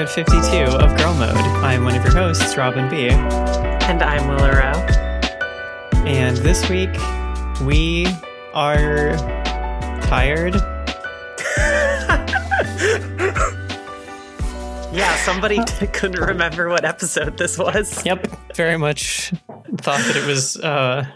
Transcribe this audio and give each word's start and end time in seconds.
episode 0.00 0.24
52 0.24 0.78
of 0.78 0.96
Girl 0.96 1.12
Mode. 1.12 1.36
I'm 1.62 1.84
one 1.84 1.94
of 1.94 2.02
your 2.02 2.14
hosts, 2.14 2.56
Robin 2.56 2.88
B. 2.88 3.10
And 3.10 4.02
I'm 4.02 4.28
Willa 4.28 4.50
Rowe. 4.50 4.86
And 6.06 6.38
this 6.38 6.70
week, 6.70 6.88
we 7.66 8.06
are 8.54 9.14
tired. 10.00 10.54
yeah, 14.90 15.14
somebody 15.16 15.58
couldn't 15.92 16.20
remember 16.20 16.70
what 16.70 16.86
episode 16.86 17.36
this 17.36 17.58
was. 17.58 18.02
Yep, 18.06 18.26
very 18.54 18.78
much 18.78 19.34
thought 19.76 20.00
that 20.00 20.16
it 20.16 20.26
was 20.26 20.56
uh, 20.56 21.06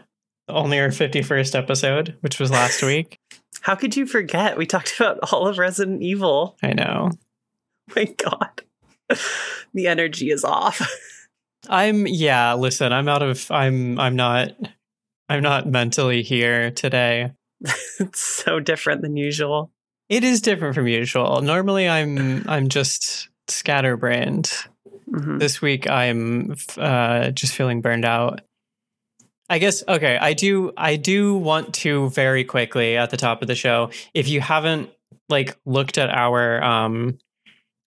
only 0.50 0.78
our 0.78 0.88
51st 0.88 1.58
episode, 1.58 2.18
which 2.20 2.38
was 2.38 2.50
last 2.50 2.82
week. 2.86 3.18
How 3.62 3.76
could 3.76 3.96
you 3.96 4.04
forget? 4.04 4.58
We 4.58 4.66
talked 4.66 4.94
about 5.00 5.20
all 5.32 5.48
of 5.48 5.56
Resident 5.56 6.02
Evil. 6.02 6.58
I 6.62 6.74
know. 6.74 7.12
My 7.96 8.04
God. 8.04 8.63
the 9.74 9.86
energy 9.86 10.30
is 10.30 10.44
off. 10.44 10.80
I'm 11.68 12.06
yeah, 12.06 12.54
listen, 12.54 12.92
I'm 12.92 13.08
out 13.08 13.22
of 13.22 13.50
I'm 13.50 13.98
I'm 13.98 14.16
not 14.16 14.52
I'm 15.28 15.42
not 15.42 15.66
mentally 15.66 16.22
here 16.22 16.70
today. 16.70 17.32
it's 17.98 18.20
so 18.20 18.60
different 18.60 19.02
than 19.02 19.16
usual. 19.16 19.70
It 20.08 20.22
is 20.24 20.42
different 20.42 20.74
from 20.74 20.86
usual. 20.86 21.40
Normally 21.40 21.88
I'm 21.88 22.48
I'm 22.48 22.68
just 22.68 23.28
scatterbrained. 23.48 24.52
Mm-hmm. 25.10 25.38
This 25.38 25.62
week 25.62 25.88
I'm 25.88 26.54
uh 26.76 27.30
just 27.30 27.54
feeling 27.54 27.80
burned 27.80 28.04
out. 28.04 28.42
I 29.48 29.58
guess 29.58 29.82
okay, 29.86 30.16
I 30.18 30.32
do 30.34 30.72
I 30.76 30.96
do 30.96 31.36
want 31.36 31.74
to 31.74 32.10
very 32.10 32.44
quickly 32.44 32.96
at 32.96 33.10
the 33.10 33.16
top 33.16 33.42
of 33.42 33.48
the 33.48 33.54
show 33.54 33.90
if 34.12 34.28
you 34.28 34.40
haven't 34.40 34.90
like 35.28 35.56
looked 35.64 35.96
at 35.96 36.10
our 36.10 36.62
um 36.62 37.18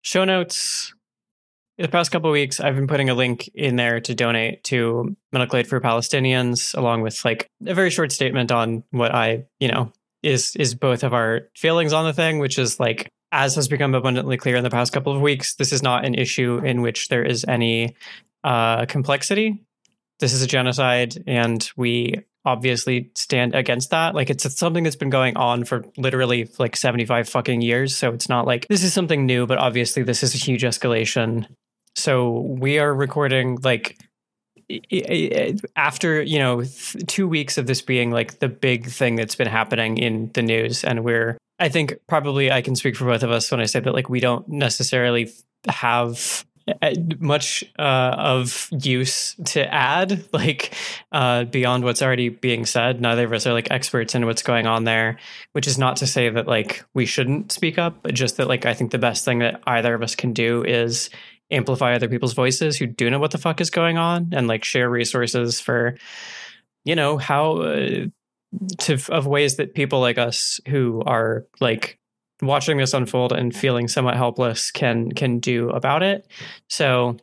show 0.02 0.23
notes 0.23 0.94
the 1.78 1.88
past 1.88 2.11
couple 2.11 2.31
weeks 2.31 2.59
I've 2.59 2.75
been 2.75 2.88
putting 2.88 3.09
a 3.09 3.14
link 3.14 3.50
in 3.53 3.75
there 3.75 4.00
to 4.00 4.16
donate 4.16 4.64
to 4.66 5.16
medical 5.31 5.59
aid 5.59 5.67
for 5.67 5.80
Palestinians 5.80 6.78
along 6.78 7.02
with 7.02 7.23
like 7.23 7.50
a 7.66 7.73
very 7.73 7.89
short 7.89 8.11
statement 8.11 8.52
on 8.52 8.84
what 8.92 9.14
I, 9.14 9.45
you 9.59 9.67
know, 9.67 9.92
is 10.23 10.56
is 10.56 10.73
both 10.73 11.03
of 11.03 11.14
our 11.14 11.50
feelings 11.56 11.94
on 11.94 12.06
the 12.06 12.14
thing 12.14 12.39
which 12.39 12.58
is 12.58 12.80
like 12.80 13.09
as 13.31 13.56
has 13.56 13.67
become 13.67 13.94
abundantly 13.94 14.38
clear 14.38 14.56
in 14.56 14.64
the 14.64 14.69
past 14.69 14.92
couple 14.92 15.16
of 15.16 15.22
weeks 15.22 15.56
this 15.56 15.72
is 15.72 15.84
not 15.84 16.06
an 16.06 16.16
issue 16.16 16.58
in 16.64 16.81
which 16.81 17.09
there 17.09 17.23
is 17.23 17.45
any 17.47 17.95
uh 18.44 18.86
complexity 18.88 19.64
this 20.19 20.34
is 20.34 20.41
a 20.41 20.47
genocide 20.47 21.23
and 21.28 21.69
we 21.78 22.23
obviously 22.47 23.12
stand 23.14 23.53
against 23.53 23.89
that. 23.89 24.16
Like 24.16 24.30
it's 24.30 24.58
something 24.58 24.84
that's 24.84 24.95
been 24.95 25.09
going 25.09 25.36
on 25.36 25.66
for 25.66 25.84
literally 25.97 26.50
like 26.58 26.78
75 26.78 27.28
fucking 27.28 27.62
years. 27.62 27.95
So 27.95 28.14
it's 28.14 28.30
not 28.30 28.47
like 28.47 28.67
this 28.69 28.84
is 28.84 28.94
something 28.94 29.25
new, 29.25 29.45
but 29.45 29.58
obviously 29.58 30.03
this 30.03 30.23
is 30.23 30.34
a 30.34 30.38
huge 30.38 30.64
escalation. 30.64 31.45
So 31.98 32.42
we 32.42 32.78
are 32.80 32.94
recording 32.94 33.58
like 33.64 33.98
after 35.76 36.22
you 36.22 36.40
know 36.40 36.64
two 37.08 37.28
weeks 37.28 37.58
of 37.58 37.67
this 37.67 37.81
being 37.81 38.12
like 38.12 38.40
the 38.40 38.50
big 38.50 38.86
thing 38.88 39.16
that's 39.16 39.36
been 39.36 39.48
happening 39.48 39.98
in 39.98 40.30
the 40.34 40.42
news 40.42 40.84
and 40.84 41.06
we're 41.06 41.38
i 41.58 41.70
think 41.70 41.95
probably 42.06 42.52
i 42.52 42.62
can 42.62 42.75
speak 42.75 42.94
for 42.94 43.06
both 43.06 43.23
of 43.23 43.31
us 43.31 43.50
when 43.50 43.62
i 43.62 43.66
say 43.66 43.80
that 43.80 43.94
like 43.94 44.09
we 44.09 44.20
don't 44.20 44.45
necessarily 44.50 45.31
have 45.70 46.45
uh, 46.81 46.94
much 47.20 47.64
uh, 47.80 48.14
of 48.18 48.68
use 48.81 49.36
to 49.45 49.73
add, 49.73 50.25
like 50.34 50.73
uh, 51.14 51.45
beyond 51.45 51.86
what's 51.86 52.02
already 52.02 52.28
being 52.28 52.66
said. 52.66 53.00
Neither 53.00 53.23
of 53.23 53.31
us 53.31 53.48
are 53.48 53.53
like 53.53 53.72
experts 53.72 54.16
in 54.16 54.25
what's 54.25 54.42
going 54.42 54.68
on 54.68 54.84
there, 54.84 55.18
which 55.53 55.66
is 55.66 55.78
not 55.78 55.96
to 55.97 56.07
say 56.07 56.28
that 56.28 56.46
like 56.46 56.84
we 56.94 57.06
shouldn't 57.06 57.53
speak 57.53 57.78
up, 57.78 58.03
but 58.03 58.13
just 58.13 58.36
that 58.36 58.50
like 58.50 58.66
I 58.66 58.74
think 58.74 58.91
the 58.91 58.97
best 58.97 59.24
thing 59.24 59.40
that 59.40 59.62
either 59.66 59.94
of 59.94 60.03
us 60.03 60.13
can 60.13 60.34
do 60.34 60.62
is 60.66 61.09
amplify 61.52 61.94
other 61.94 62.09
people's 62.09 62.34
voices 62.34 62.78
who 62.78 62.85
do 62.85 63.09
know 63.09 63.19
what 63.19 63.31
the 63.31 63.38
fuck 63.38 63.62
is 63.62 63.69
going 63.69 63.97
on 63.97 64.30
and 64.34 64.47
like 64.47 64.63
share 64.63 64.90
resources 64.90 65.59
for, 65.59 65.97
you 66.84 66.96
know, 66.96 67.18
how 67.18 67.58
uh, 67.62 68.06
to 68.80 69.00
of 69.09 69.28
ways 69.28 69.57
that 69.57 69.74
people 69.74 70.00
like 70.00 70.18
us 70.18 70.59
who 70.68 71.02
are 71.06 71.46
like 71.59 72.00
watching 72.41 72.78
this 72.78 72.94
unfold 72.94 73.31
and 73.31 73.56
feeling 73.56 73.88
somewhat 73.88 74.16
helpless 74.16 74.72
can 74.72 75.12
can 75.12 75.40
do 75.40 75.69
about 75.69 76.03
it. 76.03 76.28
So 76.69 77.18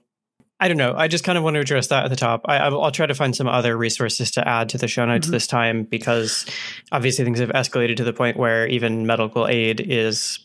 I 0.61 0.69
don't 0.69 0.77
know. 0.77 0.95
I 0.97 1.09
just 1.09 1.25
kind 1.25 1.37
of 1.37 1.45
want 1.45 1.55
to 1.55 1.61
address 1.61 1.89
that 1.89 2.05
at 2.05 2.09
the 2.09 2.17
top. 2.17 2.43
I, 2.47 2.69
will 2.69 2.91
try 2.93 3.07
to 3.07 3.15
find 3.15 3.35
some 3.35 3.49
other 3.49 3.77
resources 3.77 4.31
to 4.33 4.49
add 4.49 4.69
to 4.71 4.79
the 4.79 4.89
show 4.89 5.05
notes 5.05 5.27
mm-hmm. 5.27 5.33
this 5.33 5.47
time 5.47 5.83
because 5.83 6.47
obviously 6.93 7.25
things 7.25 7.41
have 7.41 7.51
escalated 7.51 7.97
to 7.97 8.05
the 8.05 8.13
point 8.13 8.37
where 8.37 8.67
even 8.67 9.07
medical 9.07 9.47
aid 9.49 9.81
is 9.81 10.39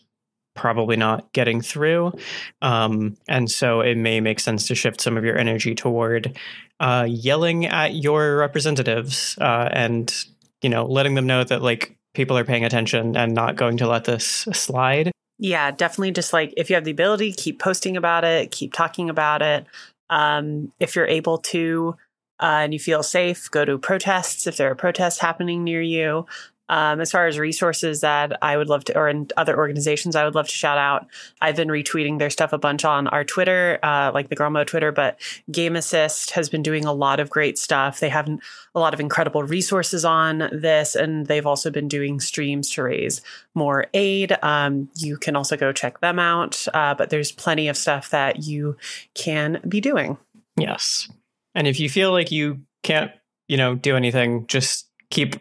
probably 0.60 0.94
not 0.94 1.32
getting 1.32 1.62
through. 1.62 2.12
Um, 2.60 3.16
and 3.26 3.50
so 3.50 3.80
it 3.80 3.96
may 3.96 4.20
make 4.20 4.38
sense 4.38 4.68
to 4.68 4.74
shift 4.74 5.00
some 5.00 5.16
of 5.16 5.24
your 5.24 5.38
energy 5.38 5.74
toward 5.74 6.36
uh, 6.80 7.06
yelling 7.08 7.64
at 7.64 7.94
your 7.94 8.36
representatives 8.36 9.38
uh, 9.40 9.70
and 9.72 10.14
you 10.60 10.68
know 10.68 10.84
letting 10.84 11.14
them 11.14 11.26
know 11.26 11.42
that 11.44 11.62
like 11.62 11.96
people 12.12 12.36
are 12.36 12.44
paying 12.44 12.64
attention 12.64 13.16
and 13.16 13.32
not 13.32 13.56
going 13.56 13.78
to 13.78 13.88
let 13.88 14.04
this 14.04 14.26
slide. 14.52 15.10
Yeah, 15.38 15.70
definitely. 15.70 16.10
Just 16.10 16.34
like 16.34 16.52
if 16.58 16.68
you 16.68 16.74
have 16.74 16.84
the 16.84 16.90
ability, 16.90 17.32
keep 17.32 17.58
posting 17.58 17.96
about 17.96 18.24
it, 18.24 18.50
keep 18.50 18.74
talking 18.74 19.08
about 19.08 19.40
it. 19.40 19.64
Um, 20.10 20.72
if 20.78 20.94
you're 20.94 21.06
able 21.06 21.38
to 21.38 21.96
uh, 22.38 22.60
and 22.64 22.74
you 22.74 22.78
feel 22.78 23.02
safe, 23.02 23.50
go 23.50 23.64
to 23.64 23.78
protests 23.78 24.46
if 24.46 24.58
there 24.58 24.70
are 24.70 24.74
protests 24.74 25.20
happening 25.20 25.64
near 25.64 25.80
you. 25.80 26.26
Um, 26.70 27.00
as 27.00 27.10
far 27.10 27.26
as 27.26 27.36
resources 27.36 28.00
that 28.02 28.38
I 28.40 28.56
would 28.56 28.68
love 28.68 28.84
to, 28.84 28.96
or 28.96 29.08
in 29.08 29.28
other 29.36 29.56
organizations 29.58 30.14
I 30.14 30.24
would 30.24 30.36
love 30.36 30.46
to 30.46 30.54
shout 30.54 30.78
out, 30.78 31.08
I've 31.40 31.56
been 31.56 31.68
retweeting 31.68 32.20
their 32.20 32.30
stuff 32.30 32.52
a 32.52 32.58
bunch 32.58 32.84
on 32.84 33.08
our 33.08 33.24
Twitter, 33.24 33.80
uh, 33.82 34.12
like 34.14 34.28
the 34.28 34.36
Girl 34.36 34.50
Mode 34.50 34.68
Twitter, 34.68 34.92
but 34.92 35.20
Game 35.50 35.74
Assist 35.74 36.30
has 36.30 36.48
been 36.48 36.62
doing 36.62 36.84
a 36.84 36.92
lot 36.92 37.18
of 37.18 37.28
great 37.28 37.58
stuff. 37.58 37.98
They 37.98 38.08
have 38.08 38.28
a 38.72 38.78
lot 38.78 38.94
of 38.94 39.00
incredible 39.00 39.42
resources 39.42 40.04
on 40.04 40.48
this, 40.52 40.94
and 40.94 41.26
they've 41.26 41.46
also 41.46 41.72
been 41.72 41.88
doing 41.88 42.20
streams 42.20 42.70
to 42.70 42.84
raise 42.84 43.20
more 43.52 43.88
aid. 43.92 44.38
Um, 44.40 44.88
you 44.96 45.16
can 45.16 45.34
also 45.34 45.56
go 45.56 45.72
check 45.72 45.98
them 45.98 46.20
out, 46.20 46.68
uh, 46.72 46.94
but 46.94 47.10
there's 47.10 47.32
plenty 47.32 47.66
of 47.66 47.76
stuff 47.76 48.10
that 48.10 48.44
you 48.44 48.76
can 49.14 49.60
be 49.68 49.80
doing. 49.80 50.18
Yes. 50.56 51.08
And 51.56 51.66
if 51.66 51.80
you 51.80 51.90
feel 51.90 52.12
like 52.12 52.30
you 52.30 52.60
can't, 52.84 53.10
you 53.48 53.56
know, 53.56 53.74
do 53.74 53.96
anything, 53.96 54.46
just 54.46 54.86
keep 55.10 55.34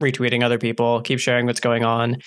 retweeting 0.00 0.42
other 0.42 0.58
people, 0.58 1.00
keep 1.02 1.20
sharing 1.20 1.46
what's 1.46 1.60
going 1.60 1.84
on. 1.84 2.18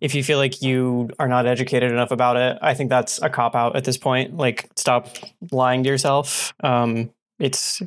If 0.00 0.14
you 0.14 0.22
feel 0.22 0.38
like 0.38 0.62
you 0.62 1.10
are 1.18 1.28
not 1.28 1.46
educated 1.46 1.90
enough 1.90 2.10
about 2.10 2.36
it, 2.36 2.58
I 2.60 2.74
think 2.74 2.90
that's 2.90 3.20
a 3.22 3.30
cop 3.30 3.54
out 3.54 3.76
at 3.76 3.84
this 3.84 3.96
point. 3.96 4.36
Like, 4.36 4.68
stop 4.76 5.08
lying 5.50 5.82
to 5.84 5.88
yourself. 5.88 6.52
Um, 6.62 7.10
it's 7.38 7.82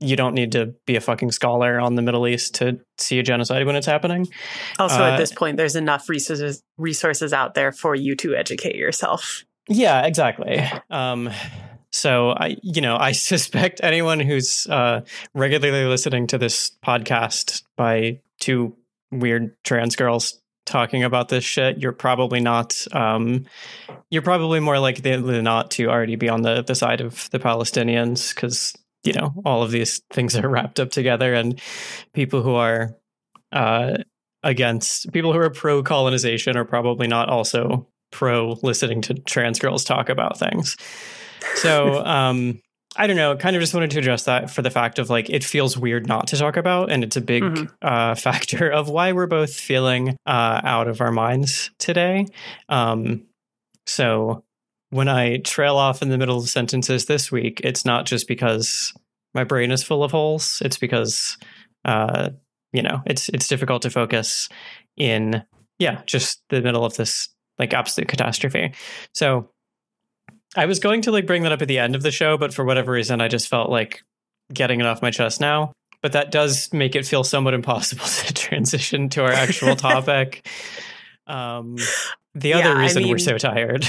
you 0.00 0.14
don't 0.14 0.34
need 0.34 0.52
to 0.52 0.74
be 0.86 0.94
a 0.96 1.00
fucking 1.00 1.32
scholar 1.32 1.80
on 1.80 1.94
the 1.94 2.02
Middle 2.02 2.28
East 2.28 2.54
to 2.56 2.78
see 2.98 3.18
a 3.18 3.22
genocide 3.22 3.66
when 3.66 3.74
it's 3.74 3.86
happening. 3.86 4.28
Also, 4.78 5.02
uh, 5.02 5.10
at 5.10 5.16
this 5.16 5.32
point, 5.32 5.56
there's 5.56 5.74
enough 5.74 6.08
resources 6.08 6.62
resources 6.76 7.32
out 7.32 7.54
there 7.54 7.72
for 7.72 7.94
you 7.94 8.14
to 8.16 8.36
educate 8.36 8.76
yourself. 8.76 9.44
Yeah, 9.68 10.06
exactly. 10.06 10.62
Um, 10.90 11.30
so 11.90 12.30
I, 12.30 12.56
you 12.62 12.80
know, 12.80 12.96
I 12.96 13.12
suspect 13.12 13.80
anyone 13.82 14.20
who's 14.20 14.66
uh, 14.66 15.00
regularly 15.34 15.84
listening 15.84 16.26
to 16.28 16.38
this 16.38 16.72
podcast 16.84 17.62
by 17.76 18.20
two 18.40 18.76
weird 19.10 19.56
trans 19.64 19.96
girls 19.96 20.40
talking 20.68 21.02
about 21.02 21.28
this 21.28 21.44
shit, 21.44 21.78
you're 21.78 21.92
probably 21.92 22.40
not. 22.40 22.86
Um, 22.92 23.46
you're 24.10 24.22
probably 24.22 24.60
more 24.60 24.78
likely 24.78 25.16
than 25.16 25.44
not 25.44 25.70
to 25.72 25.86
already 25.86 26.16
be 26.16 26.28
on 26.28 26.42
the 26.42 26.62
the 26.62 26.74
side 26.74 27.00
of 27.00 27.28
the 27.30 27.38
Palestinians 27.38 28.34
because 28.34 28.76
you 29.02 29.12
know 29.12 29.34
all 29.44 29.62
of 29.62 29.70
these 29.70 30.02
things 30.12 30.36
are 30.36 30.48
wrapped 30.48 30.78
up 30.78 30.90
together, 30.90 31.34
and 31.34 31.60
people 32.12 32.42
who 32.42 32.54
are 32.54 32.94
uh, 33.52 33.96
against 34.42 35.12
people 35.12 35.32
who 35.32 35.40
are 35.40 35.50
pro 35.50 35.82
colonization 35.82 36.56
are 36.56 36.64
probably 36.64 37.08
not 37.08 37.28
also 37.28 37.88
pro 38.10 38.56
listening 38.62 39.02
to 39.02 39.14
trans 39.14 39.58
girls 39.58 39.84
talk 39.84 40.08
about 40.08 40.38
things. 40.38 40.76
So. 41.56 42.04
Um, 42.08 42.60
I 42.98 43.06
don't 43.06 43.16
know. 43.16 43.36
Kind 43.36 43.54
of 43.54 43.62
just 43.62 43.72
wanted 43.72 43.92
to 43.92 44.00
address 44.00 44.24
that 44.24 44.50
for 44.50 44.60
the 44.60 44.70
fact 44.70 44.98
of 44.98 45.08
like 45.08 45.30
it 45.30 45.44
feels 45.44 45.78
weird 45.78 46.08
not 46.08 46.26
to 46.28 46.36
talk 46.36 46.56
about, 46.56 46.90
and 46.90 47.04
it's 47.04 47.16
a 47.16 47.20
big 47.20 47.44
mm-hmm. 47.44 47.66
uh, 47.80 48.14
factor 48.16 48.68
of 48.68 48.88
why 48.88 49.12
we're 49.12 49.28
both 49.28 49.54
feeling 49.54 50.16
uh, 50.26 50.60
out 50.64 50.88
of 50.88 51.00
our 51.00 51.12
minds 51.12 51.70
today. 51.78 52.26
Um, 52.68 53.26
so 53.86 54.44
when 54.90 55.08
I 55.08 55.38
trail 55.38 55.76
off 55.76 56.02
in 56.02 56.08
the 56.08 56.18
middle 56.18 56.38
of 56.38 56.48
sentences 56.48 57.06
this 57.06 57.30
week, 57.30 57.60
it's 57.62 57.84
not 57.84 58.04
just 58.04 58.26
because 58.26 58.92
my 59.32 59.44
brain 59.44 59.70
is 59.70 59.84
full 59.84 60.02
of 60.02 60.10
holes. 60.10 60.60
It's 60.64 60.78
because 60.78 61.38
uh, 61.84 62.30
you 62.72 62.82
know 62.82 63.02
it's 63.06 63.28
it's 63.28 63.46
difficult 63.46 63.82
to 63.82 63.90
focus 63.90 64.48
in 64.96 65.44
yeah 65.78 66.02
just 66.04 66.42
the 66.50 66.60
middle 66.60 66.84
of 66.84 66.96
this 66.96 67.28
like 67.60 67.72
absolute 67.72 68.08
catastrophe. 68.08 68.72
So 69.14 69.50
I 70.56 70.66
was 70.66 70.78
going 70.78 71.02
to 71.02 71.12
like 71.12 71.26
bring 71.26 71.42
that 71.42 71.52
up 71.52 71.62
at 71.62 71.68
the 71.68 71.78
end 71.78 71.94
of 71.94 72.02
the 72.02 72.10
show, 72.10 72.36
but 72.36 72.54
for 72.54 72.64
whatever 72.64 72.92
reason, 72.92 73.20
I 73.20 73.28
just 73.28 73.48
felt 73.48 73.70
like 73.70 74.02
getting 74.52 74.80
it 74.80 74.86
off 74.86 75.02
my 75.02 75.10
chest 75.10 75.40
now. 75.40 75.72
But 76.00 76.12
that 76.12 76.30
does 76.30 76.72
make 76.72 76.94
it 76.94 77.06
feel 77.06 77.24
somewhat 77.24 77.54
impossible 77.54 78.04
to 78.26 78.32
transition 78.32 79.08
to 79.10 79.24
our 79.24 79.32
actual 79.32 79.76
topic. 79.76 80.46
Um, 81.26 81.76
the 82.34 82.50
yeah, 82.50 82.58
other 82.58 82.78
reason 82.78 82.98
I 82.98 83.04
mean, 83.04 83.10
we're 83.10 83.18
so 83.18 83.36
tired. 83.36 83.84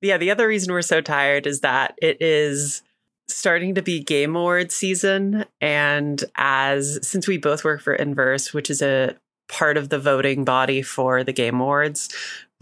yeah, 0.00 0.16
the 0.16 0.30
other 0.30 0.48
reason 0.48 0.72
we're 0.72 0.82
so 0.82 1.00
tired 1.00 1.46
is 1.46 1.60
that 1.60 1.94
it 2.00 2.20
is 2.20 2.82
starting 3.28 3.74
to 3.74 3.82
be 3.82 4.00
game 4.02 4.36
award 4.36 4.70
season 4.70 5.44
and 5.60 6.24
as 6.36 6.98
since 7.06 7.26
we 7.26 7.38
both 7.38 7.64
work 7.64 7.80
for 7.80 7.92
inverse 7.92 8.54
which 8.54 8.70
is 8.70 8.80
a 8.80 9.16
part 9.48 9.76
of 9.76 9.88
the 9.88 9.98
voting 9.98 10.44
body 10.44 10.80
for 10.80 11.24
the 11.24 11.32
game 11.32 11.60
awards 11.60 12.08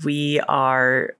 we 0.05 0.41
are 0.49 1.17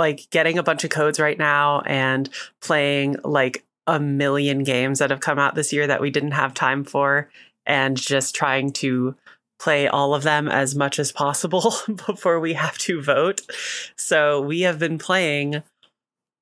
like 0.00 0.28
getting 0.30 0.58
a 0.58 0.62
bunch 0.62 0.82
of 0.82 0.90
codes 0.90 1.20
right 1.20 1.38
now 1.38 1.82
and 1.82 2.28
playing 2.60 3.16
like 3.22 3.64
a 3.86 4.00
million 4.00 4.64
games 4.64 4.98
that 4.98 5.10
have 5.10 5.20
come 5.20 5.38
out 5.38 5.54
this 5.54 5.72
year 5.72 5.86
that 5.86 6.00
we 6.00 6.10
didn't 6.10 6.32
have 6.32 6.54
time 6.54 6.84
for 6.84 7.28
and 7.66 7.96
just 7.96 8.34
trying 8.34 8.72
to 8.72 9.14
play 9.58 9.86
all 9.86 10.14
of 10.14 10.22
them 10.22 10.48
as 10.48 10.74
much 10.74 10.98
as 10.98 11.12
possible 11.12 11.74
before 12.06 12.40
we 12.40 12.54
have 12.54 12.78
to 12.78 13.02
vote. 13.02 13.42
So 13.96 14.40
we 14.40 14.62
have 14.62 14.78
been 14.78 14.96
playing 14.98 15.62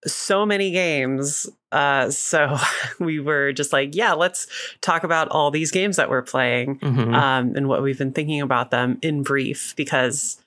so 0.06 0.46
many 0.46 0.70
games. 0.70 1.48
Uh, 1.72 2.10
so 2.10 2.56
we 3.00 3.18
were 3.18 3.52
just 3.52 3.72
like, 3.72 3.94
yeah, 3.96 4.12
let's 4.12 4.46
talk 4.80 5.02
about 5.02 5.28
all 5.30 5.50
these 5.50 5.72
games 5.72 5.96
that 5.96 6.08
we're 6.08 6.22
playing 6.22 6.78
Mhm. 6.78 7.12
um, 7.14 7.56
and 7.56 7.68
what 7.68 7.82
we've 7.82 7.98
been 7.98 8.12
thinking 8.12 8.40
about 8.40 8.70
them 8.70 8.98
in 9.02 9.22
brief 9.24 9.74
because 9.76 10.38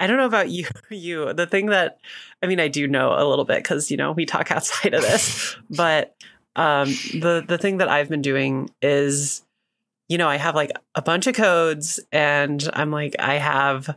I 0.00 0.06
don't 0.06 0.16
know 0.16 0.26
about 0.26 0.50
you. 0.50 0.66
You, 0.90 1.32
the 1.32 1.46
thing 1.46 1.66
that 1.66 1.98
I 2.42 2.46
mean, 2.46 2.58
I 2.58 2.66
do 2.66 2.88
know 2.88 3.14
a 3.16 3.24
little 3.28 3.44
bit 3.44 3.62
because 3.62 3.90
you 3.90 3.96
know 3.96 4.10
we 4.10 4.26
talk 4.26 4.50
outside 4.50 4.94
of 4.94 5.02
this, 5.02 5.56
but 5.70 6.16
um, 6.56 6.88
the 6.88 7.44
the 7.46 7.58
thing 7.58 7.78
that 7.78 7.88
I've 7.88 8.08
been 8.08 8.22
doing 8.22 8.70
is, 8.82 9.42
you 10.08 10.18
know, 10.18 10.28
I 10.28 10.36
have 10.36 10.56
like 10.56 10.72
a 10.96 11.02
bunch 11.02 11.28
of 11.28 11.36
codes, 11.36 12.00
and 12.10 12.68
I'm 12.72 12.90
like, 12.90 13.14
I 13.20 13.34
have 13.34 13.96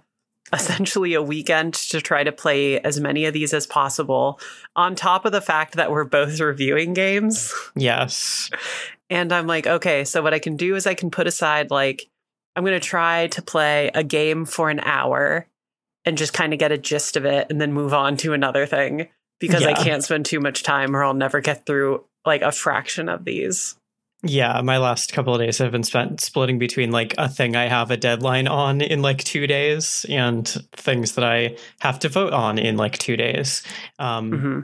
essentially 0.54 1.16
a 1.16 1.22
weekend 1.22 1.74
to 1.74 2.00
try 2.00 2.24
to 2.24 2.32
play 2.32 2.80
as 2.80 3.00
many 3.00 3.26
of 3.26 3.34
these 3.34 3.54
as 3.54 3.66
possible. 3.66 4.40
On 4.76 4.94
top 4.94 5.26
of 5.26 5.32
the 5.32 5.42
fact 5.42 5.76
that 5.76 5.90
we're 5.90 6.04
both 6.04 6.40
reviewing 6.40 6.94
games. 6.94 7.54
yes. 7.76 8.52
And 9.10 9.34
I'm 9.34 9.48
like, 9.48 9.66
okay, 9.66 10.06
so 10.06 10.22
what 10.22 10.34
I 10.34 10.40
can 10.40 10.56
do 10.56 10.76
is 10.76 10.86
I 10.86 10.94
can 10.94 11.10
put 11.10 11.28
aside 11.28 11.72
like 11.72 12.08
I'm 12.56 12.64
going 12.64 12.80
to 12.80 12.88
try 12.88 13.28
to 13.28 13.42
play 13.42 13.90
a 13.94 14.04
game 14.04 14.46
for 14.46 14.70
an 14.70 14.80
hour 14.82 15.48
and 16.06 16.18
just 16.18 16.34
kind 16.34 16.54
of 16.54 16.60
get 16.60 16.72
a 16.72 16.78
gist 16.78 17.16
of 17.18 17.26
it 17.26 17.48
and 17.50 17.60
then 17.60 17.74
move 17.74 17.94
on 17.94 18.18
to 18.18 18.34
another 18.34 18.66
thing 18.66 19.08
because 19.40 19.64
I 19.64 19.74
can't 19.74 20.04
spend 20.04 20.26
too 20.26 20.40
much 20.40 20.64
time 20.64 20.96
or 20.96 21.04
I'll 21.04 21.14
never 21.14 21.42
get 21.42 21.66
through 21.66 22.04
like 22.26 22.42
a 22.42 22.52
fraction 22.52 23.10
of 23.10 23.26
these. 23.26 23.76
Yeah, 24.26 24.62
my 24.62 24.78
last 24.78 25.12
couple 25.12 25.36
of 25.36 25.42
days 25.42 25.58
have 25.58 25.74
been 25.74 25.84
spent 25.84 26.22
splitting 26.22 26.58
between 26.58 26.92
like 26.92 27.14
a 27.18 27.28
thing 27.28 27.58
I 27.58 27.68
have 27.68 27.92
a 27.92 27.98
deadline 27.98 28.48
on 28.48 28.80
in 28.80 29.02
like 29.02 29.22
two 29.24 29.48
days 29.48 30.06
and 30.08 30.48
things 30.72 31.16
that 31.16 31.26
I 31.26 31.58
have 31.82 32.00
to 32.00 32.10
vote 32.10 32.32
on 32.32 32.58
in 32.58 32.78
like 32.78 32.98
two 32.98 33.18
days. 33.18 33.64
Um, 34.00 34.32
hmm 34.32 34.60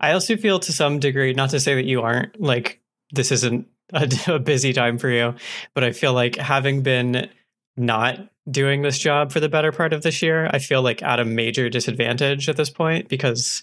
I 0.00 0.12
also 0.12 0.36
feel 0.36 0.58
to 0.60 0.72
some 0.72 0.98
degree, 0.98 1.34
not 1.34 1.50
to 1.50 1.60
say 1.60 1.74
that 1.74 1.84
you 1.84 2.00
aren't 2.02 2.40
like 2.40 2.80
this 3.12 3.30
isn't 3.30 3.68
a, 3.92 4.10
a 4.34 4.38
busy 4.38 4.72
time 4.72 4.98
for 4.98 5.10
you, 5.10 5.34
but 5.74 5.84
I 5.84 5.92
feel 5.92 6.14
like 6.14 6.36
having 6.36 6.82
been 6.82 7.28
not 7.76 8.18
doing 8.50 8.82
this 8.82 8.98
job 8.98 9.32
for 9.32 9.40
the 9.40 9.48
better 9.48 9.72
part 9.72 9.92
of 9.92 10.02
this 10.02 10.22
year, 10.22 10.48
I 10.52 10.58
feel 10.58 10.82
like 10.82 11.02
at 11.02 11.20
a 11.20 11.24
major 11.24 11.68
disadvantage 11.68 12.48
at 12.48 12.56
this 12.56 12.70
point 12.70 13.08
because 13.08 13.62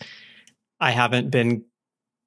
I 0.80 0.92
haven't 0.92 1.30
been 1.32 1.64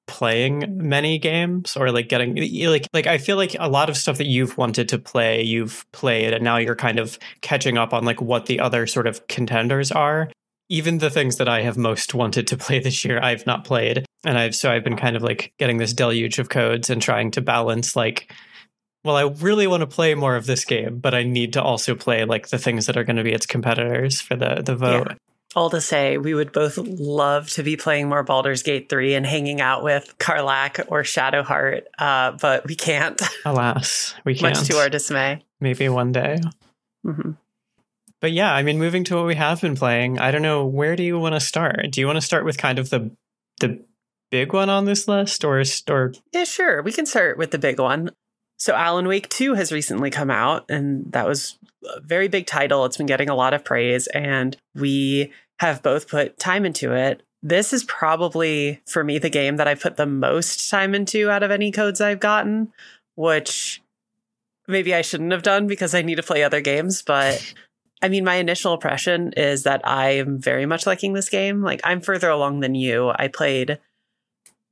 playing 0.07 0.61
mm-hmm. 0.61 0.89
many 0.89 1.17
games 1.17 1.77
or 1.77 1.91
like 1.91 2.09
getting 2.09 2.35
like 2.67 2.87
like 2.93 3.07
I 3.07 3.17
feel 3.17 3.37
like 3.37 3.55
a 3.59 3.69
lot 3.69 3.89
of 3.89 3.95
stuff 3.95 4.17
that 4.17 4.27
you've 4.27 4.57
wanted 4.57 4.89
to 4.89 4.97
play 4.97 5.43
you've 5.43 5.85
played 5.93 6.33
and 6.33 6.43
now 6.43 6.57
you're 6.57 6.75
kind 6.75 6.99
of 6.99 7.17
catching 7.41 7.77
up 7.77 7.93
on 7.93 8.03
like 8.03 8.19
what 8.19 8.47
the 8.47 8.59
other 8.59 8.87
sort 8.87 9.07
of 9.07 9.25
contenders 9.27 9.91
are 9.91 10.29
even 10.71 10.99
the 10.99 11.09
things 11.09 11.35
that 11.35 11.49
I 11.49 11.63
have 11.63 11.77
most 11.77 12.13
wanted 12.13 12.47
to 12.47 12.57
play 12.65 12.79
this 12.79 13.03
year, 13.05 13.19
I've 13.21 13.45
not 13.45 13.65
played. 13.65 14.05
And 14.23 14.37
I've 14.37 14.55
so 14.55 14.71
I've 14.71 14.85
been 14.85 14.95
kind 14.95 15.15
of 15.15 15.21
like 15.21 15.53
getting 15.59 15.77
this 15.77 15.93
deluge 15.93 16.39
of 16.39 16.49
codes 16.49 16.89
and 16.89 17.01
trying 17.01 17.29
to 17.31 17.41
balance 17.41 17.95
like, 17.95 18.33
well, 19.03 19.15
I 19.15 19.23
really 19.23 19.67
want 19.67 19.81
to 19.81 19.87
play 19.87 20.13
more 20.15 20.35
of 20.35 20.45
this 20.45 20.65
game, 20.65 20.99
but 20.99 21.13
I 21.13 21.23
need 21.23 21.53
to 21.53 21.61
also 21.61 21.95
play 21.95 22.25
like 22.25 22.49
the 22.49 22.57
things 22.57 22.85
that 22.85 22.97
are 22.97 23.03
going 23.03 23.15
to 23.15 23.23
be 23.23 23.31
its 23.33 23.45
competitors 23.45 24.21
for 24.21 24.35
the 24.35 24.61
the 24.63 24.75
vote. 24.75 25.17
All 25.53 25.69
to 25.71 25.81
say, 25.81 26.17
we 26.17 26.33
would 26.33 26.53
both 26.53 26.77
love 26.77 27.49
to 27.51 27.63
be 27.63 27.75
playing 27.75 28.07
more 28.07 28.23
Baldur's 28.23 28.63
Gate 28.63 28.87
3 28.87 29.15
and 29.15 29.25
hanging 29.25 29.59
out 29.59 29.83
with 29.83 30.17
Karlach 30.17 30.85
or 30.87 31.03
Shadowheart, 31.03 31.81
uh, 31.99 32.31
but 32.39 32.65
we 32.65 32.73
can't, 32.73 33.21
Alas, 33.45 34.15
we 34.23 34.33
can't. 34.35 34.55
much 34.55 34.67
to 34.67 34.77
our 34.77 34.87
dismay. 34.89 35.43
Maybe 35.59 35.89
one 35.89 36.13
day. 36.13 36.39
hmm 37.03 37.31
But 38.21 38.31
yeah, 38.31 38.53
I 38.53 38.63
mean, 38.63 38.79
moving 38.79 39.03
to 39.05 39.17
what 39.17 39.25
we 39.25 39.35
have 39.35 39.59
been 39.59 39.75
playing, 39.75 40.19
I 40.19 40.31
don't 40.31 40.41
know. 40.41 40.65
Where 40.65 40.95
do 40.95 41.03
you 41.03 41.19
want 41.19 41.35
to 41.35 41.41
start? 41.41 41.91
Do 41.91 41.99
you 41.99 42.07
want 42.07 42.15
to 42.15 42.21
start 42.21 42.45
with 42.45 42.57
kind 42.57 42.79
of 42.79 42.89
the 42.89 43.11
the 43.59 43.83
big 44.29 44.53
one 44.53 44.69
on 44.69 44.85
this 44.85 45.07
list, 45.09 45.43
or 45.43 45.61
or 45.89 46.13
Yeah, 46.31 46.45
sure. 46.45 46.81
We 46.81 46.93
can 46.93 47.05
start 47.05 47.37
with 47.37 47.51
the 47.51 47.59
big 47.59 47.77
one. 47.77 48.11
So, 48.61 48.75
Alan 48.75 49.07
Wake 49.07 49.27
2 49.29 49.55
has 49.55 49.71
recently 49.71 50.11
come 50.11 50.29
out, 50.29 50.69
and 50.69 51.11
that 51.13 51.25
was 51.25 51.57
a 51.83 51.99
very 51.99 52.27
big 52.27 52.45
title. 52.45 52.85
It's 52.85 52.95
been 52.95 53.07
getting 53.07 53.27
a 53.27 53.33
lot 53.33 53.55
of 53.55 53.65
praise, 53.65 54.05
and 54.05 54.55
we 54.75 55.33
have 55.57 55.81
both 55.81 56.07
put 56.07 56.37
time 56.37 56.63
into 56.63 56.93
it. 56.93 57.23
This 57.41 57.73
is 57.73 57.83
probably, 57.85 58.79
for 58.85 59.03
me, 59.03 59.17
the 59.17 59.31
game 59.31 59.57
that 59.57 59.67
I 59.67 59.73
put 59.73 59.97
the 59.97 60.05
most 60.05 60.69
time 60.69 60.93
into 60.93 61.27
out 61.31 61.41
of 61.41 61.49
any 61.49 61.71
codes 61.71 61.99
I've 62.01 62.19
gotten, 62.19 62.71
which 63.15 63.81
maybe 64.67 64.93
I 64.93 65.01
shouldn't 65.01 65.31
have 65.31 65.41
done 65.41 65.65
because 65.65 65.95
I 65.95 66.03
need 66.03 66.17
to 66.17 66.23
play 66.23 66.43
other 66.43 66.61
games. 66.61 67.01
But 67.01 67.55
I 67.99 68.09
mean, 68.09 68.23
my 68.23 68.35
initial 68.35 68.75
impression 68.75 69.33
is 69.37 69.63
that 69.63 69.81
I 69.87 70.09
am 70.17 70.37
very 70.37 70.67
much 70.67 70.85
liking 70.85 71.13
this 71.13 71.29
game. 71.29 71.63
Like, 71.63 71.81
I'm 71.83 71.99
further 71.99 72.29
along 72.29 72.59
than 72.59 72.75
you. 72.75 73.09
I 73.09 73.27
played 73.27 73.79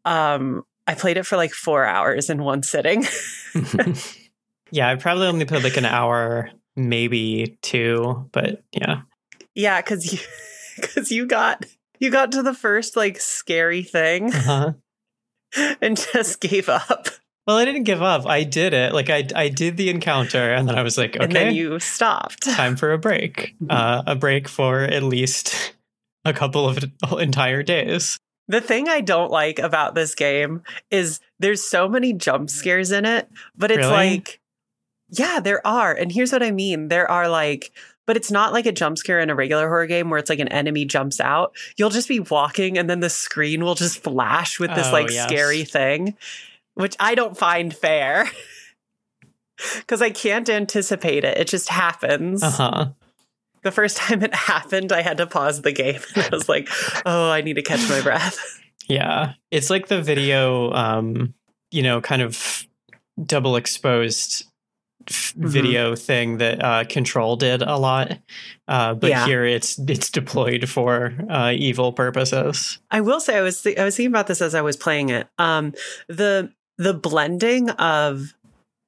um 0.05 0.63
I 0.89 0.95
played 0.95 1.17
it 1.17 1.25
for 1.25 1.37
like 1.37 1.51
four 1.51 1.85
hours 1.85 2.29
in 2.31 2.43
one 2.43 2.63
sitting. 2.63 3.05
yeah, 4.71 4.89
I 4.89 4.95
probably 4.95 5.27
only 5.27 5.45
played 5.45 5.63
like 5.63 5.77
an 5.77 5.85
hour, 5.85 6.49
maybe 6.75 7.57
two, 7.61 8.27
but 8.31 8.63
yeah. 8.71 9.01
yeah, 9.53 9.81
because 9.81 10.11
you 10.11 10.19
because 10.75 11.11
you 11.11 11.25
got 11.27 11.65
you 11.99 12.09
got 12.09 12.31
to 12.31 12.41
the 12.41 12.53
first 12.53 12.95
like 12.95 13.19
scary 13.19 13.83
thing 13.83 14.33
Uh-huh. 14.33 14.73
and 15.81 15.95
just 16.13 16.39
gave 16.41 16.69
up. 16.69 17.07
Well, 17.45 17.57
I 17.57 17.65
didn't 17.65 17.83
give 17.83 18.01
up. 18.01 18.25
I 18.27 18.43
did 18.43 18.73
it. 18.73 18.93
Like 18.93 19.09
I, 19.09 19.27
I 19.35 19.49
did 19.49 19.77
the 19.77 19.89
encounter, 19.89 20.53
and 20.53 20.67
then 20.69 20.77
I 20.77 20.83
was 20.83 20.97
like, 20.97 21.15
okay, 21.15 21.23
And 21.25 21.33
then 21.33 21.55
you 21.55 21.79
stopped. 21.79 22.43
time 22.43 22.75
for 22.75 22.93
a 22.93 22.97
break. 22.99 23.55
Uh, 23.69 24.03
a 24.05 24.15
break 24.15 24.47
for 24.47 24.81
at 24.81 25.03
least 25.03 25.73
a 26.25 26.33
couple 26.33 26.67
of 26.69 26.83
entire 27.19 27.63
days. 27.63 28.19
The 28.49 28.59
thing 28.61 28.89
I 28.89 28.99
don't 28.99 29.31
like 29.31 29.59
about 29.59 29.95
this 29.95 30.13
game 30.15 30.63
is 30.91 31.21
there's 31.39 31.63
so 31.63 31.87
many 31.87 32.11
jump 32.13 32.49
scares 32.49 32.91
in 32.91 33.05
it, 33.05 33.29
but 33.55 33.71
it's 33.71 33.77
Really? 33.85 33.91
like, 33.91 34.41
yeah, 35.09 35.39
there 35.39 35.65
are. 35.65 35.93
And 35.93 36.11
here's 36.11 36.31
what 36.33 36.43
I 36.43 36.51
mean 36.51 36.89
there 36.89 37.09
are 37.09 37.29
like, 37.29 37.71
but 38.05 38.17
it's 38.17 38.31
not 38.31 38.51
like 38.51 38.65
a 38.65 38.71
jump 38.71 38.97
scare 38.97 39.19
in 39.19 39.29
a 39.29 39.35
regular 39.35 39.67
horror 39.67 39.85
game 39.87 40.09
where 40.09 40.17
it's 40.19 40.29
like 40.31 40.39
an 40.39 40.47
enemy 40.49 40.83
jumps 40.83 41.19
out. 41.19 41.55
You'll 41.77 41.91
just 41.91 42.07
be 42.09 42.19
walking 42.19 42.77
and 42.77 42.89
then 42.89 42.99
the 42.99 43.09
screen 43.09 43.63
will 43.63 43.75
just 43.75 44.03
flash 44.03 44.59
with 44.59 44.73
this 44.75 44.87
Oh, 44.87 44.91
like 44.93 45.11
yes. 45.11 45.29
scary 45.29 45.63
thing, 45.63 46.17
which 46.73 46.95
I 46.99 47.15
don't 47.15 47.37
find 47.37 47.73
fair. 47.73 48.29
Because 49.79 50.01
I 50.01 50.09
can't 50.09 50.47
anticipate 50.49 51.25
it. 51.25 51.37
It 51.37 51.49
just 51.49 51.67
happens. 51.67 52.41
Uh 52.41 52.49
huh. 52.49 52.85
The 53.63 53.71
first 53.71 53.97
time 54.03 54.23
it 54.23 54.33
happened, 54.33 54.91
I 54.91 55.01
had 55.01 55.17
to 55.17 55.27
pause 55.27 55.61
the 55.61 55.71
game. 55.71 55.99
And 56.15 56.25
I 56.31 56.35
was 56.35 56.47
like, 56.49 56.67
oh, 57.05 57.29
I 57.29 57.41
need 57.41 57.55
to 57.55 57.61
catch 57.61 57.87
my 57.89 58.01
breath. 58.01 58.37
Yeah, 58.87 59.33
it's 59.51 59.69
like 59.69 59.87
the 59.87 60.01
video, 60.01 60.71
um, 60.73 61.33
you 61.71 61.83
know, 61.83 62.01
kind 62.01 62.21
of 62.21 62.65
double 63.23 63.55
exposed 63.55 64.45
Mhm. 65.07 65.33
video 65.49 65.95
thing 65.95 66.37
that 66.37 66.63
uh, 66.63 66.83
Control 66.83 67.35
did 67.35 67.61
a 67.63 67.77
lot, 67.77 68.19
uh, 68.67 68.93
but 68.93 69.09
Yeah. 69.09 69.25
here 69.25 69.43
it's 69.45 69.79
it's 69.87 70.09
deployed 70.11 70.69
for 70.69 71.15
uh, 71.29 71.51
evil 71.55 71.93
purposes. 71.93 72.77
I 72.91 73.01
will 73.01 73.19
say 73.19 73.37
I 73.37 73.41
was 73.41 73.61
th- 73.61 73.77
I 73.79 73.85
was 73.85 73.95
thinking 73.95 74.11
about 74.11 74.27
this 74.27 74.41
as 74.41 74.53
I 74.53 74.61
was 74.61 74.75
playing 74.77 75.09
it. 75.09 75.27
Um, 75.39 75.73
the 76.09 76.51
the 76.77 76.93
blending 76.93 77.69
of 77.71 78.33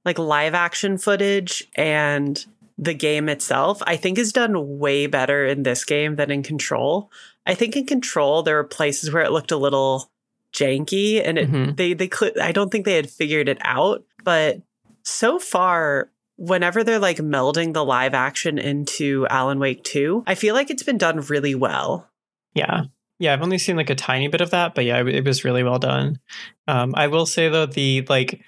like 0.06 0.20
live 0.20 0.54
action 0.54 0.98
footage 1.00 1.64
and 1.76 2.46
the 2.82 2.94
game 2.94 3.30
itself, 3.30 3.82
I 3.86 3.96
think, 3.96 4.18
is 4.18 4.34
done 4.34 4.80
way 4.80 5.06
better 5.06 5.46
in 5.46 5.64
this 5.64 5.86
game 5.86 6.16
than 6.18 6.32
in 6.32 6.42
Control. 6.44 7.10
I 7.46 7.54
think 7.54 7.78
in 7.78 7.86
Control 7.86 8.42
there 8.44 8.56
were 8.56 8.64
places 8.66 9.14
where 9.14 9.24
it 9.24 9.32
looked 9.32 9.52
a 9.52 9.58
little 9.58 10.12
janky, 10.52 11.22
and 11.26 11.38
it 11.38 11.50
Mhm. 11.50 11.78
they 11.78 11.94
they 11.94 12.10
cl- 12.10 12.34
I 12.42 12.52
don't 12.52 12.72
think 12.72 12.86
they 12.86 12.96
had 12.96 13.10
figured 13.10 13.48
it 13.48 13.60
out. 13.62 14.04
But 14.24 14.62
so 15.04 15.40
far, 15.40 16.10
whenever 16.38 16.84
they're 16.84 17.00
like 17.00 17.18
melding 17.18 17.74
the 17.74 17.86
live 17.86 18.14
action 18.16 18.58
into 18.58 19.28
Alan 19.30 19.60
Wake 19.60 19.84
Two, 19.84 20.24
I 20.28 20.36
feel 20.36 20.56
like 20.56 20.70
it's 20.70 20.84
been 20.84 20.98
done 20.98 21.22
really 21.22 21.56
well. 21.56 22.10
Yeah. 22.54 22.86
Yeah, 23.20 23.34
I've 23.34 23.44
only 23.44 23.60
seen 23.60 23.76
like 23.78 23.92
a 23.92 23.96
tiny 23.96 24.28
bit 24.28 24.42
of 24.42 24.50
that, 24.50 24.74
but 24.74 24.84
yeah, 24.84 25.00
it, 25.02 25.08
it 25.08 25.26
was 25.26 25.44
really 25.46 25.62
well 25.62 25.78
done. 25.78 26.20
Um, 26.68 26.94
I 26.98 27.06
will 27.06 27.28
say 27.28 27.48
though, 27.50 27.68
the 27.68 28.04
like 28.10 28.42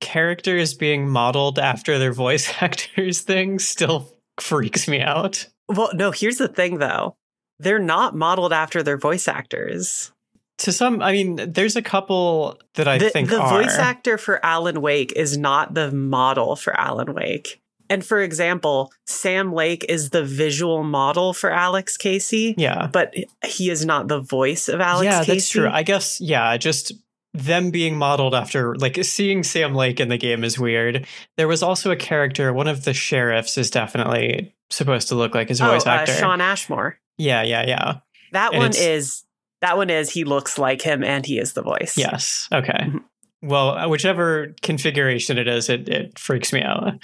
characters 0.00 0.74
being 0.74 1.08
modeled 1.08 1.58
after 1.58 1.98
their 1.98 2.12
voice 2.12 2.52
actors 2.62 3.20
thing 3.22 3.58
still 3.58 4.12
freaks 4.40 4.86
me 4.88 5.00
out. 5.00 5.48
Well, 5.68 5.90
no, 5.94 6.10
here's 6.10 6.38
the 6.38 6.48
thing 6.48 6.78
though. 6.78 7.16
they're 7.58 7.78
not 7.78 8.14
modeled 8.14 8.52
after 8.52 8.82
their 8.82 8.98
voice 8.98 9.28
actors. 9.28 10.12
To 10.58 10.72
some, 10.72 11.02
I 11.02 11.12
mean, 11.12 11.36
there's 11.52 11.76
a 11.76 11.82
couple 11.82 12.58
that 12.74 12.88
I 12.88 12.96
the, 12.98 13.10
think 13.10 13.28
the 13.28 13.40
are. 13.40 13.62
voice 13.62 13.76
actor 13.76 14.16
for 14.16 14.44
Alan 14.44 14.80
Wake 14.80 15.12
is 15.14 15.36
not 15.36 15.74
the 15.74 15.90
model 15.92 16.56
for 16.56 16.74
Alan 16.78 17.14
Wake. 17.14 17.60
And 17.88 18.04
for 18.04 18.20
example, 18.20 18.90
Sam 19.06 19.52
Lake 19.52 19.84
is 19.88 20.10
the 20.10 20.24
visual 20.24 20.82
model 20.82 21.32
for 21.32 21.50
Alex 21.50 21.96
Casey, 21.96 22.54
yeah, 22.56 22.88
but 22.90 23.14
he 23.44 23.70
is 23.70 23.84
not 23.84 24.08
the 24.08 24.18
voice 24.18 24.68
of 24.68 24.80
Alex 24.80 25.04
yeah, 25.04 25.18
Casey. 25.20 25.32
that's 25.32 25.48
true. 25.50 25.68
I 25.68 25.82
guess, 25.82 26.20
yeah, 26.20 26.56
just 26.56 26.92
them 27.38 27.70
being 27.70 27.96
modeled 27.96 28.34
after, 28.34 28.74
like, 28.76 29.02
seeing 29.04 29.42
Sam 29.42 29.74
Lake 29.74 30.00
in 30.00 30.08
the 30.08 30.18
game 30.18 30.44
is 30.44 30.58
weird. 30.58 31.06
There 31.36 31.48
was 31.48 31.62
also 31.62 31.90
a 31.90 31.96
character, 31.96 32.52
one 32.52 32.68
of 32.68 32.84
the 32.84 32.94
sheriffs 32.94 33.58
is 33.58 33.70
definitely 33.70 34.54
supposed 34.70 35.08
to 35.08 35.14
look 35.14 35.34
like 35.34 35.48
his 35.48 35.60
oh, 35.60 35.66
voice 35.66 35.86
uh, 35.86 35.90
actor. 35.90 36.12
Shawn 36.12 36.40
Ashmore. 36.40 36.98
yeah, 37.18 37.42
yeah, 37.42 37.64
yeah. 37.66 37.94
That 38.32 38.52
And 38.52 38.62
one 38.62 38.72
is 38.76 39.24
that 39.60 39.76
one 39.76 39.88
is 39.90 40.10
he 40.10 40.24
looks 40.24 40.58
like 40.58 40.82
him 40.82 41.02
and 41.02 41.24
he 41.24 41.38
is 41.38 41.52
the 41.54 41.62
voice. 41.62 41.96
Yes. 41.96 42.48
Okay. 42.52 42.72
Mhm. 42.72 43.04
Well, 43.42 43.70
uh, 43.70 43.88
whichever 43.88 44.54
configuration 44.62 45.38
it 45.38 45.46
is, 45.46 45.68
it, 45.68 45.88
it 45.88 46.18
freaks 46.18 46.52
me 46.52 46.62
out. 46.62 46.94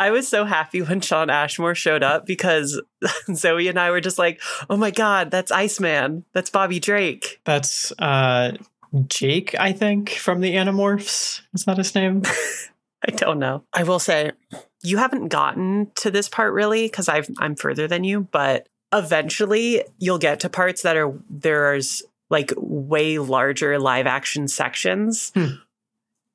I 0.00 0.10
was 0.10 0.26
so 0.26 0.44
happy 0.44 0.82
when 0.82 1.00
Shawn 1.00 1.30
Ashmore 1.30 1.74
showed 1.74 2.02
up 2.02 2.26
because 2.26 2.80
Zoe 3.34 3.68
and 3.68 3.78
I 3.78 3.90
were 3.90 4.00
just 4.00 4.18
like, 4.18 4.40
"Oh 4.68 4.76
my 4.76 4.90
god, 4.90 5.30
that's 5.30 5.52
Iceman. 5.52 6.24
That's 6.32 6.50
Bobby 6.50 6.80
Drake." 6.80 7.40
That's 7.44 7.92
uh 7.98 8.52
Jake, 9.06 9.54
I 9.58 9.72
think, 9.72 10.10
from 10.10 10.40
the 10.40 10.54
Animorphs. 10.54 11.40
Is 11.54 11.64
that 11.64 11.78
his 11.78 11.94
name? 11.94 12.22
I 13.06 13.10
don't 13.10 13.38
know. 13.38 13.64
I 13.72 13.82
will 13.82 13.98
say 13.98 14.32
you 14.82 14.98
haven't 14.98 15.28
gotten 15.28 15.90
to 15.96 16.10
this 16.10 16.28
part 16.28 16.52
really 16.52 16.86
because 16.86 17.08
I've 17.08 17.28
I'm 17.38 17.56
further 17.56 17.88
than 17.88 18.04
you, 18.04 18.28
but 18.30 18.68
eventually 18.92 19.82
you'll 19.98 20.18
get 20.18 20.40
to 20.40 20.48
parts 20.48 20.82
that 20.82 20.96
are 20.96 21.12
there's 21.28 22.02
like 22.30 22.52
way 22.56 23.18
larger 23.18 23.78
live 23.78 24.06
action 24.06 24.46
sections. 24.48 25.32
Hmm. 25.34 25.56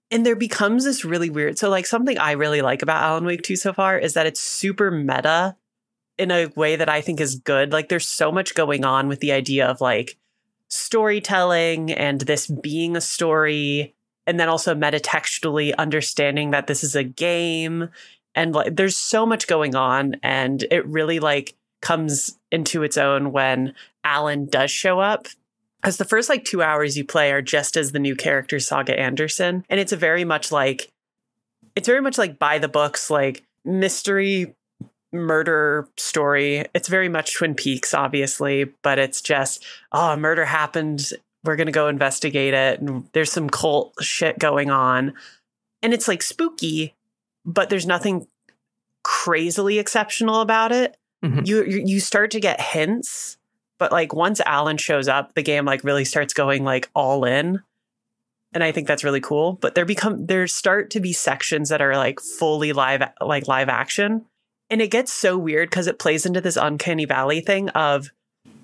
And 0.10 0.26
there 0.26 0.36
becomes 0.36 0.86
this 0.86 1.04
really 1.04 1.30
weird. 1.30 1.58
So 1.58 1.70
like 1.70 1.86
something 1.86 2.18
I 2.18 2.32
really 2.32 2.62
like 2.62 2.82
about 2.82 3.04
Alan 3.04 3.26
Wake 3.26 3.42
2 3.42 3.56
so 3.58 3.74
far 3.74 3.98
is 3.98 4.14
that 4.14 4.26
it's 4.26 4.40
super 4.40 4.90
meta 4.90 5.58
in 6.18 6.32
a 6.32 6.48
way 6.56 6.76
that 6.78 6.90
I 6.90 7.02
think 7.02 7.20
is 7.20 7.36
good. 7.36 7.74
Like 7.74 7.90
there's 7.90 8.08
so 8.08 8.32
much 8.32 8.56
going 8.56 8.86
on 8.86 9.08
with 9.08 9.20
the 9.20 9.34
idea 9.34 9.68
of 9.68 9.82
like 9.82 10.18
storytelling 10.70 11.92
and 11.92 12.22
this 12.22 12.48
being 12.48 12.96
a 12.96 13.02
story 13.02 13.94
and 14.26 14.40
then 14.40 14.50
also 14.50 14.76
metatextually 14.76 15.74
understanding 15.78 16.52
that 16.52 16.68
this 16.68 16.84
is 16.84 16.96
a 16.96 17.04
game. 17.04 17.90
And 18.36 18.54
like 18.54 18.76
there's 18.76 18.98
so 18.98 19.26
much 19.26 19.48
going 19.48 19.76
on 19.76 20.18
and 20.22 20.66
it 20.70 20.86
really 20.86 21.20
like 21.20 21.56
comes 21.82 22.38
into 22.52 22.84
its 22.84 22.98
own 22.98 23.32
when 23.32 23.74
Alan 24.04 24.48
does 24.48 24.70
show 24.70 25.00
up. 25.00 25.28
Because 25.82 25.98
the 25.98 26.06
first 26.06 26.28
like 26.28 26.44
2 26.44 26.62
hours 26.62 26.98
you 26.98 27.06
play 27.06 27.32
are 27.32 27.42
just 27.42 27.78
as 27.78 27.92
the 27.92 28.00
new 28.00 28.16
character 28.16 28.60
Saga 28.60 29.00
Anderson. 29.00 29.64
And 29.70 29.80
it's 29.80 29.94
a 29.94 29.98
very 29.98 30.26
much 30.26 30.52
like 30.52 30.92
it's 31.76 31.88
very 31.88 32.02
much 32.02 32.18
like 32.18 32.38
by 32.38 32.58
the 32.58 32.68
books 32.68 33.10
like 33.10 33.44
mystery 33.64 34.56
murder 35.14 35.88
story. 35.98 36.66
It's 36.74 36.88
very 36.88 37.10
much 37.10 37.36
twin 37.36 37.56
peaks 37.56 37.94
obviously 37.94 38.66
but 38.84 39.00
it's 39.00 39.22
just 39.22 39.66
oh 39.92 40.12
a 40.12 40.18
murder 40.18 40.46
happened. 40.46 41.12
We're 41.44 41.56
going 41.56 41.68
to 41.68 41.72
go 41.72 41.88
investigate 41.88 42.54
it. 42.54 42.82
And 42.82 43.08
there's 43.14 43.32
some 43.32 43.50
cult 43.50 43.94
shit 44.02 44.38
going 44.38 44.70
on. 44.70 45.14
And 45.82 45.94
it's 45.94 46.08
like 46.08 46.22
spooky 46.22 46.94
but 47.46 47.70
there's 47.70 47.86
nothing 47.86 48.28
crazily 49.04 49.80
exceptional 49.80 50.42
about 50.42 50.72
it. 50.72 50.98
Mhm. 51.24 51.48
you 51.48 51.64
you 51.64 51.84
you 51.86 52.00
start 52.00 52.30
to 52.32 52.40
get 52.40 52.62
hints 52.62 53.38
but 53.80 53.92
like 53.92 54.14
once 54.14 54.40
alan 54.46 54.78
shows 54.78 55.08
up 55.08 55.34
the 55.34 55.42
game 55.42 55.66
like 55.66 55.84
really 55.84 56.06
starts 56.06 56.34
going 56.34 56.64
like 56.64 56.90
all 56.94 57.26
in. 57.26 57.62
And 58.54 58.64
i 58.64 58.72
think 58.72 58.88
that's 58.88 59.04
really 59.04 59.22
cool 59.22 59.54
but 59.54 59.74
there 59.74 59.86
become 59.86 60.26
there 60.28 60.46
start 60.48 60.92
to 60.92 61.00
be 61.00 61.14
sections 61.14 61.70
that 61.70 61.82
are 61.82 61.96
like 61.98 62.20
fully 62.20 62.72
live 62.72 63.02
like 63.20 63.48
live 63.48 63.68
action 63.70 64.26
and 64.70 64.82
it 64.82 64.92
gets 64.92 65.14
so 65.14 65.38
weird 65.38 65.70
because 65.70 65.88
it 65.88 66.00
plays 66.00 66.26
into 66.26 66.42
this 66.42 66.58
uncanny 66.58 67.06
valley 67.06 67.42
thing 67.42 67.70
of 67.70 68.10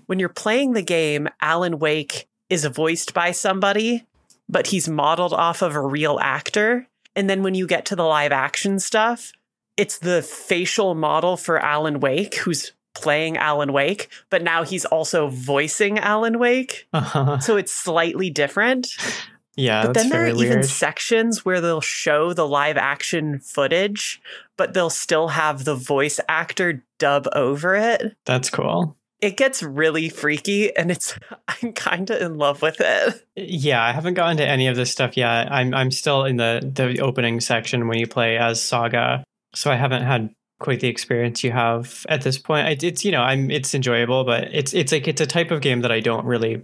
when 0.05 0.19
you're 0.19 0.29
playing 0.29 0.73
the 0.73 0.81
game 0.81 1.27
alan 1.41 1.79
wake 1.79 2.27
is 2.49 2.65
voiced 2.65 3.13
by 3.13 3.31
somebody 3.31 4.05
but 4.49 4.67
he's 4.67 4.89
modeled 4.89 5.33
off 5.33 5.61
of 5.61 5.75
a 5.75 5.81
real 5.81 6.19
actor. 6.21 6.87
And 7.15 7.29
then 7.29 7.43
when 7.43 7.55
you 7.55 7.65
get 7.67 7.85
to 7.87 7.95
the 7.95 8.03
live 8.03 8.31
action 8.31 8.79
stuff 8.79 9.31
it's 9.75 9.97
the 9.97 10.21
facial 10.21 10.93
model 10.93 11.35
for 11.35 11.57
alan 11.57 11.99
wake 11.99 12.35
who's 12.35 12.73
playing 12.93 13.37
alan 13.37 13.73
wake 13.73 14.07
but 14.29 14.43
now 14.43 14.63
he's 14.63 14.85
also 14.85 15.27
voicing 15.27 15.97
alan 15.97 16.37
wake. 16.37 16.87
Uh-huh. 16.93 17.39
so 17.39 17.57
it's 17.57 17.71
slightly 17.71 18.29
different 18.29 18.87
Yeah, 19.55 19.85
but 19.85 19.93
then 19.93 20.09
there 20.09 20.21
are 20.21 20.33
very 20.33 20.47
even 20.47 20.63
sections 20.63 21.45
where 21.45 21.61
they'll 21.61 21.81
show 21.81 22.33
the 22.33 22.47
live 22.47 22.77
action 22.77 23.39
footage, 23.39 24.21
but 24.57 24.73
they'll 24.73 24.89
still 24.89 25.29
have 25.29 25.63
the 25.63 25.75
voice 25.75 26.19
actor 26.27 26.83
dub 26.97 27.27
over 27.33 27.75
it. 27.75 28.15
That's 28.25 28.49
cool. 28.49 28.97
It 29.21 29.37
gets 29.37 29.63
really 29.63 30.09
freaky 30.09 30.75
and 30.75 30.91
it's 30.91 31.17
I'm 31.47 31.73
kind 31.73 32.09
of 32.09 32.21
in 32.21 32.37
love 32.37 32.61
with 32.61 32.77
it. 32.79 33.25
Yeah, 33.35 33.83
I 33.83 33.91
haven't 33.91 34.15
gotten 34.15 34.37
to 34.37 34.45
any 34.47 34.67
of 34.67 34.75
this 34.75 34.91
stuff 34.91 35.15
yet. 35.15 35.51
I'm 35.51 35.73
I'm 35.73 35.91
still 35.91 36.25
in 36.25 36.37
the 36.37 36.71
the 36.73 36.99
opening 37.01 37.39
section 37.39 37.87
when 37.87 37.99
you 37.99 38.07
play 38.07 38.37
as 38.37 38.61
Saga, 38.61 39.23
so 39.53 39.71
I 39.71 39.75
haven't 39.75 40.03
had 40.03 40.33
quite 40.59 40.79
the 40.79 40.87
experience 40.87 41.43
you 41.43 41.51
have 41.51 42.05
at 42.09 42.21
this 42.21 42.37
point. 42.37 42.83
It's 42.83 43.05
you 43.05 43.11
know 43.11 43.21
I'm 43.21 43.51
it's 43.51 43.75
enjoyable, 43.75 44.23
but 44.23 44.45
it's 44.53 44.73
it's 44.73 44.91
like 44.91 45.07
it's 45.07 45.21
a 45.21 45.27
type 45.27 45.51
of 45.51 45.61
game 45.61 45.81
that 45.81 45.91
I 45.91 45.99
don't 45.99 46.25
really 46.25 46.63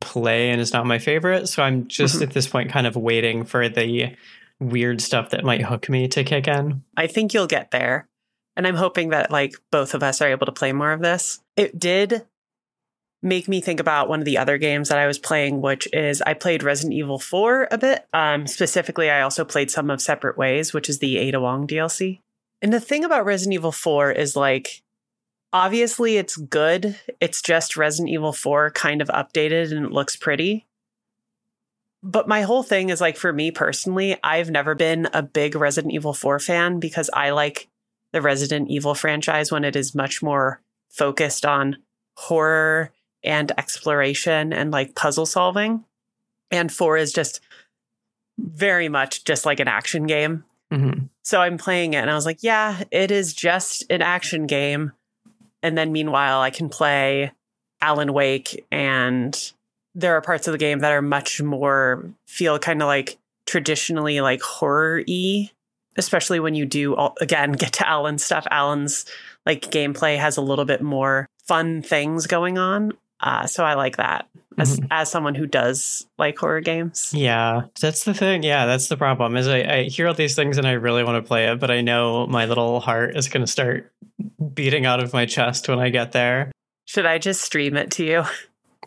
play 0.00 0.50
and 0.50 0.60
is 0.60 0.72
not 0.72 0.86
my 0.86 0.98
favorite. 0.98 1.48
So 1.48 1.62
I'm 1.62 1.88
just 1.88 2.18
Mhm. 2.18 2.22
at 2.22 2.30
this 2.30 2.46
point 2.46 2.70
kind 2.70 2.86
of 2.86 2.96
waiting 2.96 3.44
for 3.44 3.68
the 3.68 4.14
weird 4.60 5.00
stuff 5.00 5.30
that 5.30 5.44
might 5.44 5.62
hook 5.62 5.88
me 5.88 6.08
to 6.08 6.24
kick 6.24 6.48
in. 6.48 6.82
I 6.96 7.06
think 7.06 7.32
you'll 7.34 7.46
get 7.46 7.70
there. 7.70 8.08
And 8.56 8.66
I'm 8.66 8.74
hoping 8.76 9.10
that 9.10 9.30
like 9.30 9.54
both 9.70 9.94
of 9.94 10.02
us 10.02 10.20
are 10.20 10.28
able 10.28 10.46
to 10.46 10.52
play 10.52 10.72
more 10.72 10.92
of 10.92 11.00
this. 11.00 11.40
It 11.56 11.78
did 11.78 12.26
make 13.22 13.48
me 13.48 13.60
think 13.60 13.80
about 13.80 14.08
one 14.08 14.20
of 14.20 14.24
the 14.24 14.38
other 14.38 14.58
games 14.58 14.88
that 14.88 14.98
I 14.98 15.06
was 15.06 15.18
playing, 15.18 15.60
which 15.60 15.88
is 15.92 16.22
I 16.22 16.34
played 16.34 16.62
Resident 16.62 16.94
Evil 16.94 17.18
4 17.18 17.66
a 17.70 17.78
bit. 17.78 18.06
Um, 18.12 18.46
specifically, 18.46 19.10
I 19.10 19.22
also 19.22 19.44
played 19.44 19.70
some 19.70 19.90
of 19.90 20.00
Separate 20.00 20.36
Ways, 20.38 20.72
which 20.72 20.88
is 20.88 20.98
the 21.00 21.18
Ada 21.18 21.40
Wong 21.40 21.66
DLC. 21.66 22.20
And 22.62 22.72
the 22.72 22.80
thing 22.80 23.04
about 23.04 23.24
Resident 23.24 23.54
Evil 23.54 23.72
4 23.72 24.10
is 24.12 24.34
like, 24.36 24.82
obviously 25.52 26.16
it's 26.16 26.36
good. 26.36 26.98
It's 27.20 27.42
just 27.42 27.76
Resident 27.76 28.10
Evil 28.10 28.32
4 28.32 28.70
kind 28.70 29.00
of 29.00 29.08
updated 29.08 29.72
and 29.72 29.86
it 29.86 29.92
looks 29.92 30.16
pretty. 30.16 30.66
But 32.02 32.28
my 32.28 32.42
whole 32.42 32.62
thing 32.62 32.90
is 32.90 33.00
like, 33.00 33.16
for 33.16 33.32
me 33.32 33.50
personally, 33.50 34.16
I've 34.22 34.50
never 34.50 34.74
been 34.74 35.08
a 35.12 35.22
big 35.22 35.54
Resident 35.54 35.92
Evil 35.92 36.14
4 36.14 36.38
fan 36.38 36.78
because 36.78 37.10
I 37.12 37.30
like 37.30 37.68
the 38.12 38.22
Resident 38.22 38.70
Evil 38.70 38.94
franchise 38.94 39.50
when 39.50 39.64
it 39.64 39.74
is 39.74 39.94
much 39.94 40.22
more 40.22 40.60
focused 40.90 41.44
on 41.44 41.76
horror 42.16 42.92
and 43.24 43.50
exploration 43.58 44.52
and 44.52 44.70
like 44.70 44.94
puzzle 44.94 45.26
solving. 45.26 45.84
And 46.50 46.72
4 46.72 46.96
is 46.98 47.12
just 47.12 47.40
very 48.38 48.88
much 48.88 49.24
just 49.24 49.44
like 49.44 49.60
an 49.60 49.68
action 49.68 50.06
game. 50.06 50.44
hmm 50.70 50.92
So 51.22 51.40
I'm 51.40 51.58
playing 51.58 51.94
it 51.94 51.98
and 51.98 52.10
I 52.10 52.14
was 52.14 52.26
like, 52.26 52.42
yeah, 52.42 52.84
it 52.92 53.10
is 53.10 53.34
just 53.34 53.84
an 53.90 54.02
action 54.02 54.46
game. 54.46 54.92
And 55.62 55.76
then 55.76 55.92
meanwhile, 55.92 56.40
I 56.40 56.50
can 56.50 56.68
play 56.68 57.32
Alan 57.80 58.12
Wake 58.12 58.64
and 58.70 59.52
there 59.94 60.16
are 60.16 60.20
parts 60.20 60.46
of 60.46 60.52
the 60.52 60.58
game 60.58 60.80
that 60.80 60.92
are 60.92 61.02
much 61.02 61.42
more 61.42 62.04
feel 62.26 62.58
kind 62.58 62.82
of 62.82 62.86
like 62.86 63.18
traditionally 63.46 64.20
like 64.20 64.40
horror 64.42 65.02
y, 65.08 65.50
especially 65.96 66.38
when 66.38 66.54
you 66.54 66.66
do 66.66 66.94
all, 66.94 67.14
again 67.20 67.52
get 67.58 67.72
to 67.74 67.88
Alan's 67.88 68.22
stuff. 68.22 68.46
Alan's 68.50 69.06
like 69.46 69.70
gameplay 69.70 70.18
has 70.18 70.36
a 70.36 70.42
little 70.42 70.64
bit 70.64 70.82
more 70.82 71.28
fun 71.44 71.82
things 71.82 72.26
going 72.26 72.58
on. 72.58 72.92
Uh, 73.20 73.46
so 73.46 73.64
I 73.64 73.74
like 73.74 73.96
that 73.96 74.28
as 74.58 74.80
as 74.90 75.10
someone 75.10 75.34
who 75.34 75.46
does 75.46 76.06
like 76.18 76.38
horror 76.38 76.60
games. 76.60 77.12
Yeah, 77.14 77.62
that's 77.80 78.04
the 78.04 78.14
thing. 78.14 78.42
Yeah, 78.42 78.66
that's 78.66 78.88
the 78.88 78.96
problem. 78.96 79.36
Is 79.36 79.46
I, 79.48 79.58
I 79.62 79.82
hear 79.84 80.08
all 80.08 80.14
these 80.14 80.34
things 80.34 80.58
and 80.58 80.66
I 80.66 80.72
really 80.72 81.04
want 81.04 81.22
to 81.22 81.26
play 81.26 81.46
it, 81.48 81.58
but 81.60 81.70
I 81.70 81.80
know 81.80 82.26
my 82.26 82.44
little 82.46 82.80
heart 82.80 83.16
is 83.16 83.28
going 83.28 83.44
to 83.44 83.50
start 83.50 83.92
beating 84.54 84.86
out 84.86 85.02
of 85.02 85.12
my 85.12 85.26
chest 85.26 85.68
when 85.68 85.78
I 85.78 85.90
get 85.90 86.12
there. 86.12 86.50
Should 86.86 87.06
I 87.06 87.18
just 87.18 87.42
stream 87.42 87.76
it 87.76 87.90
to 87.92 88.04
you? 88.04 88.24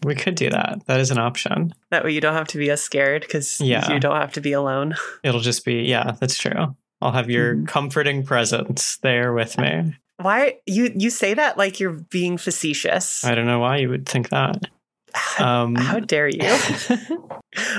We 0.03 0.15
could 0.15 0.33
do 0.33 0.49
that. 0.49 0.79
That 0.87 0.99
is 0.99 1.11
an 1.11 1.19
option. 1.19 1.75
That 1.91 2.03
way 2.03 2.11
you 2.11 2.21
don't 2.21 2.33
have 2.33 2.47
to 2.47 2.57
be 2.57 2.71
as 2.71 2.81
scared 2.81 3.21
because 3.21 3.61
Yeah. 3.61 3.93
you 3.93 3.99
don't 3.99 4.15
have 4.15 4.33
to 4.33 4.41
be 4.41 4.51
alone. 4.51 4.95
It'll 5.23 5.41
just 5.41 5.63
be 5.63 5.83
yeah, 5.83 6.13
that's 6.19 6.39
true. 6.39 6.75
I'll 7.01 7.11
have 7.11 7.29
your 7.29 7.53
Mhm. 7.55 7.67
comforting 7.67 8.23
presence 8.25 8.97
there 9.03 9.31
with 9.31 9.59
me. 9.59 9.93
Why 10.21 10.59
you 10.65 10.91
you 10.95 11.09
say 11.09 11.33
that 11.33 11.57
like 11.57 11.79
you're 11.79 11.91
being 12.09 12.37
facetious? 12.37 13.23
I 13.25 13.35
don't 13.35 13.45
know 13.45 13.59
why 13.59 13.77
you 13.77 13.89
would 13.89 14.07
think 14.07 14.29
that. 14.29 14.63
Um, 15.39 15.75
How 15.75 15.99
dare 15.99 16.29
you? 16.29 16.39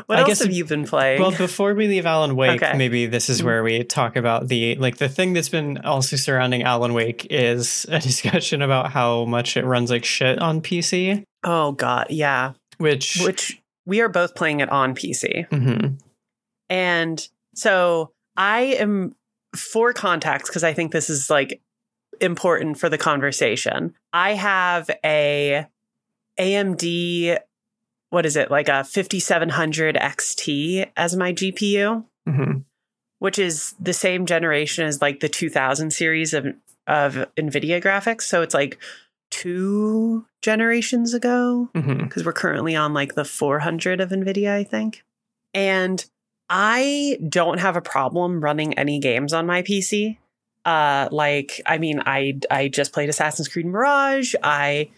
what 0.06 0.18
I 0.18 0.20
else 0.20 0.28
guess 0.28 0.42
have 0.42 0.52
you 0.52 0.66
been 0.66 0.84
playing? 0.86 1.18
Well, 1.20 1.30
before 1.30 1.72
we 1.72 1.88
leave 1.88 2.04
Alan 2.04 2.36
Wake, 2.36 2.62
Okay. 2.62 2.76
maybe 2.76 3.06
this 3.06 3.30
is 3.30 3.42
where 3.42 3.62
we 3.62 3.84
talk 3.84 4.16
about 4.16 4.48
the 4.48 4.74
like 4.76 4.98
the 4.98 5.08
thing 5.08 5.32
that's 5.32 5.48
been 5.48 5.78
also 5.78 6.16
surrounding 6.16 6.62
Alan 6.62 6.92
Wake 6.92 7.26
is 7.30 7.86
a 7.88 7.98
discussion 8.10 8.60
about 8.60 8.92
how 8.92 9.24
much 9.24 9.56
it 9.56 9.64
runs 9.64 9.90
like 9.90 10.04
shit 10.04 10.38
on 10.40 10.60
PC, 10.60 11.24
oh 11.44 11.72
god, 11.72 12.08
yeah. 12.10 12.52
which, 12.76 13.18
Which 13.24 13.58
we 13.86 14.00
are 14.02 14.10
both 14.10 14.34
playing 14.34 14.60
it 14.60 14.68
on 14.68 14.94
PC. 14.94 15.48
Mhm. 15.48 15.98
And 16.68 17.28
so 17.54 18.12
I 18.36 18.60
am 18.78 19.14
for 19.56 19.92
context 19.94 20.48
because 20.48 20.64
I 20.64 20.74
think 20.74 20.92
this 20.92 21.08
is 21.08 21.30
like 21.30 21.60
important 22.22 22.78
for 22.78 22.88
the 22.88 22.98
conversation. 22.98 23.94
I 24.12 24.34
have 24.34 24.90
a 25.04 25.66
AMD 26.38 27.38
what 28.10 28.26
is 28.26 28.36
it? 28.36 28.50
Like 28.50 28.68
a 28.68 28.84
5700 28.84 29.96
XT 29.96 30.86
as 30.98 31.16
my 31.16 31.32
GPU, 31.32 32.04
Mhm. 32.28 32.64
which 33.20 33.38
is 33.38 33.74
the 33.80 33.94
same 33.94 34.26
generation 34.26 34.84
as 34.84 35.00
like 35.00 35.20
the 35.20 35.30
2000 35.30 35.90
series 35.92 36.34
of 36.34 36.46
of 36.86 37.14
Nvidia 37.38 37.80
graphics. 37.82 38.22
So 38.22 38.42
it's 38.42 38.52
like 38.54 38.78
two 39.30 40.26
generations 40.42 41.14
ago 41.14 41.70
because 41.72 42.24
we're 42.24 42.32
currently 42.34 42.76
on 42.76 42.92
like 42.92 43.14
the 43.14 43.24
400 43.24 44.00
of 44.00 44.10
NVIDIA, 44.10 44.50
I 44.52 44.64
think. 44.64 45.04
And 45.54 46.04
I 46.50 47.18
don't 47.28 47.60
have 47.60 47.76
a 47.76 47.80
problem 47.80 48.42
running 48.42 48.74
any 48.78 48.98
games 48.98 49.32
on 49.32 49.46
my 49.46 49.62
PC. 49.62 50.18
Uh, 50.64 51.08
like, 51.10 51.60
I 51.66 51.78
mean, 51.78 52.02
I 52.04 52.38
I 52.50 52.68
just 52.68 52.92
played 52.92 53.08
Assassin's 53.08 53.48
Creed 53.48 53.66
Mirage. 53.66 54.34
I 54.42 54.90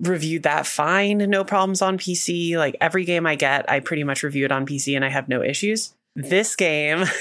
reviewed 0.00 0.42
that 0.42 0.66
fine, 0.66 1.18
no 1.18 1.44
problems 1.44 1.82
on 1.82 1.98
PC. 1.98 2.56
Like 2.56 2.76
every 2.80 3.04
game 3.04 3.26
I 3.26 3.36
get, 3.36 3.70
I 3.70 3.80
pretty 3.80 4.04
much 4.04 4.22
review 4.22 4.44
it 4.44 4.52
on 4.52 4.66
PC, 4.66 4.96
and 4.96 5.04
I 5.04 5.08
have 5.08 5.28
no 5.28 5.42
issues. 5.42 5.94
This 6.16 6.56
game. 6.56 7.04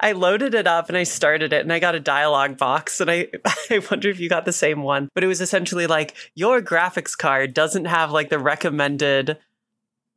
I 0.00 0.12
loaded 0.12 0.54
it 0.54 0.66
up 0.66 0.88
and 0.88 0.96
I 0.96 1.02
started 1.02 1.52
it 1.52 1.60
and 1.60 1.70
I 1.70 1.78
got 1.78 1.94
a 1.94 2.00
dialogue 2.00 2.56
box 2.56 3.02
and 3.02 3.10
I 3.10 3.28
I 3.70 3.80
wonder 3.90 4.08
if 4.08 4.18
you 4.18 4.28
got 4.28 4.46
the 4.46 4.52
same 4.52 4.82
one. 4.82 5.08
But 5.14 5.24
it 5.24 5.26
was 5.26 5.40
essentially 5.42 5.86
like 5.86 6.14
your 6.34 6.62
graphics 6.62 7.16
card 7.16 7.52
doesn't 7.52 7.84
have 7.84 8.10
like 8.10 8.30
the 8.30 8.38
recommended 8.38 9.36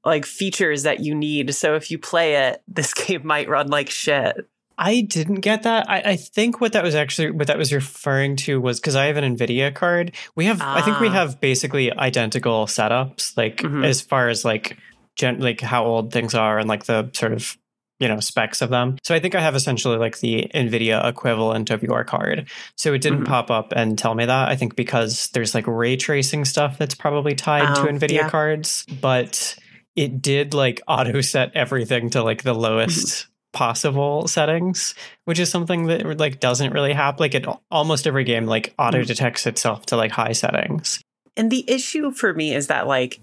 like 0.05 0.25
features 0.25 0.83
that 0.83 1.01
you 1.01 1.13
need. 1.13 1.53
So 1.53 1.75
if 1.75 1.91
you 1.91 1.97
play 1.97 2.35
it, 2.47 2.61
this 2.67 2.93
game 3.07 3.25
might 3.25 3.49
run 3.49 3.67
like 3.67 3.89
shit. 3.89 4.47
I 4.77 5.01
didn't 5.01 5.41
get 5.41 5.63
that. 5.63 5.89
I, 5.89 6.01
I 6.01 6.15
think 6.15 6.59
what 6.59 6.73
that 6.73 6.83
was 6.83 6.95
actually 6.95 7.31
what 7.31 7.47
that 7.47 7.57
was 7.57 7.71
referring 7.71 8.35
to 8.37 8.59
was 8.59 8.79
because 8.79 8.95
I 8.95 9.05
have 9.05 9.17
an 9.17 9.37
Nvidia 9.37 9.73
card. 9.73 10.13
We 10.35 10.45
have 10.45 10.61
I 10.61 10.81
think 10.81 10.99
we 10.99 11.07
Ah. 11.09 11.11
have 11.11 11.39
basically 11.41 11.91
identical 11.91 12.65
setups, 12.65 13.37
like 13.37 13.57
Mhm. 13.57 13.85
as 13.85 14.01
far 14.01 14.29
as 14.29 14.43
like 14.43 14.77
gen, 15.15 15.39
like 15.39 15.61
how 15.61 15.83
old 15.85 16.11
things 16.11 16.33
are 16.33 16.57
and 16.57 16.67
like 16.67 16.85
the 16.85 17.09
sort 17.13 17.33
of 17.33 17.57
you 17.99 18.07
know 18.07 18.19
specs 18.19 18.63
of 18.63 18.71
them. 18.71 18.97
So 19.03 19.13
I 19.13 19.19
think 19.19 19.35
I 19.35 19.41
have 19.41 19.53
essentially 19.55 19.97
like 19.97 20.19
the 20.21 20.49
Nvidia 20.55 21.05
equivalent 21.07 21.69
of 21.69 21.83
your 21.83 22.03
card. 22.03 22.49
So 22.75 22.93
it 22.93 23.01
didn't 23.01 23.25
Mhm. 23.25 23.27
pop 23.27 23.51
up 23.51 23.73
and 23.75 23.95
tell 23.99 24.15
me 24.15 24.25
that. 24.25 24.49
I 24.49 24.55
think 24.55 24.75
because 24.75 25.29
there's 25.33 25.53
like 25.53 25.67
ray 25.67 25.95
tracing 25.97 26.45
stuff 26.45 26.79
that's 26.79 26.95
probably 26.95 27.35
tied 27.35 27.75
to 27.75 27.81
Oh, 27.81 27.85
Nvidia 27.85 28.11
yeah. 28.13 28.29
cards, 28.29 28.85
but 28.99 29.55
it 29.95 30.21
did 30.23 30.55
like 30.55 30.81
auto 30.87 31.21
set 31.21 31.51
everything 31.53 32.09
to 32.11 32.23
like 32.23 32.41
the 32.41 32.53
lowest 32.55 33.07
Mm-hmm. 33.07 33.30
Possible 33.53 34.27
settings, 34.27 34.95
which 35.25 35.39
is 35.39 35.49
something 35.49 35.87
that 35.87 36.17
like 36.19 36.39
doesn't 36.39 36.71
really 36.73 36.93
happen. 36.93 37.19
Like 37.19 37.35
it 37.35 37.45
almost 37.69 38.07
every 38.07 38.23
game 38.23 38.45
like 38.45 38.69
Mm. 38.77 38.87
auto 38.87 39.03
detects 39.03 39.45
itself 39.45 39.85
to 39.87 39.97
like 39.97 40.11
high 40.11 40.31
settings. 40.33 41.01
And 41.37 41.51
the 41.51 41.63
issue 41.69 42.11
for 42.11 42.33
me 42.33 42.53
is 42.53 42.67
that 42.67 42.87
like 42.87 43.19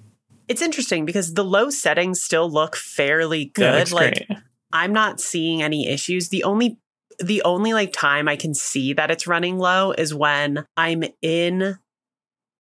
it's 0.49 0.63
interesting 0.63 1.05
because 1.05 1.35
the 1.35 1.45
low 1.45 1.69
settings 1.71 2.23
still 2.23 2.51
look 2.51 2.75
fairly 2.77 3.47
good. 3.55 3.91
like 3.93 4.27
great. 4.29 4.39
I'm 4.73 4.93
not 4.93 5.21
seeing 5.21 5.63
any 5.63 5.89
issues. 5.89 6.29
The 6.29 6.45
only 6.45 6.79
the 7.19 7.43
only 7.43 7.73
like 7.73 7.93
time 7.93 8.29
I 8.29 8.37
can 8.37 8.55
see 8.55 8.93
that 8.93 9.11
it's 9.11 9.27
running 9.27 9.59
low 9.59 9.93
is 9.93 10.15
when 10.15 10.65
I'm 10.77 11.05
in 11.21 11.79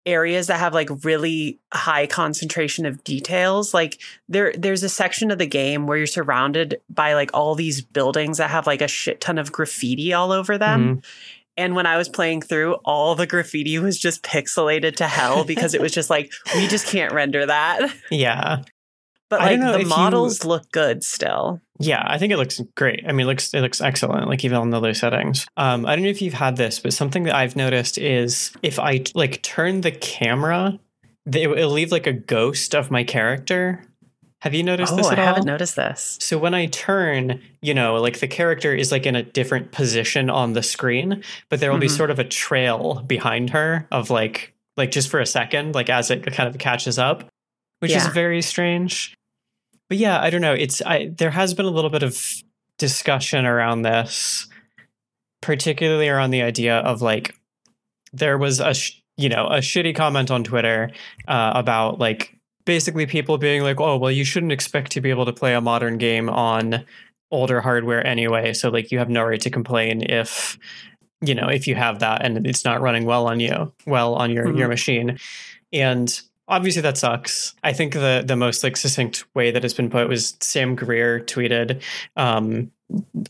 areas 0.06 0.48
that 0.48 0.60
have 0.60 0.74
like 0.74 0.90
really 1.04 1.60
high 1.74 2.08
concentration 2.08 2.86
of 2.86 3.04
details. 3.04 3.74
Like 3.74 4.00
there 4.30 4.54
there's 4.58 4.84
a 4.84 4.90
section 4.90 5.32
of 5.32 5.38
the 5.40 5.48
game 5.48 5.88
where 5.88 5.98
you're 5.98 6.08
surrounded 6.08 6.80
by 6.90 7.14
like 7.14 7.32
all 7.34 7.56
these 7.56 7.82
buildings 7.82 8.38
that 8.38 8.50
have 8.52 8.68
like 8.68 8.82
a 8.82 8.88
shit 8.88 9.22
ton 9.22 9.38
of 9.38 9.52
graffiti 9.52 10.14
all 10.14 10.32
over 10.32 10.58
them. 10.58 10.98
Mhm. 10.98 11.06
And 11.58 11.74
when 11.74 11.86
I 11.86 11.96
was 11.96 12.10
playing 12.10 12.42
through, 12.42 12.74
all 12.84 13.16
the 13.16 13.26
graffiti 13.26 13.80
was 13.80 13.98
just 13.98 14.24
pixelated 14.24 14.98
to 14.98 15.08
hell 15.08 15.46
because 15.46 15.74
it 15.74 15.80
was 15.80 15.94
just 15.94 16.10
like, 16.10 16.30
we 16.54 16.68
just 16.68 16.86
can't 16.88 17.14
render 17.14 17.46
that. 17.46 17.94
Yeah. 18.12 18.64
But 19.40 19.42
I 19.48 19.50
don't 19.52 19.60
like 19.60 19.66
know 19.68 19.72
the 19.74 19.80
if 19.80 19.84
you- 19.84 19.90
models 19.90 20.46
look 20.46 20.72
good 20.72 21.04
still. 21.04 21.62
Yeah, 21.80 22.04
I 22.06 22.18
think 22.18 22.32
it 22.32 22.38
looks 22.38 22.62
great. 22.76 23.04
I 23.08 23.12
mean, 23.12 23.26
it 23.26 23.30
looks 23.30 23.54
it 23.54 23.62
looks 23.62 23.82
excellent, 23.82 24.28
like 24.30 24.46
even 24.46 24.58
on 24.58 24.70
the 24.70 24.80
low 24.80 24.94
settings. 24.94 25.46
Um, 25.58 25.86
I 25.86 25.96
don't 25.96 26.04
know 26.04 26.10
if 26.10 26.22
you've 26.22 26.34
had 26.34 26.56
this, 26.56 26.80
but 26.80 26.94
something 26.94 27.24
that 27.24 27.36
I've 27.36 27.56
noticed 27.56 27.98
is 27.98 28.52
if 28.64 28.80
I 28.80 29.04
like 29.14 29.42
turn 29.42 29.82
the 29.82 29.92
camera, 29.92 30.80
it'll 31.32 31.70
leave 31.72 31.92
like 31.92 32.08
a 32.08 32.14
ghost 32.14 32.74
of 32.76 32.92
my 32.92 33.04
character. 33.04 33.84
Have 34.42 34.54
you 34.54 34.64
noticed 34.64 34.94
Oh, 34.94 34.98
this 34.98 35.08
I 35.08 35.16
all? 35.16 35.26
haven't 35.26 35.46
noticed 35.46 35.76
this. 35.76 36.18
So 36.22 36.38
when 36.38 36.54
I 36.54 36.68
turn, 36.68 37.42
you 37.62 37.74
know, 37.74 37.96
like 37.96 38.20
the 38.20 38.28
character 38.28 38.76
is 38.76 38.92
like 38.92 39.06
in 39.08 39.16
a 39.16 39.24
different 39.24 39.72
position 39.72 40.30
on 40.30 40.54
the 40.54 40.62
screen, 40.62 41.24
but 41.50 41.60
there 41.60 41.72
will 41.72 41.80
be 41.80 41.88
Mhm. 41.88 41.98
sort 41.98 42.12
of 42.12 42.20
a 42.20 42.24
trail 42.24 43.04
behind 43.08 43.50
her 43.52 43.88
of 43.92 44.10
like 44.10 44.54
like 44.78 44.92
just 44.92 45.10
for 45.10 45.20
a 45.20 45.26
second, 45.26 45.74
like 45.74 45.90
as 45.90 46.12
it 46.12 46.26
kind 46.34 46.48
of 46.48 46.58
catches 46.60 47.00
up, 47.00 47.24
which 47.80 47.92
is 47.92 48.06
very 48.08 48.42
strange. 48.42 49.14
But 49.90 49.98
yeah, 49.98 50.20
I 50.22 50.30
don't 50.30 50.42
know. 50.42 50.54
It's 50.54 50.82
I 50.82 51.12
there 51.16 51.32
has 51.32 51.54
been 51.54 51.66
a 51.66 51.70
little 51.72 51.90
bit 51.92 52.04
of 52.04 52.20
discussion 52.78 53.46
around 53.46 53.84
this, 53.84 54.48
particularly 55.42 56.10
around 56.10 56.32
the 56.32 56.42
idea 56.42 56.78
of 56.80 57.02
like 57.02 57.36
there 58.14 58.38
was 58.38 58.60
a 58.60 58.74
sh- 58.74 59.02
you 59.18 59.30
know 59.30 59.48
a 59.48 59.58
shitty 59.60 59.96
comment 59.96 60.32
on 60.32 60.44
Twitter 60.44 60.90
uh, 61.28 61.52
about 61.56 62.00
like 62.00 62.36
basically 62.66 63.06
people 63.06 63.38
being 63.38 63.62
like, 63.62 63.80
oh 63.80 63.98
well, 63.98 64.12
you 64.12 64.26
shouldn't 64.26 64.52
expect 64.52 64.92
to 64.94 65.02
be 65.02 65.10
able 65.10 65.26
to 65.26 65.34
play 65.34 65.54
a 65.54 65.62
modern 65.62 65.98
game 65.98 66.30
on 66.30 66.84
older 67.32 67.62
hardware 67.62 68.06
anyway. 68.06 68.54
So 68.54 68.70
like 68.70 68.92
you 68.92 68.98
have 69.00 69.10
no 69.10 69.24
right 69.24 69.42
to 69.42 69.50
complain 69.50 70.02
if 70.02 70.58
you 71.22 71.36
know 71.36 71.48
if 71.48 71.68
you 71.68 71.76
have 71.76 72.00
that 72.00 72.24
and 72.26 72.46
it's 72.48 72.66
not 72.66 72.82
running 72.82 73.06
well 73.06 73.28
on 73.28 73.40
you, 73.40 73.72
well 73.86 74.16
on 74.16 74.32
your 74.32 74.46
your 74.56 74.68
Mhm. 74.68 74.70
machine, 74.70 75.20
and 75.72 76.22
obviously 76.48 76.82
that 76.82 76.98
sucks. 76.98 77.56
I 77.64 77.74
think 77.74 77.94
the 77.94 78.24
the 78.26 78.36
most 78.36 78.64
like 78.64 78.78
succinct 78.78 79.26
way 79.36 79.52
that 79.52 79.64
it's 79.64 79.74
been 79.74 79.90
put 79.90 80.08
was 80.08 80.38
Sam 80.42 80.76
Greer 80.76 81.20
tweeted 81.20 81.82
um, 82.16 82.72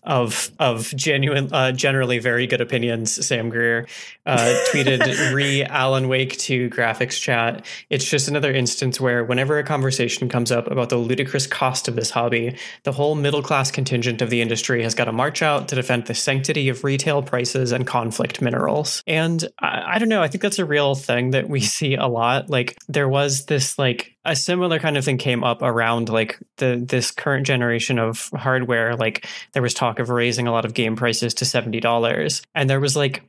of 0.03 0.51
of 0.59 0.93
genuine, 0.95 1.51
uh, 1.53 1.71
generally 1.71 2.19
very 2.19 2.45
good 2.47 2.61
opinions. 2.61 3.25
Sam 3.25 3.49
Greer 3.49 3.87
uh, 4.25 4.63
tweeted 4.71 5.33
re 5.33 5.63
Alan 5.63 6.07
Wake 6.07 6.37
2 6.37 6.69
graphics 6.69 7.19
chat. 7.19 7.65
It's 7.89 8.05
just 8.05 8.27
another 8.27 8.51
instance 8.51 8.99
where 8.99 9.23
whenever 9.23 9.57
a 9.57 9.63
conversation 9.63 10.29
comes 10.29 10.51
up 10.51 10.69
about 10.69 10.89
the 10.89 10.97
ludicrous 10.97 11.47
cost 11.47 11.87
of 11.87 11.95
this 11.95 12.09
hobby, 12.09 12.57
the 12.83 12.91
whole 12.91 13.15
middle 13.15 13.41
class 13.41 13.71
contingent 13.71 14.21
of 14.21 14.29
the 14.29 14.41
industry 14.41 14.83
has 14.83 14.93
got 14.93 15.05
to 15.05 15.11
march 15.11 15.41
out 15.41 15.67
to 15.69 15.75
defend 15.75 16.05
the 16.05 16.15
sanctity 16.15 16.69
of 16.69 16.83
retail 16.83 17.21
prices 17.21 17.71
and 17.71 17.87
conflict 17.87 18.41
minerals. 18.41 19.03
And 19.07 19.47
I, 19.59 19.95
I 19.95 19.99
don't 19.99 20.09
know. 20.09 20.21
I 20.21 20.27
think 20.27 20.41
that's 20.41 20.59
a 20.59 20.65
real 20.65 20.95
thing 20.95 21.31
that 21.31 21.49
we 21.49 21.61
see 21.61 21.95
a 21.95 22.07
lot. 22.07 22.49
Like 22.49 22.77
there 22.87 23.09
was 23.09 23.45
this 23.45 23.79
like 23.79 24.14
a 24.25 24.35
similar 24.35 24.79
kind 24.79 24.97
of 24.97 25.05
thing 25.05 25.17
came 25.17 25.43
up 25.43 25.61
around 25.61 26.09
like 26.09 26.39
the 26.57 26.83
this 26.85 27.11
current 27.11 27.45
generation 27.45 27.99
of 27.99 28.29
hardware. 28.33 28.95
Like 28.95 29.27
there 29.53 29.61
was 29.61 29.73
talk 29.73 29.99
of 29.99 30.09
raising 30.09 30.47
a 30.47 30.51
lot 30.51 30.65
of 30.65 30.73
game 30.73 30.95
prices 30.95 31.33
to 31.35 31.45
seventy 31.45 31.79
dollars, 31.79 32.41
and 32.53 32.69
there 32.69 32.79
was 32.79 32.95
like 32.95 33.23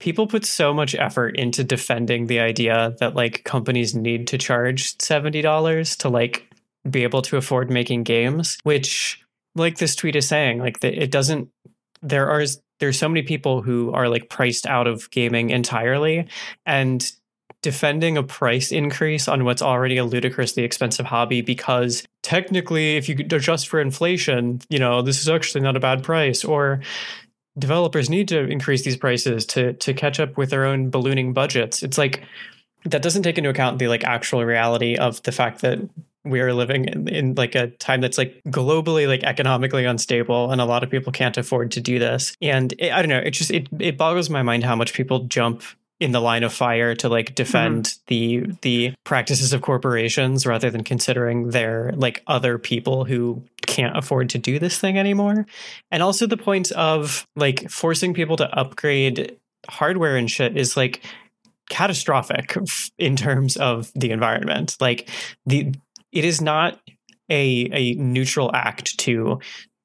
people 0.00 0.26
put 0.26 0.44
so 0.44 0.74
much 0.74 0.94
effort 0.94 1.36
into 1.36 1.62
defending 1.62 2.26
the 2.26 2.40
idea 2.40 2.96
that 2.98 3.14
like 3.14 3.44
companies 3.44 3.94
need 3.94 4.26
to 4.26 4.38
charge 4.38 4.96
$70 4.98 5.96
to 5.98 6.08
like 6.08 6.50
be 6.90 7.02
able 7.02 7.22
to 7.22 7.36
afford 7.36 7.70
making 7.70 8.02
games 8.02 8.56
which 8.62 9.22
like 9.54 9.76
this 9.76 9.94
tweet 9.94 10.16
is 10.16 10.26
saying 10.26 10.58
like 10.58 10.82
it 10.82 11.10
doesn't 11.10 11.50
there 12.02 12.30
are 12.30 12.42
there's 12.78 12.98
so 12.98 13.08
many 13.08 13.22
people 13.22 13.60
who 13.60 13.92
are 13.92 14.08
like 14.08 14.30
priced 14.30 14.66
out 14.66 14.86
of 14.86 15.10
gaming 15.10 15.50
entirely 15.50 16.26
and 16.64 17.12
defending 17.62 18.16
a 18.16 18.22
price 18.22 18.72
increase 18.72 19.28
on 19.28 19.44
what's 19.44 19.62
already 19.62 19.96
a 19.96 20.04
ludicrously 20.04 20.62
expensive 20.62 21.06
hobby 21.06 21.42
because 21.42 22.02
technically 22.22 22.96
if 22.96 23.08
you 23.08 23.16
adjust 23.18 23.68
for 23.68 23.80
inflation 23.80 24.60
you 24.70 24.78
know 24.78 25.02
this 25.02 25.20
is 25.20 25.28
actually 25.28 25.60
not 25.60 25.76
a 25.76 25.80
bad 25.80 26.02
price 26.02 26.44
or 26.44 26.80
developers 27.58 28.08
need 28.08 28.28
to 28.28 28.40
increase 28.40 28.82
these 28.82 28.96
prices 28.96 29.44
to 29.44 29.74
to 29.74 29.94
catch 29.94 30.20
up 30.20 30.36
with 30.36 30.50
their 30.50 30.64
own 30.64 30.90
ballooning 30.90 31.32
budgets. 31.32 31.82
It's 31.82 31.98
like 31.98 32.22
that 32.84 33.02
doesn't 33.02 33.22
take 33.22 33.38
into 33.38 33.50
account 33.50 33.78
the 33.78 33.88
like 33.88 34.04
actual 34.04 34.44
reality 34.44 34.96
of 34.96 35.22
the 35.22 35.32
fact 35.32 35.60
that 35.60 35.78
we 36.24 36.40
are 36.40 36.52
living 36.52 36.84
in, 36.84 37.08
in 37.08 37.34
like 37.34 37.54
a 37.54 37.68
time 37.68 38.00
that's 38.00 38.18
like 38.18 38.42
globally 38.48 39.06
like 39.06 39.22
economically 39.22 39.84
unstable 39.84 40.50
and 40.50 40.60
a 40.60 40.64
lot 40.64 40.82
of 40.82 40.90
people 40.90 41.12
can't 41.12 41.38
afford 41.38 41.70
to 41.70 41.80
do 41.80 41.98
this 41.98 42.36
and 42.42 42.74
it, 42.78 42.92
i 42.92 43.00
don't 43.00 43.08
know 43.08 43.18
it 43.18 43.30
just 43.30 43.50
it, 43.50 43.68
it 43.78 43.96
boggles 43.96 44.28
my 44.28 44.42
mind 44.42 44.62
how 44.62 44.76
much 44.76 44.92
people 44.92 45.20
jump 45.20 45.62
in 46.00 46.12
the 46.12 46.20
line 46.20 46.42
of 46.42 46.52
fire 46.52 46.94
to 46.94 47.08
like 47.08 47.34
defend 47.34 47.84
mm-hmm. 47.84 48.04
the 48.06 48.56
the 48.62 48.94
practices 49.04 49.52
of 49.52 49.60
corporations 49.60 50.46
rather 50.46 50.70
than 50.70 50.82
considering 50.82 51.50
their 51.50 51.92
like 51.94 52.22
other 52.26 52.58
people 52.58 53.04
who 53.04 53.42
can't 53.66 53.96
afford 53.96 54.30
to 54.30 54.38
do 54.38 54.58
this 54.58 54.78
thing 54.78 54.98
anymore 54.98 55.46
and 55.90 56.02
also 56.02 56.26
the 56.26 56.36
point 56.36 56.72
of 56.72 57.26
like 57.36 57.70
forcing 57.70 58.14
people 58.14 58.36
to 58.36 58.50
upgrade 58.58 59.36
hardware 59.68 60.16
and 60.16 60.30
shit 60.30 60.56
is 60.56 60.76
like 60.76 61.04
catastrophic 61.68 62.56
in 62.98 63.14
terms 63.14 63.56
of 63.58 63.92
the 63.94 64.10
environment 64.10 64.76
like 64.80 65.08
the 65.46 65.72
it 66.12 66.24
is 66.24 66.40
not 66.40 66.80
a 67.30 67.68
a 67.72 67.94
neutral 67.94 68.50
act 68.54 68.98
to 68.98 69.38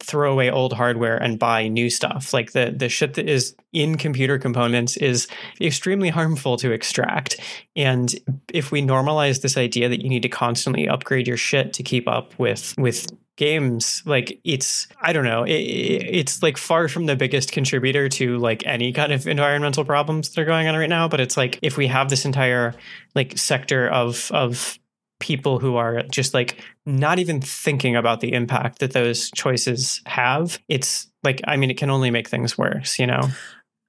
throw 0.06 0.32
away 0.32 0.50
old 0.50 0.74
hardware 0.74 1.18
and 1.18 1.40
buy 1.40 1.68
new 1.68 1.90
stuff. 1.90 2.34
Like 2.34 2.52
the 2.52 2.74
the 2.76 2.90
shit 2.90 3.16
that 3.16 3.30
is 3.30 3.56
in 3.74 3.98
computer 3.98 4.38
components 4.38 4.98
is 4.98 5.28
extremely 5.60 6.10
harmful 6.10 6.58
to 6.58 6.72
extract. 6.72 7.40
And 7.76 8.14
if 8.54 8.72
we 8.72 8.82
normalize 8.82 9.42
this 9.42 9.58
idea 9.58 9.90
that 9.90 10.02
you 10.02 10.10
need 10.10 10.24
to 10.24 10.30
constantly 10.30 10.88
upgrade 10.88 11.28
your 11.28 11.38
shit 11.38 11.74
to 11.74 11.84
keep 11.84 12.08
up 12.08 12.38
with 12.40 12.74
with 12.78 13.08
games 13.38 14.02
like 14.06 14.40
it's 14.46 14.88
i 15.02 15.12
don't 15.12 15.26
know 15.26 15.44
it, 15.44 15.52
it's 15.52 16.42
like 16.42 16.56
far 16.56 16.88
from 16.88 17.06
the 17.06 17.18
biggest 17.18 17.52
contributor 17.52 18.08
to 18.08 18.38
like 18.38 18.66
any 18.66 18.94
kind 18.94 19.12
of 19.12 19.28
environmental 19.28 19.84
problems 19.84 20.30
that 20.30 20.42
are 20.42 20.46
going 20.46 20.68
on 20.68 20.76
right 20.76 20.88
now 20.88 21.06
but 21.10 21.20
it's 21.20 21.36
like 21.36 21.60
if 21.62 21.76
we 21.76 21.86
have 21.86 22.10
this 22.10 22.24
entire 22.24 22.74
like 23.14 23.38
sector 23.38 23.90
of 23.90 24.32
of 24.32 24.80
people 25.20 25.60
who 25.60 25.78
are 25.78 26.04
just 26.04 26.34
like 26.34 26.62
not 26.86 27.20
even 27.20 27.42
thinking 27.42 27.96
about 27.96 28.20
the 28.20 28.34
impact 28.34 28.80
that 28.80 28.94
those 28.94 29.32
choices 29.32 30.02
have, 30.06 30.60
it's 30.68 31.10
like, 31.24 31.42
I 31.46 31.58
mean, 31.58 31.72
it 31.72 31.78
can 31.78 31.90
only 31.90 32.12
make 32.12 32.28
things 32.28 32.58
worse, 32.58 33.00
you 33.00 33.08
know? 33.08 33.22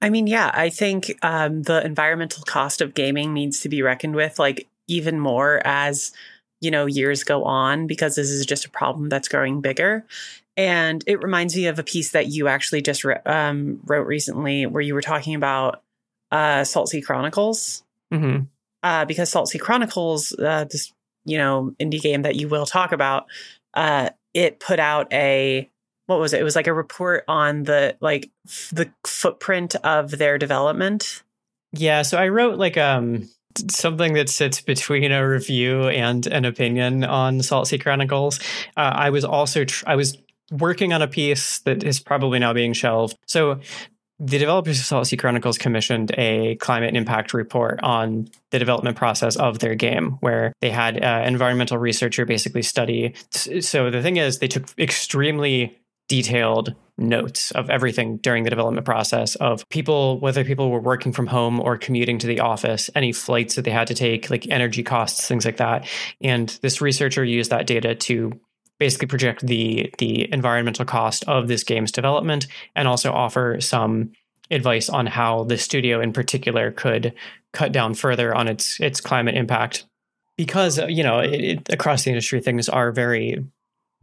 I 0.01 0.09
mean, 0.09 0.27
yeah, 0.27 0.51
I 0.53 0.69
think 0.69 1.13
um, 1.23 1.63
the 1.63 1.83
environmental 1.83 2.43
cost 2.43 2.81
of 2.81 2.93
gaming 2.93 3.33
needs 3.33 3.61
to 3.61 3.69
be 3.69 3.81
reckoned 3.81 4.15
with, 4.15 4.39
like, 4.39 4.67
even 4.87 5.19
more 5.19 5.61
as, 5.65 6.11
you 6.61 6.71
know, 6.71 6.85
years 6.85 7.23
go 7.23 7.43
on, 7.43 7.87
because 7.87 8.15
this 8.15 8.29
is 8.29 8.45
just 8.45 8.65
a 8.65 8.69
problem 8.69 9.09
that's 9.09 9.27
growing 9.27 9.59
bigger. 9.59 10.05
And 10.55 11.03
it 11.07 11.21
reminds 11.21 11.55
me 11.55 11.65
of 11.65 11.77
a 11.77 11.83
piece 11.83 12.11
that 12.11 12.27
you 12.27 12.47
actually 12.47 12.81
just 12.81 13.03
re- 13.03 13.19
um, 13.25 13.79
wrote 13.85 14.07
recently 14.07 14.65
where 14.65 14.81
you 14.81 14.93
were 14.93 15.01
talking 15.01 15.35
about 15.35 15.83
uh, 16.31 16.61
Saltsea 16.61 17.03
Chronicles. 17.03 17.83
Mm-hmm. 18.13 18.43
Uh, 18.83 19.05
because 19.05 19.31
Saltsea 19.31 19.59
Chronicles, 19.59 20.31
uh, 20.39 20.65
this 20.69 20.93
you 21.27 21.37
know 21.37 21.73
indie 21.79 22.01
game 22.01 22.23
that 22.23 22.35
you 22.35 22.47
will 22.47 22.65
talk 22.65 22.91
about 22.91 23.25
uh 23.73 24.09
it 24.33 24.59
put 24.59 24.79
out 24.79 25.11
a 25.13 25.69
what 26.07 26.19
was 26.19 26.31
it? 26.33 26.39
It 26.39 26.43
was 26.43 26.55
like 26.55 26.67
a 26.67 26.73
report 26.73 27.25
on 27.27 27.63
the 27.63 27.97
like 27.99 28.29
f- 28.47 28.69
the 28.71 28.89
footprint 29.05 29.75
of 29.83 30.11
their 30.11 30.37
development. 30.37 31.23
Yeah 31.73 32.01
so 32.01 32.17
i 32.17 32.29
wrote 32.29 32.57
like 32.57 32.77
um 32.77 33.29
something 33.69 34.13
that 34.13 34.29
sits 34.29 34.61
between 34.61 35.11
a 35.11 35.27
review 35.27 35.89
and 35.89 36.27
an 36.27 36.45
opinion 36.45 37.03
on 37.03 37.39
saltsea 37.39 37.81
chronicles. 37.81 38.39
Uh, 38.77 38.93
i 38.95 39.09
was 39.09 39.25
also 39.25 39.65
tr- 39.65 39.83
i 39.87 39.95
was 39.95 40.17
working 40.51 40.93
on 40.93 41.01
a 41.01 41.07
piece 41.07 41.59
that 41.59 41.83
is 41.83 41.99
probably 41.99 42.39
now 42.39 42.53
being 42.53 42.73
shelved. 42.73 43.17
So 43.25 43.59
the 44.19 44.39
developers 44.39 44.79
of 44.79 44.85
Saltsea 44.85 45.19
Chronicles 45.19 45.57
commissioned 45.57 46.11
a 46.17 46.55
climate 46.55 46.95
impact 46.95 47.33
report 47.33 47.79
on 47.83 48.27
the 48.51 48.59
development 48.59 48.97
process 48.97 49.35
of 49.35 49.59
their 49.59 49.75
game, 49.75 50.17
where 50.21 50.53
they 50.61 50.71
had 50.71 50.97
uh, 50.97 51.05
an 51.05 51.33
environmental 51.33 51.77
researcher 51.77 52.25
basically 52.25 52.63
study. 52.63 53.13
So 53.31 53.91
the 53.91 54.01
thing 54.01 54.17
is, 54.17 54.39
they 54.39 54.47
took 54.47 54.67
extremely 54.79 55.77
detailed 56.07 56.73
notes 56.97 57.51
of 57.51 57.69
everything 57.69 58.17
during 58.17 58.43
the 58.43 58.49
development 58.49 58.85
process 58.85 59.35
of 59.35 59.67
people, 59.69 60.19
whether 60.19 60.43
people 60.43 60.71
were 60.71 60.79
working 60.79 61.11
from 61.11 61.27
home 61.27 61.59
or 61.59 61.77
commuting 61.77 62.17
to 62.17 62.27
the 62.27 62.39
office, 62.39 62.89
any 62.95 63.11
flights 63.11 63.55
that 63.55 63.65
they 63.65 63.71
had 63.71 63.87
to 63.87 63.93
take, 63.93 64.29
like 64.29 64.47
energy 64.49 64.81
costs, 64.81 65.27
things 65.27 65.45
like 65.45 65.57
that. 65.57 65.87
And 66.21 66.49
this 66.61 66.81
researcher 66.81 67.23
used 67.23 67.51
that 67.51 67.67
data 67.67 67.93
to 67.93 68.39
basically 68.79 69.07
project 69.07 69.45
the 69.45 69.91
the 69.97 70.31
environmental 70.31 70.85
cost 70.85 71.23
of 71.25 71.47
this 71.47 71.63
game's 71.63 71.91
development 71.91 72.47
and 72.75 72.87
also 72.87 73.11
offer 73.11 73.59
some 73.59 74.11
advice 74.49 74.89
on 74.89 75.05
how 75.05 75.43
the 75.43 75.57
studio 75.57 75.99
in 75.99 76.13
particular 76.13 76.71
could 76.71 77.13
cut 77.53 77.71
down 77.71 77.93
further 77.93 78.33
on 78.33 78.47
its 78.47 78.79
its 78.79 79.01
climate 79.01 79.35
impact. 79.35 79.85
Because 80.37 80.77
you 80.77 81.03
know 81.03 81.19
it, 81.19 81.41
it, 81.41 81.73
across 81.73 82.03
the 82.03 82.11
industry 82.11 82.41
things 82.41 82.69
are 82.69 82.91
very 82.91 83.43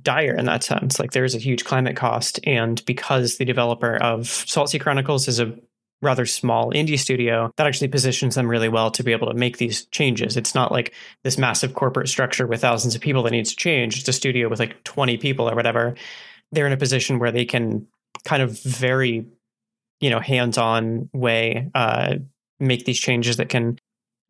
dire 0.02 0.34
in 0.34 0.46
that 0.46 0.64
sense. 0.64 0.98
Like 0.98 1.12
there's 1.12 1.34
a 1.34 1.38
huge 1.38 1.64
climate 1.64 1.96
cost 1.96 2.40
and 2.44 2.84
because 2.84 3.38
the 3.38 3.44
developer 3.44 3.96
of 3.96 4.22
saltsea 4.22 4.80
chronicles 4.80 5.28
is 5.28 5.40
a 5.40 5.56
rather 6.04 6.26
small 6.26 6.70
indie 6.72 6.98
studio 6.98 7.50
that 7.56 7.66
actually 7.66 7.88
positions 7.88 8.34
them 8.34 8.48
really 8.48 8.68
well 8.68 8.90
to 8.92 9.02
be 9.02 9.12
able 9.12 9.28
to 9.28 9.34
make 9.34 9.58
these 9.58 9.86
changes. 9.86 10.36
It's 10.36 10.54
not 10.54 10.70
like 10.70 10.94
this 11.22 11.38
massive 11.38 11.74
corporate 11.74 12.08
structure 12.08 12.46
with 12.46 12.60
thousands 12.60 12.94
of 12.94 13.00
people 13.00 13.22
that 13.24 13.32
needs 13.32 13.50
to 13.50 13.56
change. 13.56 13.98
It's 13.98 14.08
a 14.08 14.12
studio 14.12 14.48
with 14.48 14.60
like 14.60 14.82
20 14.84 15.16
people 15.16 15.50
or 15.50 15.54
whatever. 15.54 15.94
They're 16.52 16.66
in 16.66 16.72
a 16.72 16.76
position 16.76 17.18
where 17.18 17.32
they 17.32 17.44
can 17.44 17.86
kind 18.24 18.42
of 18.42 18.60
very, 18.62 19.26
you 20.00 20.10
know, 20.10 20.20
hands-on 20.20 21.08
way 21.12 21.70
uh, 21.74 22.16
make 22.60 22.84
these 22.84 23.00
changes 23.00 23.38
that 23.38 23.48
can 23.48 23.78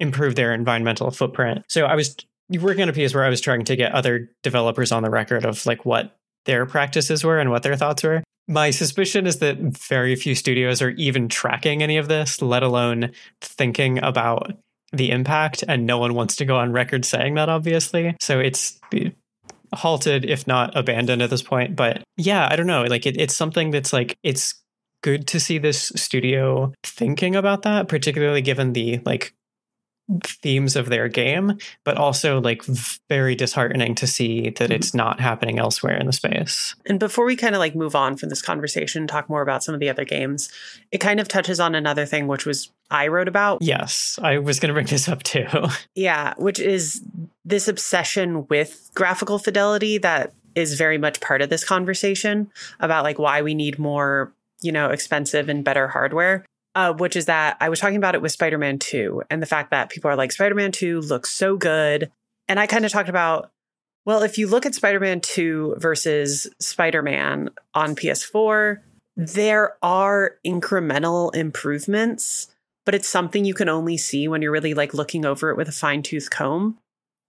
improve 0.01 0.35
their 0.35 0.53
environmental 0.53 1.11
footprint. 1.11 1.65
So 1.69 1.87
I 1.87 1.95
was 1.95 2.17
working 2.51 2.83
on 2.83 2.89
a 2.89 2.93
piece 2.93 3.15
where 3.15 3.25
I 3.25 3.29
was 3.29 3.41
trying 3.41 3.65
to 3.65 3.77
get 3.77 3.93
other 3.93 4.31
developers 4.43 4.93
on 4.93 5.03
the 5.03 5.11
record 5.11 5.45
of 5.45 5.65
like 5.67 5.85
what 5.85 6.17
their 6.47 6.67
practices 6.67 7.25
were 7.25 7.39
and 7.39 7.51
what 7.51 7.63
their 7.63 7.77
thoughts 7.77 8.03
were. 8.03 8.23
My 8.47 8.71
suspicion 8.71 9.27
is 9.27 9.39
that 9.39 9.59
very 9.59 10.15
few 10.17 10.35
studios 10.35 10.83
are 10.83 10.91
even 10.91 11.29
tracking 11.29 11.83
any 11.83 11.97
of 11.97 12.09
this, 12.09 12.43
let 12.43 12.63
alone 12.63 13.13
thinking 13.41 14.03
about 14.03 14.53
the 14.93 15.11
impact. 15.11 15.65
And 15.67 15.87
no 15.87 15.99
one 15.99 16.15
wants 16.15 16.37
to 16.37 16.45
go 16.45 16.57
on 16.57 16.73
record 16.73 17.05
saying 17.05 17.35
that, 17.35 17.49
obviously. 17.49 18.17
So 18.21 18.41
it's 18.41 18.79
eh, 18.93 19.11
halted, 19.75 20.25
if 20.25 20.47
not 20.47 20.77
abandoned 20.77 21.23
at 21.23 21.31
this 21.31 21.43
point. 21.43 21.75
But 21.75 22.03
yeah, 22.17 22.47
I 22.51 22.57
don't 22.57 22.67
know. 22.67 22.85
Like 22.85 23.07
it, 23.07 23.19
it's 23.19 23.35
something 23.35 23.71
that's 23.71 23.93
like, 23.93 24.17
it's 24.23 24.55
good 25.03 25.27
to 25.29 25.41
see 25.41 25.59
this 25.59 25.93
studio 25.97 26.73
thinking 26.83 27.37
about 27.37 27.63
that, 27.63 27.89
particularly 27.89 28.43
given 28.43 28.73
the 28.73 29.01
like 29.05 29.35
themes 30.23 30.77
of 30.77 30.89
their 30.89 31.09
game, 31.09 31.57
but 31.85 31.97
also 31.97 32.41
like 32.41 32.63
very 33.09 33.35
disheartening 33.35 33.95
to 33.95 34.07
see 34.07 34.51
that 34.51 34.71
it's 34.71 34.89
mm-hmm. 34.89 34.99
not 34.99 35.21
happening 35.21 35.59
elsewhere 35.59 35.97
in 35.97 36.07
the 36.07 36.13
space. 36.13 36.75
And 36.87 37.01
before 37.01 37.25
we 37.25 37.37
kind 37.37 37.55
of 37.55 37.59
like 37.59 37.75
move 37.75 37.95
on 37.95 38.17
from 38.17 38.29
this 38.29 38.43
conversation, 38.43 39.07
talk 39.07 39.29
more 39.29 39.43
about 39.43 39.65
some 39.65 39.75
of 39.75 39.81
the 39.81 39.89
other 39.89 40.05
games, 40.05 40.51
it 40.93 40.99
kind 40.99 41.21
of 41.21 41.29
touches 41.29 41.59
on 41.59 41.75
another 41.75 42.05
thing, 42.05 42.27
which 42.27 42.45
was 42.45 42.71
I 42.91 43.09
wrote 43.09 43.29
about. 43.29 43.63
Yes, 43.63 44.19
I 44.23 44.39
was 44.39 44.61
going 44.61 44.69
to 44.69 44.75
bring 44.75 44.87
this 44.87 45.09
up 45.09 45.23
too. 45.23 45.49
yeah, 45.95 46.35
which 46.37 46.61
is 46.61 47.03
this 47.45 47.67
obsession 47.67 48.47
with 48.49 48.91
graphical 48.95 49.39
fidelity 49.39 49.99
that 49.99 50.33
is 50.55 50.75
very 50.75 50.99
much 50.99 51.21
part 51.21 51.43
of 51.43 51.51
this 51.51 51.65
conversation 51.65 52.51
about 52.79 53.05
like 53.05 53.19
why 53.19 53.43
we 53.43 53.55
need 53.55 53.79
more 53.79 54.33
you 54.61 54.71
know 54.71 54.91
expensive 54.91 55.49
and 55.49 55.65
better 55.65 55.89
hardware 55.89 56.45
uh, 56.75 56.93
which 56.93 57.17
is 57.17 57.27
that 57.27 57.57
I 57.61 57.69
was 57.69 57.79
talking 57.79 57.97
about 57.97 58.15
it 58.15 58.23
with 58.23 58.33
Spider 58.33 58.59
Man 58.59 58.79
2 58.79 59.23
and 59.31 59.41
the 59.41 59.47
fact 59.47 59.71
that 59.71 59.91
people 59.91 60.11
are 60.11 60.17
like, 60.17 60.33
Spider 60.33 60.55
Man 60.55 60.73
2 60.73 61.01
looks 61.01 61.31
so 61.31 61.57
good. 61.57 62.11
And 62.49 62.59
I 62.59 62.67
kind 62.67 62.85
of 62.85 62.93
talked 62.93 63.09
about, 63.09 63.51
well, 64.05 64.23
if 64.23 64.37
you 64.37 64.47
look 64.47 64.67
at 64.67 64.75
Spider 64.75 65.01
Man 65.01 65.21
2 65.21 65.77
versus 65.79 66.49
Spider 66.61 67.03
Man 67.03 67.51
on 67.75 67.95
PS4, 67.95 68.79
there 69.17 69.77
are 69.83 70.37
incremental 70.45 71.35
improvements, 71.35 72.49
but 72.85 72.95
it's 72.95 73.09
something 73.09 73.45
you 73.45 73.55
can 73.55 73.69
only 73.69 73.97
see 73.97 74.27
when 74.27 74.43
you're 74.43 74.51
really 74.51 74.75
like 74.75 74.95
looking 74.95 75.25
over 75.25 75.51
it 75.51 75.57
with 75.57 75.69
a 75.69 75.73
fine 75.73 76.03
tooth 76.03 76.31
comb. 76.31 76.79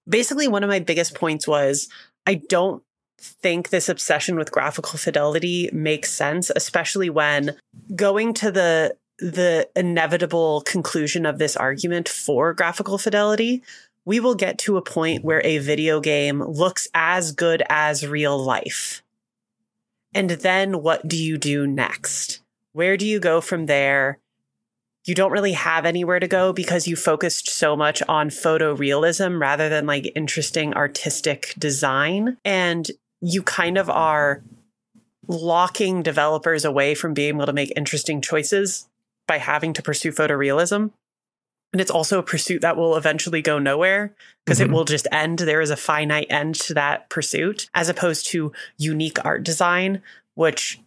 Basically, 0.07 0.47
one 0.47 0.63
of 0.63 0.69
my 0.69 0.79
biggest 0.79 1.13
points 1.15 1.47
was 1.47 1.87
I 2.25 2.35
don't 2.35 2.81
think 3.19 3.69
this 3.69 3.87
obsession 3.87 4.35
with 4.35 4.51
graphical 4.51 4.97
fidelity 4.97 5.69
makes 5.71 6.11
sense, 6.11 6.51
especially 6.55 7.09
when 7.09 7.55
going 7.95 8.33
to 8.35 8.51
the 8.51 8.95
the 9.19 9.69
inevitable 9.75 10.61
conclusion 10.61 11.25
of 11.25 11.37
this 11.37 11.55
argument 11.55 12.09
for 12.09 12.53
graphical 12.53 12.97
fidelity, 12.97 13.63
we 14.03 14.19
will 14.19 14.35
get 14.35 14.57
to 14.59 14.77
a 14.77 14.81
point 14.81 15.23
where 15.23 15.41
a 15.45 15.57
video 15.57 15.99
game 15.99 16.43
looks 16.43 16.87
as 16.93 17.31
good 17.31 17.63
as 17.69 18.07
real 18.07 18.37
life. 18.37 19.01
And 20.13 20.29
then 20.29 20.81
what 20.81 21.07
do 21.07 21.17
you 21.17 21.37
do 21.37 21.65
next? 21.65 22.41
Where 22.73 22.97
do 22.97 23.05
you 23.05 23.19
go 23.19 23.41
from 23.41 23.65
there? 23.65 24.19
You 25.05 25.15
don't 25.15 25.31
really 25.31 25.53
have 25.53 25.85
anywhere 25.85 26.19
to 26.19 26.27
go 26.27 26.51
because 26.51 26.87
you 26.87 26.95
focused 26.95 27.49
so 27.49 27.75
much 27.75 28.01
on 28.03 28.29
photorealism 28.29 29.39
rather 29.39 29.69
than 29.69 29.85
like 29.85 30.11
interesting 30.15 30.73
artistic 30.73 31.53
design. 31.57 32.37
And 32.43 32.89
you 33.21 33.43
kind 33.43 33.77
of 33.77 33.89
are 33.89 34.41
locking 35.27 36.03
developers 36.03 36.65
away 36.65 36.95
from 36.95 37.13
being 37.13 37.35
able 37.35 37.45
to 37.45 37.53
make 37.53 37.73
interesting 37.75 38.21
choices 38.21 38.87
by 39.27 39.37
having 39.37 39.73
to 39.73 39.81
pursue 39.81 40.11
photorealism. 40.11 40.91
And 41.73 41.81
it's 41.81 41.91
also 41.91 42.19
a 42.19 42.23
pursuit 42.23 42.61
that 42.61 42.77
will 42.77 42.95
eventually 42.95 43.41
go 43.41 43.59
nowhere 43.59 44.13
because 44.45 44.59
mm-hmm. 44.59 44.71
it 44.71 44.73
will 44.73 44.85
just 44.85 45.07
end. 45.11 45.39
There 45.39 45.61
is 45.61 45.71
a 45.71 45.75
finite 45.75 46.27
end 46.29 46.55
to 46.55 46.73
that 46.75 47.09
pursuit, 47.09 47.69
as 47.73 47.89
opposed 47.89 48.27
to 48.27 48.53
unique 48.77 49.17
art 49.25 49.43
design, 49.43 50.01
which 50.35 50.79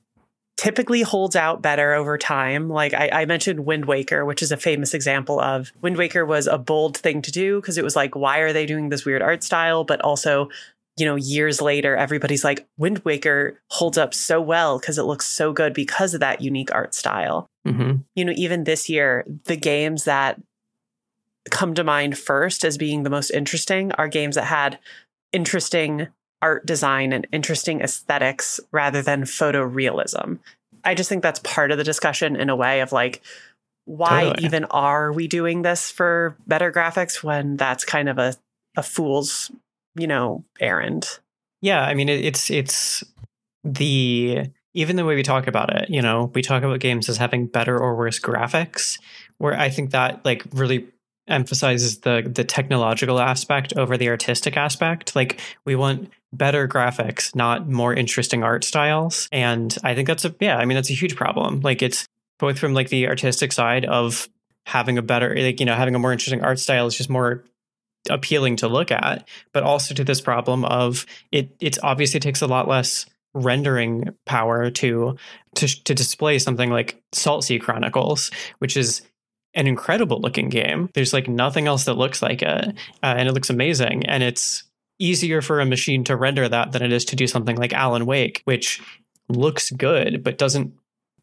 typically 0.57 1.03
holds 1.03 1.37
out 1.37 1.63
better 1.63 1.95
over 1.95 2.19
time. 2.19 2.69
Like 2.69 2.93
I, 2.93 3.11
I, 3.13 3.25
mentioned 3.27 3.67
Wind 3.67 3.85
Waker, 3.85 4.25
which 4.25 4.43
is 4.43 4.51
a 4.51 4.57
famous 4.57 4.93
example 4.93 5.39
of 5.39 5.73
Wind 5.83 5.97
Waker 5.97 6.27
was 6.27 6.47
a 6.49 6.59
bold 6.59 6.97
thing 6.97 7.23
to 7.23 7.31
do 7.31 7.61
because 7.61 7.79
it 7.79 7.85
was 7.85 7.95
like, 7.95 8.17
why 8.17 8.39
are 8.39 8.53
they 8.53 8.67
doing 8.67 8.89
this 8.89 9.05
weird 9.05 9.23
art 9.23 9.45
style? 9.45 9.85
But 9.85 10.01
also, 10.01 10.49
you 10.99 11.07
know, 11.07 11.17
years 11.17 11.61
later, 11.61 11.97
everybody's 11.97 12.45
like, 12.45 12.67
Wind 12.77 13.01
Waker 13.05 13.61
holds 13.71 13.97
up 13.97 14.15
so 14.15 14.41
well 14.41 14.79
because 14.79 14.99
it 14.99 15.05
looks 15.05 15.27
so 15.27 15.53
good 15.53 15.73
because 15.73 16.15
of 16.15 16.21
that 16.21 16.41
unique 16.41 16.75
art 16.75 16.95
style. 16.95 17.49
Mm-hmm. 17.67 17.99
You 18.15 18.25
know, 18.25 18.33
even 18.37 18.65
this 18.65 18.89
year, 18.89 19.25
the 19.45 19.57
games 19.57 20.05
that 20.05 20.41
come 21.51 21.75
to 21.75 21.85
mind 21.85 22.19
first 22.19 22.65
as 22.65 22.77
being 22.77 23.03
the 23.03 23.11
most 23.11 23.31
interesting 23.31 23.93
are 23.93 24.09
games 24.09 24.35
that 24.35 24.45
had 24.45 24.79
interesting 25.33 26.09
art 26.41 26.67
design 26.67 27.13
and 27.13 27.27
interesting 27.33 27.81
aesthetics 27.81 28.61
rather 28.73 29.03
than 29.03 29.23
photorealism. 29.23 30.39
I 30.85 30.95
just 30.95 31.09
think 31.09 31.23
that's 31.23 31.41
part 31.41 31.71
of 31.71 31.79
the 31.79 31.85
discussion 31.85 32.37
in 32.37 32.49
a 32.51 32.57
way 32.57 32.81
of 32.81 32.93
like, 32.93 33.23
why 33.85 34.25
totally. 34.25 34.47
even 34.47 34.65
are 34.67 35.13
we 35.13 35.29
doing 35.29 35.63
this 35.63 35.91
for 35.91 36.37
better 36.47 36.71
graphics 36.71 37.23
when 37.23 37.57
that's 37.57 37.85
kind 37.85 38.09
of 38.09 38.19
a, 38.19 38.35
a 38.77 38.83
fool's, 38.83 39.51
you 39.99 40.07
know, 40.07 40.45
errand? 40.61 41.19
Yeah, 41.61 41.83
I 41.83 41.95
mean, 41.95 42.09
it, 42.09 42.25
it's 42.25 42.51
it's 42.51 43.05
the 43.65 44.47
even 44.75 44.97
the 44.97 45.05
way 45.05 45.15
we 45.15 45.23
talk 45.23 45.47
about 45.47 45.75
it. 45.75 45.91
You 45.91 46.03
know, 46.03 46.31
we 46.35 46.43
talk 46.43 46.63
about 46.63 46.81
games 46.81 47.09
as 47.09 47.17
having 47.17 47.47
better 47.47 47.79
or 47.79 47.97
worse 47.97 48.21
graphics. 48.21 48.99
Where 49.39 49.59
I 49.59 49.71
think 49.71 49.91
that 49.91 50.25
like 50.25 50.45
really 50.53 50.87
emphasizes 51.27 51.99
the 52.01 52.31
the 52.33 52.45
technological 52.45 53.21
aspect 53.21 53.73
over 53.77 53.97
the 53.97 54.09
artistic 54.09 54.57
aspect. 54.57 55.15
Like 55.15 55.41
we 55.65 55.77
want 55.77 56.11
better 56.33 56.69
graphics, 56.69 57.35
not 57.35 57.69
more 57.69 57.95
interesting 57.95 58.43
art 58.43 58.65
styles. 58.65 59.29
And 59.33 59.77
I 59.83 59.95
think 59.95 60.07
that's 60.07 60.25
a 60.25 60.35
yeah, 60.41 60.57
I 60.57 60.65
mean 60.65 60.77
that's 60.77 60.91
a 60.91 60.95
huge 60.95 61.17
problem. 61.17 61.61
Like 61.61 61.83
it's 61.83 62.07
both 62.39 62.59
from 62.59 62.75
like 62.75 62.89
the 62.89 63.09
artistic 63.09 63.53
side 63.53 63.85
of 63.85 64.29
having 64.67 64.99
a 64.99 65.03
better 65.03 65.35
like 65.35 65.61
you 65.61 65.67
know 65.67 65.75
having 65.75 65.95
a 65.95 65.99
more 65.99 66.13
interesting 66.13 66.43
art 66.43 66.59
style 66.59 66.87
is 66.87 66.95
just 66.95 67.09
more 67.09 67.45
appealing 68.09 68.57
to 68.57 68.69
look 68.69 68.91
at, 68.91 69.27
but 69.53 69.63
also 69.63 69.95
to 69.95 70.05
this 70.05 70.21
problem 70.21 70.65
of 70.65 71.07
it 71.33 71.51
it's 71.61 71.79
obviously 71.83 72.21
takes 72.21 72.43
a 72.43 72.47
lot 72.47 72.69
less 72.69 73.07
rendering 73.35 74.15
power 74.27 74.71
to 74.71 75.17
to 75.55 75.85
to 75.85 75.95
display 75.95 76.39
something 76.39 76.71
like 76.71 77.03
Saltsea 77.13 77.61
Chronicles, 77.61 78.31
which 78.59 78.77
is 78.77 79.03
an 79.55 79.67
incredible 79.67 80.21
looking 80.21 80.49
game. 80.49 80.91
There's 80.95 81.13
like 81.13 81.29
nothing 81.29 81.67
else 81.67 81.85
that 81.85 81.95
looks 81.95 82.23
like 82.23 82.43
it, 82.43 82.49
uh, 82.49 82.71
and 83.03 83.29
it 83.29 83.33
looks 83.33 83.51
amazing. 83.51 84.07
And 84.07 84.23
it's 84.23 84.65
easier 84.99 85.43
for 85.43 85.61
a 85.61 85.67
machine 85.67 86.05
to 86.05 86.17
render 86.17 86.49
that 86.49 86.73
than 86.73 86.83
it 86.83 86.93
is 86.93 87.05
to 87.07 87.17
do 87.17 87.27
something 87.27 87.57
like 87.57 87.73
Alan 87.73 88.07
Wake, 88.07 88.43
which 88.45 88.81
looks 89.29 89.71
good 89.71 90.25
but 90.25 90.39
doesn't 90.39 90.73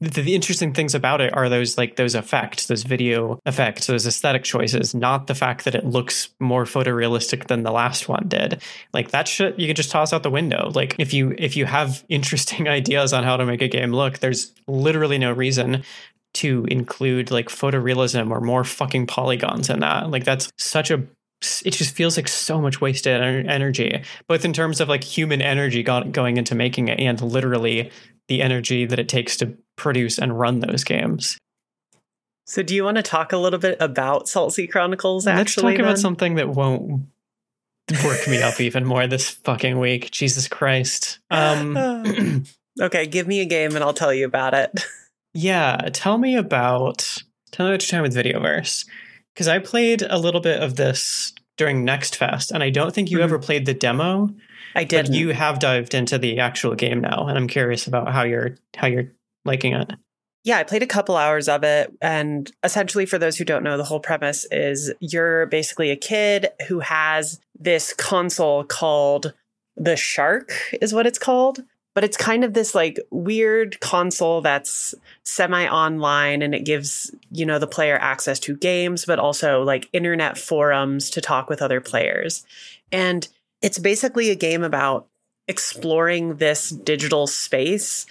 the, 0.01 0.21
the, 0.21 0.36
interesting 0.36 0.73
things 0.73 0.93
about 0.93 1.21
it 1.21 1.34
are 1.36 1.49
those 1.49 1.77
like 1.77 1.95
those 1.95 2.15
effects 2.15 2.67
those 2.67 2.84
video 2.84 3.39
effects 3.45 3.88
those 3.88 4.05
aesthetic 4.05 4.43
choices 4.43 4.93
not 4.93 5.27
the 5.27 5.36
fact 5.36 5.65
that 5.65 5.75
it 5.75 5.86
looks 5.86 6.29
more 6.39 6.65
photorealistic 6.65 7.47
than 7.47 7.63
the 7.63 7.71
last 7.71 8.10
one 8.10 8.25
did 8.27 8.62
like 8.93 9.12
that 9.12 9.27
shit 9.27 9.58
you 9.60 9.67
can 9.67 9.75
just 9.75 9.91
toss 9.91 10.13
out 10.13 10.23
the 10.23 10.29
window 10.29 10.71
like 10.75 10.95
if 10.97 11.13
you 11.13 11.34
if 11.38 11.55
you 11.55 11.65
have 11.65 12.03
interesting 12.10 12.67
ideas 12.67 13.13
on 13.13 13.23
how 13.23 13.38
to 13.38 13.45
make 13.45 13.62
a 13.62 13.67
game 13.67 13.91
look 13.91 14.19
there's 14.19 14.51
literally 14.67 15.17
no 15.17 15.31
reason 15.31 15.84
to 16.36 16.65
include 16.69 17.31
like 17.31 17.47
photorealism 17.47 18.29
or 18.29 18.41
more 18.41 18.63
fucking 18.63 19.08
polygons 19.08 19.69
in 19.69 19.79
that. 19.79 20.12
Like 20.12 20.25
that's 20.25 20.51
such 20.58 20.91
a 20.91 21.03
it 21.63 21.71
just 21.71 21.95
feels 21.95 22.17
like 22.17 22.27
so 22.27 22.62
much 22.62 22.81
wasted 22.81 23.21
energy, 23.21 24.01
both 24.27 24.45
in 24.45 24.53
terms 24.53 24.81
of 24.81 24.89
like 24.89 25.03
human 25.03 25.41
energy 25.41 25.84
going 25.84 26.38
into 26.38 26.55
making 26.55 26.88
it 26.88 26.99
and 26.99 27.21
literally 27.21 27.91
the 28.27 28.41
energy 28.41 28.86
that 28.86 28.99
it 28.99 29.10
takes 29.10 29.38
to 29.38 29.55
produce 29.75 30.17
and 30.17 30.38
run 30.38 30.59
those 30.59 30.83
games. 30.83 31.38
So, 32.47 32.61
do 32.61 32.75
you 32.75 32.83
want 32.83 32.97
to 32.97 33.03
talk 33.03 33.33
a 33.33 33.38
little 33.38 33.59
bit 33.59 33.77
about 33.79 34.25
Saltsea 34.25 34.69
Chronicles? 34.69 35.25
Actually, 35.25 35.41
let's 35.41 35.55
talk 35.55 35.71
then? 35.71 35.81
about 35.81 35.99
something 35.99 36.35
that 36.35 36.49
won't 36.49 37.07
work 38.03 38.27
me 38.27 38.41
up 38.41 38.59
even 38.59 38.85
more 38.85 39.07
this 39.07 39.29
fucking 39.29 39.79
week. 39.79 40.11
Jesus 40.11 40.47
Christ. 40.47 41.19
Um, 41.31 41.75
okay, 42.81 43.07
give 43.07 43.27
me 43.27 43.41
a 43.41 43.45
game 43.45 43.75
and 43.75 43.83
I'll 43.83 43.93
tell 43.93 44.13
you 44.13 44.25
about 44.25 44.53
it. 44.53 44.85
Yeah, 45.38 45.89
tell 45.91 46.17
me 46.17 46.38
about 46.38 47.17
tell 47.51 47.65
me 47.65 47.73
about 47.73 47.83
your 47.83 47.89
time 47.89 48.03
with 48.03 48.15
Videoverse 48.15 48.88
because 49.33 49.49
I 49.49 49.59
played 49.59 50.01
a 50.01 50.17
little 50.17 50.39
bit 50.39 50.63
of 50.63 50.77
this 50.77 51.33
during 51.57 51.83
Next 51.83 52.15
Fest, 52.15 52.51
and 52.51 52.63
I 52.63 52.69
don't 52.69 52.93
think 52.93 53.11
you 53.11 53.17
mm-hmm. 53.17 53.25
ever 53.25 53.39
played 53.39 53.65
the 53.65 53.73
demo. 53.73 54.29
I 54.75 54.85
did. 54.85 55.13
You 55.13 55.29
have 55.29 55.59
dived 55.59 55.93
into 55.93 56.17
the 56.17 56.39
actual 56.39 56.75
game 56.75 57.01
now, 57.01 57.27
and 57.27 57.38
I'm 57.38 57.47
curious 57.47 57.85
about 57.85 58.13
how 58.13 58.23
you're 58.23 58.55
how 58.77 58.88
you're 58.88 59.11
liking 59.45 59.73
it. 59.73 59.91
Yeah, 60.43 60.58
I 60.58 60.63
played 60.63 60.84
a 60.84 60.88
couple 60.88 61.15
hours 61.15 61.47
of 61.47 61.63
it. 61.63 61.91
And 62.01 62.51
essentially, 62.63 63.05
for 63.05 63.17
those 63.17 63.38
who 63.38 63.45
don't 63.45 63.63
know, 63.63 63.77
the 63.77 63.84
whole 63.84 63.99
premise 63.99 64.45
is 64.51 64.93
you're 64.99 65.47
basically 65.47 65.89
a 65.89 65.95
kid 65.95 66.49
who 66.67 66.81
has 66.81 67.39
this 67.58 67.93
console 67.93 68.63
called 68.63 69.34
the 69.75 69.95
Shark, 69.95 70.53
is 70.81 70.93
what 70.93 71.08
it's 71.08 71.19
called 71.19 71.63
but 71.95 72.03
it's 72.03 72.17
kind 72.17 72.43
of 72.43 72.53
this 72.53 72.75
like 72.75 72.99
weird 73.10 73.79
console 73.79 74.41
that's 74.41 74.93
semi 75.23 75.67
online 75.67 76.43
and 76.43 76.53
it 76.53 76.65
gives 76.65 77.15
you 77.31 77.45
know 77.45 77.58
the 77.58 77.65
player 77.65 77.97
access 77.97 78.39
to 78.39 78.55
games 78.55 79.05
but 79.05 79.17
also 79.17 79.63
like 79.63 79.89
internet 79.93 80.38
forums 80.38 81.10
to 81.10 81.21
talk 81.21 81.49
with 81.49 81.62
other 81.62 81.81
players 81.81 82.45
and 82.91 83.29
it's 83.63 83.79
basically 83.79 84.29
a 84.29 84.36
game 84.36 84.63
about 84.63 85.08
exploring 85.47 86.36
this 86.36 86.69
digital 86.69 87.25
space 87.25 88.05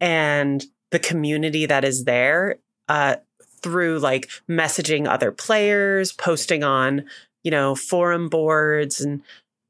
and 0.00 0.64
the 0.90 0.98
community 0.98 1.66
that 1.66 1.84
is 1.84 2.04
there 2.04 2.56
uh, 2.88 3.16
through 3.62 3.98
like 3.98 4.28
messaging 4.48 5.08
other 5.08 5.32
players 5.32 6.12
posting 6.12 6.62
on 6.62 7.04
you 7.42 7.50
know 7.50 7.74
forum 7.74 8.28
boards 8.28 9.00
and 9.00 9.22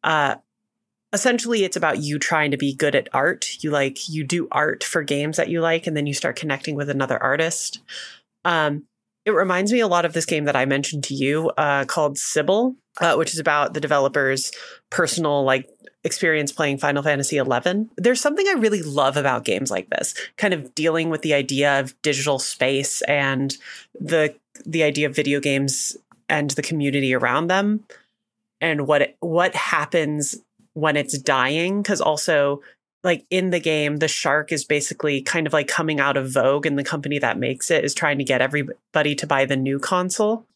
uh, 0.04 0.36
essentially 1.12 1.64
it's 1.64 1.76
about 1.76 1.98
you 1.98 2.18
trying 2.18 2.50
to 2.50 2.56
be 2.56 2.74
good 2.74 2.94
at 2.94 3.08
art. 3.12 3.62
You 3.62 3.70
like 3.70 4.08
you 4.08 4.24
do 4.24 4.48
art 4.52 4.84
for 4.84 5.02
games 5.02 5.36
that 5.36 5.48
you 5.48 5.60
like, 5.60 5.86
and 5.86 5.96
then 5.96 6.06
you 6.06 6.14
start 6.14 6.36
connecting 6.36 6.76
with 6.76 6.90
another 6.90 7.20
artist. 7.20 7.80
Um, 8.44 8.84
it 9.24 9.32
reminds 9.32 9.72
me 9.72 9.80
a 9.80 9.88
lot 9.88 10.04
of 10.04 10.12
this 10.12 10.26
game 10.26 10.44
that 10.44 10.54
I 10.54 10.66
mentioned 10.66 11.04
to 11.04 11.14
you 11.14 11.50
uh, 11.56 11.84
called 11.86 12.16
Sybil, 12.16 12.76
uh, 13.00 13.16
which 13.16 13.32
is 13.32 13.40
about 13.40 13.74
the 13.74 13.80
developer's 13.80 14.52
personal 14.90 15.42
like 15.42 15.68
experience 16.06 16.52
playing 16.52 16.78
Final 16.78 17.02
Fantasy 17.02 17.36
XI. 17.38 17.88
There's 17.96 18.20
something 18.20 18.46
I 18.48 18.52
really 18.52 18.82
love 18.82 19.16
about 19.16 19.44
games 19.44 19.70
like 19.70 19.90
this, 19.90 20.14
kind 20.38 20.54
of 20.54 20.74
dealing 20.74 21.10
with 21.10 21.20
the 21.22 21.34
idea 21.34 21.80
of 21.80 22.00
digital 22.00 22.38
space 22.38 23.02
and 23.02 23.54
the 24.00 24.34
the 24.64 24.82
idea 24.82 25.06
of 25.06 25.14
video 25.14 25.40
games 25.40 25.96
and 26.28 26.50
the 26.50 26.62
community 26.62 27.12
around 27.12 27.48
them 27.48 27.84
and 28.60 28.86
what 28.86 29.16
what 29.20 29.54
happens 29.54 30.36
when 30.72 30.96
it's 30.96 31.18
dying 31.18 31.82
because 31.82 32.00
also 32.00 32.62
like 33.04 33.24
in 33.30 33.50
the 33.50 33.60
game 33.60 33.98
the 33.98 34.08
shark 34.08 34.52
is 34.52 34.64
basically 34.64 35.20
kind 35.20 35.46
of 35.46 35.52
like 35.52 35.68
coming 35.68 36.00
out 36.00 36.16
of 36.16 36.32
vogue 36.32 36.66
and 36.66 36.78
the 36.78 36.84
company 36.84 37.18
that 37.18 37.38
makes 37.38 37.70
it 37.70 37.84
is 37.84 37.94
trying 37.94 38.18
to 38.18 38.24
get 38.24 38.40
everybody 38.40 39.14
to 39.14 39.26
buy 39.26 39.44
the 39.44 39.56
new 39.56 39.78
console 39.78 40.46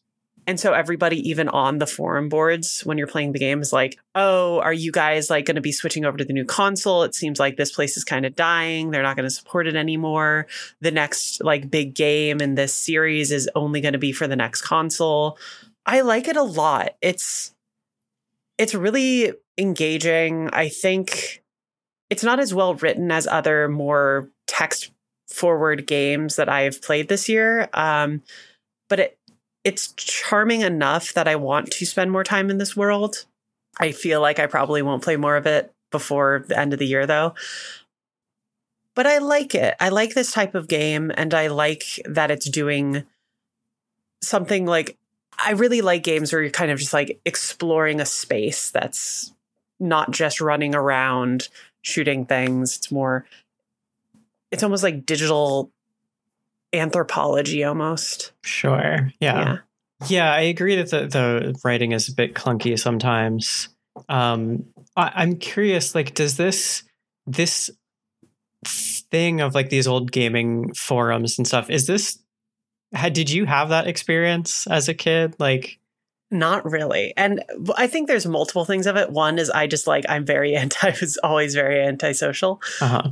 and 0.47 0.59
so 0.59 0.73
everybody 0.73 1.29
even 1.29 1.47
on 1.49 1.77
the 1.77 1.87
forum 1.87 2.29
boards 2.29 2.81
when 2.81 2.97
you're 2.97 3.07
playing 3.07 3.31
the 3.31 3.39
game 3.39 3.61
is 3.61 3.71
like 3.71 3.99
oh 4.15 4.59
are 4.59 4.73
you 4.73 4.91
guys 4.91 5.29
like 5.29 5.45
going 5.45 5.55
to 5.55 5.61
be 5.61 5.71
switching 5.71 6.05
over 6.05 6.17
to 6.17 6.25
the 6.25 6.33
new 6.33 6.45
console 6.45 7.03
it 7.03 7.15
seems 7.15 7.39
like 7.39 7.57
this 7.57 7.71
place 7.71 7.97
is 7.97 8.03
kind 8.03 8.25
of 8.25 8.35
dying 8.35 8.91
they're 8.91 9.03
not 9.03 9.15
going 9.15 9.27
to 9.27 9.35
support 9.35 9.67
it 9.67 9.75
anymore 9.75 10.47
the 10.81 10.91
next 10.91 11.43
like 11.43 11.71
big 11.71 11.93
game 11.93 12.41
in 12.41 12.55
this 12.55 12.73
series 12.73 13.31
is 13.31 13.49
only 13.55 13.81
going 13.81 13.93
to 13.93 13.99
be 13.99 14.11
for 14.11 14.27
the 14.27 14.35
next 14.35 14.61
console 14.61 15.37
i 15.85 16.01
like 16.01 16.27
it 16.27 16.35
a 16.35 16.43
lot 16.43 16.95
it's 17.01 17.53
it's 18.57 18.75
really 18.75 19.33
engaging. 19.57 20.49
I 20.53 20.69
think 20.69 21.43
it's 22.09 22.23
not 22.23 22.39
as 22.39 22.53
well 22.53 22.75
written 22.75 23.11
as 23.11 23.25
other 23.25 23.67
more 23.67 24.29
text 24.47 24.91
forward 25.27 25.87
games 25.87 26.35
that 26.35 26.49
I've 26.49 26.81
played 26.81 27.07
this 27.07 27.27
year. 27.27 27.69
Um, 27.73 28.21
but 28.89 28.99
it 28.99 29.17
it's 29.63 29.93
charming 29.93 30.61
enough 30.61 31.13
that 31.13 31.27
I 31.27 31.35
want 31.35 31.71
to 31.71 31.85
spend 31.85 32.11
more 32.11 32.23
time 32.23 32.49
in 32.49 32.57
this 32.57 32.75
world. 32.75 33.25
I 33.79 33.91
feel 33.91 34.21
like 34.21 34.39
I 34.39 34.47
probably 34.47 34.81
won't 34.81 35.03
play 35.03 35.17
more 35.17 35.37
of 35.37 35.45
it 35.45 35.73
before 35.91 36.45
the 36.47 36.59
end 36.59 36.73
of 36.73 36.79
the 36.79 36.87
year 36.87 37.05
though. 37.05 37.35
But 38.95 39.07
I 39.07 39.19
like 39.19 39.55
it. 39.55 39.75
I 39.79 39.89
like 39.89 40.13
this 40.13 40.31
type 40.31 40.55
of 40.55 40.67
game 40.67 41.11
and 41.15 41.33
I 41.33 41.47
like 41.47 41.83
that 42.05 42.31
it's 42.31 42.49
doing 42.49 43.03
something 44.21 44.65
like 44.65 44.97
I 45.43 45.51
really 45.51 45.81
like 45.81 46.03
games 46.03 46.31
where 46.31 46.41
you're 46.41 46.51
kind 46.51 46.71
of 46.71 46.79
just 46.79 46.93
like 46.93 47.19
exploring 47.25 47.99
a 47.99 48.05
space 48.05 48.69
that's 48.69 49.33
not 49.79 50.11
just 50.11 50.41
running 50.41 50.75
around 50.75 51.49
shooting 51.81 52.25
things. 52.25 52.77
It's 52.77 52.91
more, 52.91 53.25
it's 54.51 54.61
almost 54.61 54.83
like 54.83 55.05
digital 55.05 55.71
anthropology 56.73 57.63
almost. 57.63 58.31
Sure. 58.43 59.11
Yeah. 59.19 59.39
Yeah, 59.39 59.57
yeah 60.07 60.33
I 60.33 60.41
agree 60.41 60.75
that 60.77 60.89
the, 60.89 61.07
the 61.07 61.59
writing 61.63 61.91
is 61.91 62.09
a 62.09 62.13
bit 62.13 62.33
clunky 62.33 62.79
sometimes. 62.79 63.69
Um, 64.09 64.65
I, 64.95 65.11
I'm 65.15 65.37
curious, 65.37 65.95
like, 65.95 66.13
does 66.13 66.37
this, 66.37 66.83
this 67.27 67.69
thing 68.65 69.41
of 69.41 69.53
like 69.53 69.69
these 69.69 69.87
old 69.87 70.11
gaming 70.11 70.73
forums 70.73 71.37
and 71.37 71.47
stuff. 71.47 71.69
Is 71.69 71.87
this 71.87 72.19
had 72.93 73.13
did 73.13 73.29
you 73.29 73.45
have 73.45 73.69
that 73.69 73.87
experience 73.87 74.67
as 74.67 74.89
a 74.89 74.93
kid? 74.93 75.35
Like 75.39 75.79
not 76.29 76.69
really. 76.69 77.13
And 77.17 77.43
I 77.75 77.87
think 77.87 78.07
there's 78.07 78.25
multiple 78.25 78.63
things 78.63 78.87
of 78.87 78.95
it. 78.95 79.11
One 79.11 79.37
is 79.37 79.49
I 79.49 79.67
just 79.67 79.87
like 79.87 80.05
I'm 80.07 80.25
very 80.25 80.55
anti 80.55 80.87
I 80.87 80.95
was 80.99 81.17
always 81.17 81.53
very 81.53 81.81
antisocial. 81.81 82.61
uh-huh. 82.79 83.09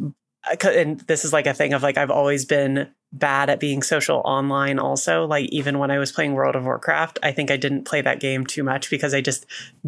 And 0.64 1.00
this 1.02 1.26
is 1.26 1.34
like 1.34 1.48
a 1.48 1.54
thing 1.54 1.74
of 1.74 1.84
like 1.84 1.98
I've 1.98 2.12
always 2.12 2.46
been 2.46 2.90
bad 3.12 3.50
at 3.50 3.60
being 3.60 3.82
social 3.82 4.22
online 4.26 4.78
also. 4.80 5.26
Like 5.26 5.50
even 5.50 5.80
when 5.80 5.92
I 5.92 5.98
was 5.98 6.12
playing 6.12 6.34
World 6.34 6.56
of 6.56 6.64
Warcraft, 6.64 7.20
I 7.24 7.32
think 7.32 7.50
I 7.52 7.58
didn't 7.58 7.86
play 7.86 8.02
that 8.02 8.20
game 8.20 8.46
too 8.46 8.64
much 8.64 8.90
because 8.90 9.14
I 9.14 9.22
just 9.22 9.46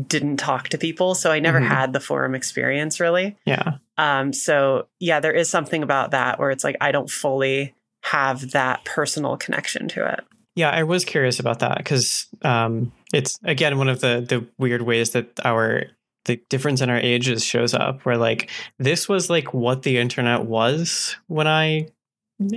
didn't 0.08 0.38
talk 0.38 0.70
to 0.70 0.78
people. 0.78 1.14
So 1.16 1.32
I 1.32 1.40
never 1.40 1.60
Mhm. 1.60 1.68
had 1.68 1.94
the 1.94 2.00
forum 2.00 2.34
experience 2.36 3.00
really. 3.00 3.38
Yeah. 3.46 3.74
Um, 3.98 4.34
so 4.34 4.88
yeah, 5.00 5.20
there 5.20 5.34
is 5.34 5.50
something 5.50 5.84
about 5.84 6.12
that 6.12 6.40
where 6.40 6.50
it's 6.52 6.64
like 6.64 6.78
I 6.82 6.92
don't 6.92 7.10
fully 7.10 7.76
have 8.04 8.52
that 8.52 8.84
personal 8.86 9.38
connection 9.38 9.88
to 9.90 10.12
it. 10.14 10.22
Yeah, 10.56 10.72
I 10.72 10.84
was 10.84 11.06
curious 11.06 11.40
about 11.40 11.60
that 11.60 11.78
because 11.78 12.26
um, 12.42 12.92
it's 13.14 13.38
again 13.44 13.78
one 13.78 13.88
of 13.88 14.02
the 14.02 14.26
the 14.28 14.46
weird 14.58 14.82
ways 14.82 15.12
that 15.12 15.40
our 15.46 15.84
the 16.26 16.42
difference 16.50 16.82
in 16.82 16.90
our 16.90 16.98
ages 16.98 17.44
shows 17.44 17.74
up. 17.74 18.06
Where 18.06 18.18
like 18.18 18.50
this 18.80 19.10
was 19.10 19.30
like 19.30 19.54
what 19.54 19.84
the 19.84 19.98
internet 19.98 20.46
was 20.46 21.16
when 21.28 21.48
I 21.48 21.88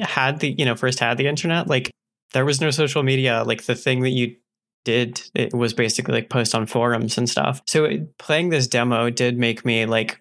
had 0.01 0.41
the 0.41 0.55
you 0.57 0.65
know 0.65 0.77
first 0.77 0.99
had 0.99 1.19
the 1.19 1.27
internet. 1.27 1.67
Like 1.69 1.91
there 2.33 2.45
was 2.45 2.61
no 2.61 2.71
social 2.71 3.03
media. 3.03 3.45
Like 3.45 3.65
the 3.65 3.75
thing 3.75 4.03
that 4.03 4.11
you 4.11 4.37
did 4.85 5.23
it 5.35 5.55
was 5.55 5.73
basically 5.73 6.15
like 6.15 6.29
post 6.29 6.55
on 6.55 6.67
forums 6.67 7.17
and 7.19 7.29
stuff. 7.29 7.63
So 7.67 8.07
playing 8.19 8.51
this 8.51 8.67
demo 8.67 9.11
did 9.11 9.39
make 9.39 9.65
me 9.65 9.87
like 9.87 10.21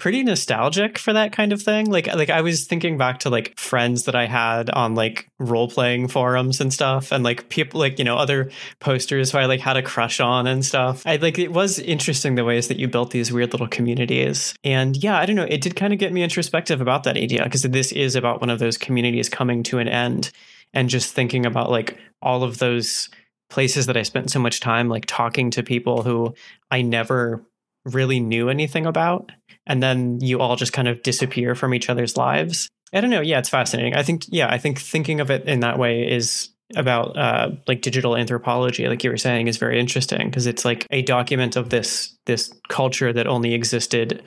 pretty 0.00 0.24
nostalgic 0.24 0.98
for 0.98 1.12
that 1.12 1.30
kind 1.30 1.52
of 1.52 1.62
thing. 1.62 1.86
Like 1.86 2.06
like 2.08 2.30
I 2.30 2.40
was 2.40 2.64
thinking 2.64 2.98
back 2.98 3.20
to 3.20 3.30
like 3.30 3.56
friends 3.58 4.04
that 4.04 4.16
I 4.16 4.26
had 4.26 4.70
on 4.70 4.94
like 4.94 5.30
role 5.38 5.68
playing 5.68 6.08
forums 6.08 6.60
and 6.60 6.72
stuff 6.72 7.12
and 7.12 7.22
like 7.22 7.48
people 7.50 7.78
like 7.78 7.98
you 7.98 8.04
know 8.04 8.16
other 8.16 8.50
posters 8.80 9.30
who 9.30 9.38
I 9.38 9.44
like 9.44 9.60
had 9.60 9.76
a 9.76 9.82
crush 9.82 10.18
on 10.18 10.46
and 10.46 10.64
stuff. 10.64 11.06
I 11.06 11.16
like 11.16 11.38
it 11.38 11.52
was 11.52 11.78
interesting 11.78 12.34
the 12.34 12.44
ways 12.44 12.68
that 12.68 12.78
you 12.78 12.88
built 12.88 13.10
these 13.10 13.30
weird 13.30 13.52
little 13.52 13.68
communities. 13.68 14.54
And 14.64 14.96
yeah, 14.96 15.18
I 15.18 15.26
don't 15.26 15.36
know, 15.36 15.44
it 15.48 15.60
did 15.60 15.76
kind 15.76 15.92
of 15.92 15.98
get 15.98 16.12
me 16.12 16.22
introspective 16.22 16.80
about 16.80 17.04
that 17.04 17.16
idea 17.16 17.44
because 17.44 17.62
this 17.62 17.92
is 17.92 18.16
about 18.16 18.40
one 18.40 18.50
of 18.50 18.58
those 18.58 18.78
communities 18.78 19.28
coming 19.28 19.62
to 19.64 19.78
an 19.78 19.88
end 19.88 20.32
and 20.72 20.88
just 20.88 21.14
thinking 21.14 21.44
about 21.44 21.70
like 21.70 21.98
all 22.22 22.42
of 22.42 22.58
those 22.58 23.10
places 23.50 23.86
that 23.86 23.96
I 23.96 24.02
spent 24.02 24.30
so 24.30 24.38
much 24.38 24.60
time 24.60 24.88
like 24.88 25.04
talking 25.06 25.50
to 25.50 25.62
people 25.62 26.02
who 26.02 26.34
I 26.70 26.82
never 26.82 27.44
really 27.84 28.20
knew 28.20 28.48
anything 28.48 28.86
about 28.86 29.32
and 29.66 29.82
then 29.82 30.20
you 30.20 30.40
all 30.40 30.56
just 30.56 30.72
kind 30.72 30.88
of 30.88 31.02
disappear 31.02 31.54
from 31.54 31.74
each 31.74 31.88
other's 31.88 32.16
lives. 32.16 32.68
I 32.92 33.00
don't 33.00 33.10
know. 33.10 33.20
Yeah, 33.20 33.38
it's 33.38 33.48
fascinating. 33.48 33.94
I 33.94 34.02
think, 34.02 34.24
yeah, 34.28 34.48
I 34.50 34.58
think 34.58 34.80
thinking 34.80 35.20
of 35.20 35.30
it 35.30 35.44
in 35.46 35.60
that 35.60 35.78
way 35.78 36.10
is 36.10 36.48
about 36.76 37.16
uh, 37.16 37.50
like 37.66 37.82
digital 37.82 38.16
anthropology, 38.16 38.88
like 38.88 39.04
you 39.04 39.10
were 39.10 39.16
saying, 39.16 39.48
is 39.48 39.56
very 39.56 39.78
interesting 39.78 40.28
because 40.28 40.46
it's 40.46 40.64
like 40.64 40.86
a 40.90 41.02
document 41.02 41.56
of 41.56 41.70
this 41.70 42.16
this 42.26 42.52
culture 42.68 43.12
that 43.12 43.26
only 43.26 43.54
existed 43.54 44.22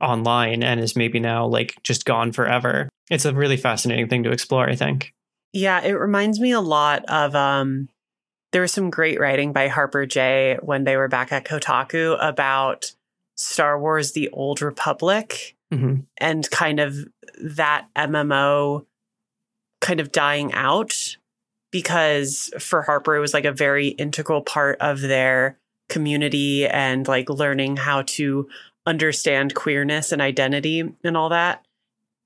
online 0.00 0.62
and 0.62 0.80
is 0.80 0.96
maybe 0.96 1.20
now 1.20 1.46
like 1.46 1.74
just 1.82 2.04
gone 2.04 2.32
forever. 2.32 2.88
It's 3.10 3.24
a 3.24 3.34
really 3.34 3.56
fascinating 3.56 4.08
thing 4.08 4.22
to 4.24 4.30
explore. 4.30 4.68
I 4.68 4.76
think. 4.76 5.12
Yeah, 5.52 5.80
it 5.80 5.92
reminds 5.92 6.40
me 6.40 6.52
a 6.52 6.60
lot 6.60 7.04
of 7.08 7.34
um 7.34 7.88
there 8.52 8.62
was 8.62 8.72
some 8.72 8.90
great 8.90 9.20
writing 9.20 9.52
by 9.52 9.68
Harper 9.68 10.06
Jay 10.06 10.58
when 10.62 10.84
they 10.84 10.96
were 10.96 11.08
back 11.08 11.32
at 11.32 11.44
Kotaku 11.44 12.16
about 12.20 12.92
Star 13.36 13.78
Wars 13.78 14.12
The 14.12 14.28
Old 14.30 14.62
Republic 14.62 15.54
hmm 15.70 15.96
and 16.16 16.50
kind 16.50 16.80
of 16.80 16.96
that 17.40 17.86
MMO 17.94 18.86
kind 19.80 20.00
of 20.00 20.12
dying 20.12 20.52
out 20.54 21.16
because 21.70 22.50
for 22.58 22.82
Harper 22.82 23.16
it 23.16 23.20
was 23.20 23.34
like 23.34 23.44
a 23.44 23.52
very 23.52 23.88
integral 23.88 24.40
part 24.40 24.78
of 24.80 25.00
their 25.00 25.58
community 25.88 26.66
and 26.66 27.06
like 27.06 27.28
learning 27.28 27.76
how 27.76 28.02
to 28.02 28.48
understand 28.86 29.54
queerness 29.54 30.12
and 30.12 30.22
identity 30.22 30.82
and 31.04 31.16
all 31.16 31.28
that. 31.28 31.64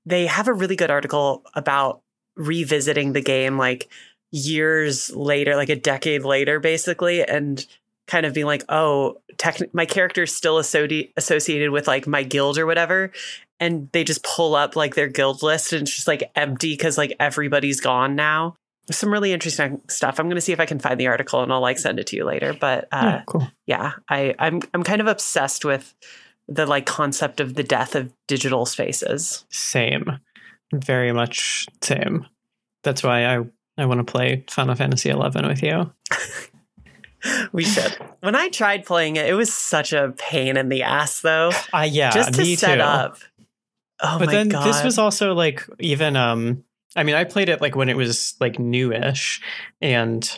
They 0.07 0.27
have 0.27 0.49
a 0.49 0.53
really 0.53 0.77
good 0.77 0.91
article 0.91 1.43
about 1.55 2.01
revisiting 2.37 3.13
the 3.13 3.21
game 3.21 3.59
like 3.59 3.91
years 4.33 5.15
later, 5.15 5.55
like 5.55 5.69
a 5.69 5.77
decade 5.77 6.25
later 6.25 6.59
basically 6.59 7.23
and 7.23 7.65
kind 8.09 8.27
of 8.27 8.35
being 8.35 8.47
like, 8.47 8.65
"Oh, 8.69 9.19
tech- 9.39 9.73
my 9.73 9.87
character 9.87 10.25
is 10.25 10.35
still 10.35 10.59
associated 10.59 11.13
associated 11.17 11.71
with 11.71 11.87
like 11.87 12.09
my 12.09 12.25
guild 12.25 12.59
or 12.59 12.67
whatever." 12.67 13.13
and 13.63 13.89
they 13.93 14.03
just 14.03 14.25
pull 14.25 14.57
up 14.57 14.75
like 14.75 14.97
their 14.97 15.07
guild 15.07 15.41
list 15.41 15.73
and 15.73 15.83
it's 15.83 15.95
just 15.95 16.09
like 16.09 16.33
empty 16.35 16.73
because 16.73 16.99
like 16.99 17.15
everybody's 17.21 17.81
gone 17.81 18.17
now. 18.17 18.57
Some 18.91 19.13
really 19.13 19.33
interesting 19.33 19.81
stuff. 19.89 20.19
I'm 20.19 20.29
gonna 20.29 20.41
see 20.41 20.53
if 20.53 20.59
I 20.59 20.67
can 20.67 20.81
find 20.81 20.99
the 20.99 21.07
article 21.07 21.45
and 21.45 21.53
I'll 21.53 21.61
like 21.61 21.79
send 21.79 22.01
it 22.01 22.09
to 22.09 22.17
you 22.17 22.25
later. 22.25 22.53
But 22.53 22.89
uh, 22.91 23.03
yeah, 23.05 23.23
cool. 23.27 23.49
yeah, 23.67 23.93
I 24.09 24.35
I'm 24.41 24.63
I'm 24.75 24.83
kind 24.83 25.01
of 25.01 25.07
obsessed 25.07 25.65
with 25.65 25.95
the 26.49 26.67
like 26.67 26.87
concept 26.87 27.39
of 27.39 27.55
the 27.55 27.63
death 27.63 27.95
of 27.95 28.13
digital 28.27 28.67
spaces. 28.67 29.45
Same, 29.49 30.19
very 30.75 31.13
much 31.13 31.69
same. 31.83 32.27
That's 32.83 33.05
why 33.05 33.27
I 33.27 33.45
I 33.79 33.87
want 33.87 34.07
to 34.07 34.11
play 34.11 34.45
Final 34.49 34.75
Fantasy 34.75 35.11
XI 35.11 35.17
with 35.17 35.63
you. 35.63 35.93
We 37.53 37.63
should. 37.63 37.97
when 38.19 38.35
I 38.35 38.49
tried 38.49 38.85
playing 38.85 39.15
it, 39.15 39.27
it 39.27 39.35
was 39.35 39.55
such 39.55 39.93
a 39.93 40.13
pain 40.19 40.57
in 40.57 40.69
the 40.69 40.83
ass 40.83 41.21
though. 41.21 41.53
Uh, 41.73 41.87
yeah, 41.89 42.11
just 42.11 42.35
to 42.35 42.41
me 42.43 42.57
set 42.57 42.77
too. 42.77 42.81
up. 42.81 43.17
Oh 44.03 44.19
but 44.19 44.31
then 44.31 44.49
god. 44.49 44.67
this 44.67 44.83
was 44.83 44.99
also 44.99 45.33
like 45.33 45.65
even 45.79 46.17
um 46.17 46.65
I 46.97 47.05
mean 47.05 47.15
I 47.15 47.23
played 47.23 47.49
it 47.49 47.61
like 47.61 47.77
when 47.77 47.89
it 47.89 47.97
was 47.97 48.35
like 48.41 48.59
newish 48.59 49.41
and 49.81 50.37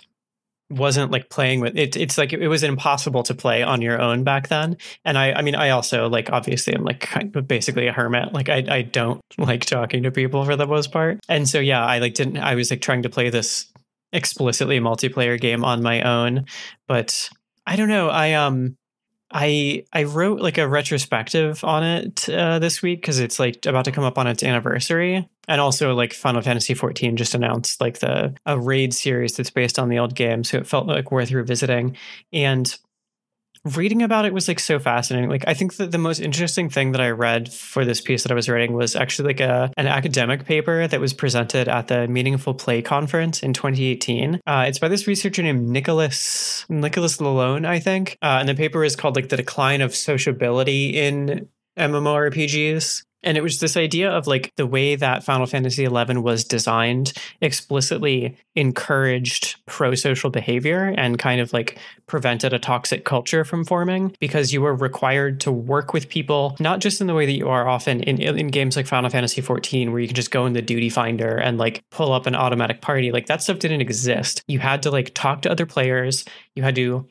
wasn't 0.74 1.10
like 1.10 1.28
playing 1.30 1.60
with 1.60 1.76
it 1.76 1.96
it's 1.96 2.18
like 2.18 2.32
it 2.32 2.48
was 2.48 2.62
impossible 2.62 3.22
to 3.22 3.34
play 3.34 3.62
on 3.62 3.82
your 3.82 4.00
own 4.00 4.24
back 4.24 4.48
then. 4.48 4.76
And 5.04 5.16
I 5.16 5.32
I 5.32 5.42
mean 5.42 5.54
I 5.54 5.70
also 5.70 6.08
like 6.08 6.30
obviously 6.30 6.74
I'm 6.74 6.84
like 6.84 7.00
kind 7.00 7.34
of 7.34 7.48
basically 7.48 7.86
a 7.86 7.92
hermit. 7.92 8.32
Like 8.32 8.48
I 8.48 8.64
I 8.68 8.82
don't 8.82 9.20
like 9.38 9.64
talking 9.64 10.02
to 10.02 10.10
people 10.10 10.44
for 10.44 10.56
the 10.56 10.66
most 10.66 10.92
part. 10.92 11.20
And 11.28 11.48
so 11.48 11.60
yeah 11.60 11.84
I 11.84 11.98
like 11.98 12.14
didn't 12.14 12.38
I 12.38 12.54
was 12.54 12.70
like 12.70 12.80
trying 12.80 13.02
to 13.02 13.10
play 13.10 13.30
this 13.30 13.66
explicitly 14.12 14.80
multiplayer 14.80 15.40
game 15.40 15.64
on 15.64 15.82
my 15.82 16.02
own. 16.02 16.46
But 16.86 17.30
I 17.66 17.76
don't 17.76 17.88
know 17.88 18.08
I 18.08 18.32
um 18.32 18.76
I 19.34 19.84
I 19.92 20.04
wrote 20.04 20.40
like 20.40 20.58
a 20.58 20.68
retrospective 20.68 21.64
on 21.64 21.82
it 21.82 22.28
uh, 22.28 22.60
this 22.60 22.82
week 22.82 23.00
because 23.00 23.18
it's 23.18 23.40
like 23.40 23.66
about 23.66 23.86
to 23.86 23.92
come 23.92 24.04
up 24.04 24.16
on 24.16 24.28
its 24.28 24.44
anniversary, 24.44 25.28
and 25.48 25.60
also 25.60 25.94
like 25.94 26.12
Final 26.12 26.42
Fantasy 26.42 26.74
XIV 26.74 27.14
just 27.14 27.34
announced 27.34 27.80
like 27.80 27.98
the 27.98 28.34
a 28.46 28.58
raid 28.58 28.94
series 28.94 29.36
that's 29.36 29.50
based 29.50 29.78
on 29.78 29.88
the 29.88 29.98
old 29.98 30.14
game, 30.14 30.44
so 30.44 30.58
it 30.58 30.66
felt 30.66 30.86
like 30.86 31.10
worth 31.10 31.32
revisiting. 31.32 31.96
And 32.32 32.76
reading 33.64 34.02
about 34.02 34.26
it 34.26 34.34
was 34.34 34.46
like 34.46 34.60
so 34.60 34.78
fascinating. 34.78 35.30
Like 35.30 35.44
I 35.46 35.54
think 35.54 35.76
that 35.76 35.90
the 35.90 35.98
most 35.98 36.20
interesting 36.20 36.68
thing 36.68 36.92
that 36.92 37.00
I 37.00 37.10
read 37.10 37.52
for 37.52 37.84
this 37.84 38.00
piece 38.00 38.22
that 38.22 38.32
I 38.32 38.34
was 38.34 38.48
writing 38.48 38.74
was 38.74 38.94
actually 38.94 39.28
like 39.28 39.40
a 39.40 39.72
an 39.76 39.86
academic 39.86 40.44
paper 40.44 40.86
that 40.86 41.00
was 41.00 41.12
presented 41.12 41.68
at 41.68 41.88
the 41.88 42.06
Meaningful 42.06 42.54
Play 42.54 42.82
conference 42.82 43.42
in 43.42 43.52
2018. 43.52 44.40
Uh, 44.46 44.64
it's 44.68 44.78
by 44.78 44.88
this 44.88 45.06
researcher 45.06 45.42
named 45.42 45.68
Nicholas 45.68 46.66
Nicholas 46.68 47.18
LaLone, 47.18 47.66
I 47.66 47.80
think. 47.80 48.18
Uh, 48.20 48.38
and 48.40 48.48
the 48.48 48.54
paper 48.54 48.84
is 48.84 48.96
called 48.96 49.16
like 49.16 49.30
the 49.30 49.36
decline 49.36 49.80
of 49.80 49.94
sociability 49.94 51.00
in 51.00 51.48
MMORPGs. 51.78 53.02
And 53.24 53.36
it 53.36 53.42
was 53.42 53.60
this 53.60 53.76
idea 53.76 54.10
of 54.10 54.26
like 54.26 54.52
the 54.56 54.66
way 54.66 54.96
that 54.96 55.24
Final 55.24 55.46
Fantasy 55.46 55.86
XI 55.86 56.18
was 56.18 56.44
designed 56.44 57.12
explicitly 57.40 58.36
encouraged 58.54 59.56
pro 59.66 59.94
social 59.94 60.30
behavior 60.30 60.94
and 60.96 61.18
kind 61.18 61.40
of 61.40 61.52
like 61.52 61.78
prevented 62.06 62.52
a 62.52 62.58
toxic 62.58 63.04
culture 63.04 63.44
from 63.44 63.64
forming 63.64 64.14
because 64.20 64.52
you 64.52 64.60
were 64.60 64.74
required 64.74 65.40
to 65.40 65.50
work 65.50 65.92
with 65.92 66.08
people, 66.08 66.56
not 66.60 66.80
just 66.80 67.00
in 67.00 67.06
the 67.06 67.14
way 67.14 67.26
that 67.26 67.32
you 67.32 67.48
are 67.48 67.66
often 67.68 68.02
in, 68.02 68.20
in 68.20 68.48
games 68.48 68.76
like 68.76 68.86
Final 68.86 69.10
Fantasy 69.10 69.42
XIV, 69.42 69.90
where 69.90 70.00
you 70.00 70.06
can 70.06 70.14
just 70.14 70.30
go 70.30 70.46
in 70.46 70.52
the 70.52 70.62
duty 70.62 70.90
finder 70.90 71.36
and 71.36 71.58
like 71.58 71.82
pull 71.90 72.12
up 72.12 72.26
an 72.26 72.34
automatic 72.34 72.80
party. 72.80 73.10
Like 73.10 73.26
that 73.26 73.42
stuff 73.42 73.58
didn't 73.58 73.80
exist. 73.80 74.42
You 74.46 74.58
had 74.58 74.82
to 74.82 74.90
like 74.90 75.12
talk 75.14 75.42
to 75.42 75.50
other 75.50 75.66
players, 75.66 76.24
you 76.54 76.62
had 76.62 76.74
to, 76.76 77.06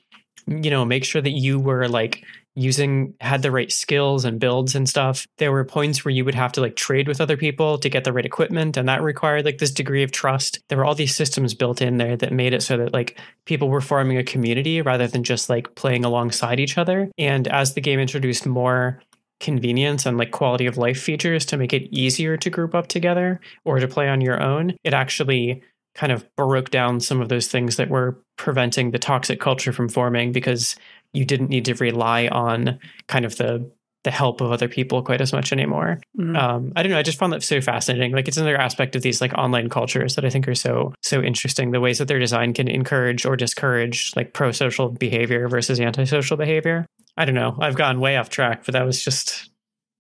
you 0.47 0.70
know, 0.70 0.86
make 0.86 1.03
sure 1.03 1.22
that 1.22 1.32
you 1.32 1.59
were 1.59 1.88
like 1.88 2.24
using 2.56 3.14
had 3.20 3.41
the 3.41 3.51
right 3.51 3.72
skills 3.72 4.26
and 4.26 4.39
builds 4.39 4.76
and 4.76 4.88
stuff 4.88 5.26
there 5.38 5.51
were 5.51 5.66
points 5.66 6.06
where 6.06 6.12
you 6.12 6.24
would 6.24 6.36
have 6.36 6.51
to 6.51 6.62
like 6.62 6.76
trade 6.76 7.08
with 7.08 7.20
other 7.20 7.38
people 7.38 7.78
to 7.78 7.89
get 7.89 8.04
the 8.04 8.14
right 8.14 8.26
equipment 8.26 8.78
and 8.78 8.88
that 8.88 9.01
required 9.01 9.45
like 9.45 9.58
this 9.58 9.72
degree 9.72 10.04
of 10.04 10.12
trust. 10.12 10.60
There 10.70 10.78
were 10.78 10.86
all 10.86 10.95
these 10.95 11.16
systems 11.16 11.54
built 11.54 11.82
in 11.82 11.97
there 11.97 12.16
that 12.18 12.32
made 12.32 12.54
it 12.54 12.64
so 12.64 12.78
that 12.78 12.93
like 12.93 13.20
people 13.45 13.70
were 13.70 13.82
forming 13.82 14.18
a 14.18 14.24
community 14.24 14.82
rather 14.82 15.08
than 15.08 15.24
just 15.24 15.49
like 15.49 15.76
playing 15.76 16.06
alongside 16.06 16.60
each 16.60 16.78
other. 16.78 17.10
And 17.18 17.47
as 17.47 17.74
the 17.74 17.82
game 17.82 17.99
introduced 17.99 18.45
more 18.45 19.01
convenience 19.39 20.06
and 20.06 20.18
like 20.18 20.32
quality 20.32 20.66
of 20.66 20.78
life 20.78 21.01
features 21.01 21.45
to 21.45 21.58
make 21.58 21.74
it 21.74 21.89
easier 21.91 22.38
to 22.38 22.49
group 22.49 22.74
up 22.74 22.88
together 22.88 23.41
or 23.66 23.80
to 23.80 23.88
play 23.88 24.08
on 24.08 24.22
your 24.22 24.41
own 24.41 24.74
it 24.86 24.93
actually 24.93 25.62
kind 25.95 26.12
of 26.12 26.26
broke 26.36 26.70
down 26.70 26.99
some 26.99 27.20
of 27.20 27.30
those 27.30 27.47
things 27.47 27.76
that 27.76 27.89
were 27.89 28.18
preventing 28.38 28.91
the 28.91 28.99
toxic 28.99 29.39
culture 29.39 29.74
from 29.74 29.89
forming 29.89 30.32
because 30.32 30.76
you 31.14 31.26
didn't 31.26 31.49
need 31.49 31.66
to 31.66 31.76
rely 31.76 32.28
on 32.28 32.80
kind 33.07 33.26
of 33.26 33.38
the 33.38 33.70
the 34.03 34.11
help 34.11 34.41
of 34.41 34.51
other 34.51 34.68
people 34.68 35.01
quite 35.01 35.22
as 35.22 35.32
much 35.32 35.53
anymore. 35.53 35.97
Mhm. 36.20 36.38
Um, 36.38 36.74
I 36.76 36.84
don't 36.84 36.91
know. 36.91 36.97
I 36.97 37.03
just 37.03 37.18
found 37.18 37.32
that 37.32 37.41
so 37.41 37.61
fascinating. 37.61 38.11
Like 38.11 38.28
it's 38.28 38.36
another 38.36 38.57
aspect 38.57 38.97
of 38.97 39.01
these 39.01 39.22
like 39.22 39.34
online 39.36 39.70
cultures 39.70 40.16
that 40.16 40.26
I 40.26 40.30
think 40.30 40.45
are 40.49 40.55
so 40.55 40.93
so 41.01 41.22
interesting. 41.22 41.72
The 41.72 41.80
ways 41.80 41.99
that 41.99 42.09
their 42.09 42.20
design 42.20 42.53
can 42.53 42.68
encourage 42.68 43.26
or 43.26 43.38
discourage 43.38 44.11
like 44.18 44.34
pro 44.34 44.51
social 44.51 44.89
behavior 44.89 45.47
versus 45.47 45.80
antisocial 45.80 46.36
behavior. 46.36 46.86
I 47.16 47.24
don't 47.24 47.36
know. 47.36 47.55
I've 47.61 47.76
gone 47.78 48.01
way 48.01 48.18
off 48.18 48.30
track, 48.30 48.66
but 48.66 48.74
that 48.74 48.86
was 48.86 49.01
just 49.01 49.49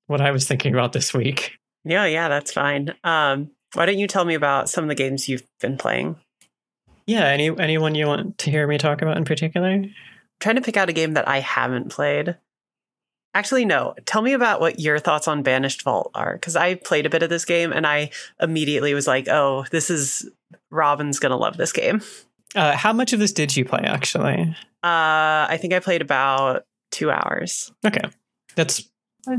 what 0.07 0.19
I 0.19 0.31
was 0.31 0.45
thinking 0.47 0.73
about 0.73 0.91
this 0.91 1.13
week. 1.13 1.53
yeah, 1.85 2.05
yeah, 2.05 2.27
that's 2.27 2.51
fine. 2.51 2.93
Um, 3.05 3.51
why 3.73 3.85
don't 3.85 3.99
you 3.99 4.07
tell 4.07 4.25
me 4.25 4.33
about 4.33 4.69
some 4.69 4.83
of 4.83 4.89
the 4.89 4.95
games 4.95 5.29
you've 5.29 5.47
been 5.61 5.77
playing? 5.77 6.17
Yeah. 7.07 7.25
Any 7.27 7.57
anyone 7.57 7.95
you 7.95 8.07
want 8.07 8.37
to 8.39 8.51
hear 8.51 8.67
me 8.67 8.77
talk 8.77 9.01
about 9.01 9.15
in 9.15 9.23
particular? 9.23 9.81
Trying 10.43 10.57
to 10.57 10.61
pick 10.61 10.75
out 10.75 10.89
a 10.89 10.93
game 10.93 11.13
that 11.13 11.25
I 11.25 11.39
haven't 11.39 11.87
played. 11.87 12.35
Actually, 13.33 13.63
no. 13.63 13.95
Tell 14.05 14.21
me 14.21 14.33
about 14.33 14.59
what 14.59 14.77
your 14.77 14.99
thoughts 14.99 15.25
on 15.25 15.41
Banished 15.41 15.83
Vault 15.83 16.11
are, 16.13 16.33
because 16.33 16.57
I 16.57 16.75
played 16.75 17.05
a 17.05 17.09
bit 17.09 17.23
of 17.23 17.29
this 17.29 17.45
game 17.45 17.71
and 17.71 17.87
I 17.87 18.09
immediately 18.41 18.93
was 18.93 19.07
like, 19.07 19.29
"Oh, 19.29 19.63
this 19.71 19.89
is 19.89 20.29
Robin's 20.69 21.17
gonna 21.17 21.37
love 21.37 21.55
this 21.55 21.71
game." 21.71 22.01
Uh, 22.57 22.75
how 22.75 22.91
much 22.91 23.13
of 23.13 23.19
this 23.19 23.31
did 23.31 23.55
you 23.55 23.63
play 23.63 23.83
actually? 23.85 24.53
Uh, 24.83 25.47
I 25.47 25.57
think 25.61 25.71
I 25.71 25.79
played 25.79 26.01
about 26.01 26.65
two 26.91 27.09
hours. 27.09 27.71
Okay. 27.85 28.03
That's 28.57 28.89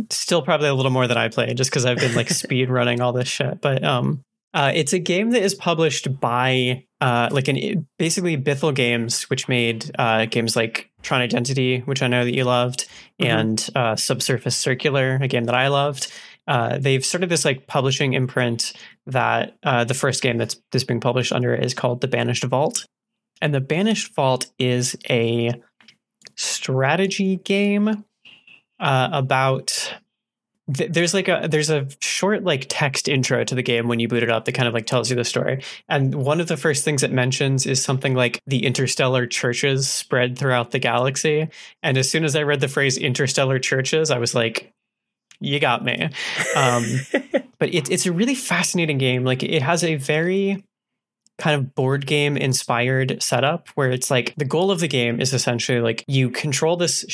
still 0.09 0.41
probably 0.41 0.69
a 0.69 0.75
little 0.75 0.91
more 0.91 1.07
than 1.07 1.19
I 1.19 1.29
played 1.29 1.59
just 1.59 1.69
because 1.69 1.85
I've 1.85 1.99
been 1.99 2.15
like 2.15 2.31
speed 2.31 2.71
running 2.71 3.03
all 3.03 3.13
this 3.13 3.29
shit. 3.29 3.61
But 3.61 3.85
um 3.85 4.25
uh, 4.55 4.71
it's 4.73 4.93
a 4.93 5.01
game 5.01 5.33
that 5.33 5.43
is 5.43 5.53
published 5.53 6.21
by 6.21 6.85
uh, 7.01 7.29
like 7.33 7.49
an 7.49 7.89
basically 7.99 8.37
Bithell 8.37 8.73
Games, 8.73 9.25
which 9.25 9.49
made 9.49 9.91
uh, 9.99 10.27
games 10.27 10.55
like 10.55 10.93
Tron 11.05 11.21
Identity, 11.21 11.79
which 11.81 12.03
I 12.03 12.09
know 12.09 12.25
that 12.25 12.35
you 12.35 12.43
loved, 12.45 12.89
Mhm. 13.21 13.27
and 13.29 13.71
uh, 13.77 13.95
Subsurface 13.97 14.57
Circular, 14.57 15.19
a 15.23 15.29
game 15.29 15.45
that 15.45 15.55
I 15.55 15.69
loved. 15.69 16.11
Uh, 16.49 16.79
they've 16.79 17.05
started 17.05 17.29
this 17.31 17.45
like 17.45 17.67
publishing 17.67 18.13
imprint 18.15 18.73
that 19.07 19.57
uh, 19.63 19.85
the 19.85 19.95
first 19.95 20.23
game 20.23 20.37
that's 20.39 20.57
that's 20.73 20.85
being 20.85 21.01
published 21.01 21.33
under 21.33 21.55
is 21.55 21.73
called 21.75 22.01
The 22.01 22.09
Banished 22.09 22.45
Vault, 22.45 22.85
and 23.41 23.55
The 23.55 23.61
Banished 23.61 24.15
Vault 24.15 24.51
is 24.59 24.97
a 25.09 25.55
strategy 26.37 27.37
game 27.45 28.05
uh, 28.81 29.09
about 29.13 29.84
th- 30.73 30.91
there's 30.93 31.15
like 31.15 31.29
a 31.29 31.49
there's 31.51 31.71
a 31.71 31.87
short 32.01 32.45
like 32.45 32.67
text 32.69 33.09
intro 33.09 33.45
to 33.45 33.55
the 33.55 33.63
game 33.63 33.89
when 33.89 34.01
you 34.01 34.09
boot 34.09 34.23
it 34.23 34.31
up 34.31 34.45
that 34.45 34.53
kind 34.53 34.69
of 34.69 34.75
like 34.75 34.87
tells 34.87 35.11
you 35.11 35.17
the 35.17 35.25
story. 35.25 35.63
And 35.89 36.15
one 36.15 36.41
of 36.41 36.49
the 36.49 36.57
first 36.57 36.85
things 36.85 37.03
it 37.03 37.13
mentions 37.13 37.67
is 37.67 37.83
something 37.83 38.15
like 38.15 38.41
the 38.47 38.65
interstellar 38.65 39.27
churches 39.27 39.89
spread 39.89 40.39
throughout 40.39 40.71
the 40.71 40.79
galaxy. 40.79 41.49
And 41.83 41.99
as 41.99 42.11
soon 42.11 42.25
as 42.25 42.37
i 42.37 42.43
read 42.43 42.61
the 42.61 42.69
phrase 42.69 42.97
interstellar 42.97 43.59
churches 43.59 44.11
i 44.11 44.19
was 44.19 44.35
like 44.35 44.75
you 45.41 45.61
got 45.61 45.85
me. 45.85 46.09
Um, 46.57 46.85
but 47.59 47.75
it, 47.75 47.91
it's 47.91 48.07
a 48.07 48.13
really 48.13 48.35
fascinating 48.35 48.99
game. 48.99 49.25
Like 49.25 49.43
it 49.43 49.63
has 49.63 49.85
a 49.85 49.97
very 49.97 50.65
kind 51.39 51.57
of 51.57 51.75
board 51.75 52.07
game 52.07 52.37
inspired 52.37 53.23
setup 53.23 53.69
where 53.71 53.91
it's 53.91 54.11
like 54.11 54.35
the 54.37 54.45
goal 54.45 54.71
of 54.71 54.79
the 54.81 54.89
game 54.89 55.21
is 55.21 55.35
essentially 55.35 55.81
like 55.81 56.05
you 56.07 56.31
control 56.31 56.77
this 56.77 57.05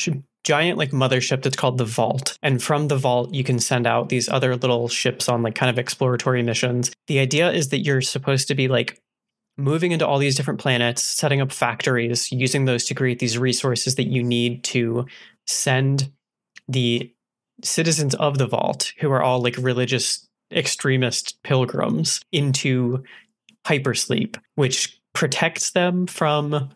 giant 0.43 0.77
like 0.77 0.91
mothership 0.91 1.43
that's 1.43 1.55
called 1.55 1.77
the 1.77 1.85
vault. 1.85 2.37
And 2.41 2.61
from 2.61 2.87
the 2.87 2.97
vault 2.97 3.33
you 3.33 3.43
can 3.43 3.59
send 3.59 3.87
out 3.87 4.09
these 4.09 4.29
other 4.29 4.55
little 4.55 4.87
ships 4.87 5.29
on 5.29 5.41
like 5.41 5.55
kind 5.55 5.69
of 5.69 5.77
exploratory 5.77 6.43
missions. 6.43 6.91
The 7.07 7.19
idea 7.19 7.51
is 7.51 7.69
that 7.69 7.79
you're 7.79 8.01
supposed 8.01 8.47
to 8.47 8.55
be 8.55 8.67
like 8.67 8.99
moving 9.57 9.91
into 9.91 10.07
all 10.07 10.17
these 10.17 10.35
different 10.35 10.59
planets 10.59 11.03
setting 11.03 11.41
up 11.41 11.51
factories 11.51 12.31
using 12.31 12.65
those 12.65 12.85
to 12.85 12.95
create 12.95 13.19
these 13.19 13.37
resources 13.37 13.95
that 13.95 14.07
you 14.07 14.23
need 14.23 14.63
to 14.63 15.05
send 15.45 16.11
the 16.67 17.11
citizens 17.63 18.15
of 18.15 18.37
the 18.37 18.47
vault 18.47 18.93
who 18.99 19.11
are 19.11 19.21
all 19.21 19.41
like 19.41 19.55
religious 19.57 20.27
extremist 20.51 21.37
pilgrims 21.43 22.21
into 22.31 23.03
hypersleep, 23.65 24.37
which 24.55 24.99
protects 25.13 25.71
them 25.71 26.07
from, 26.07 26.69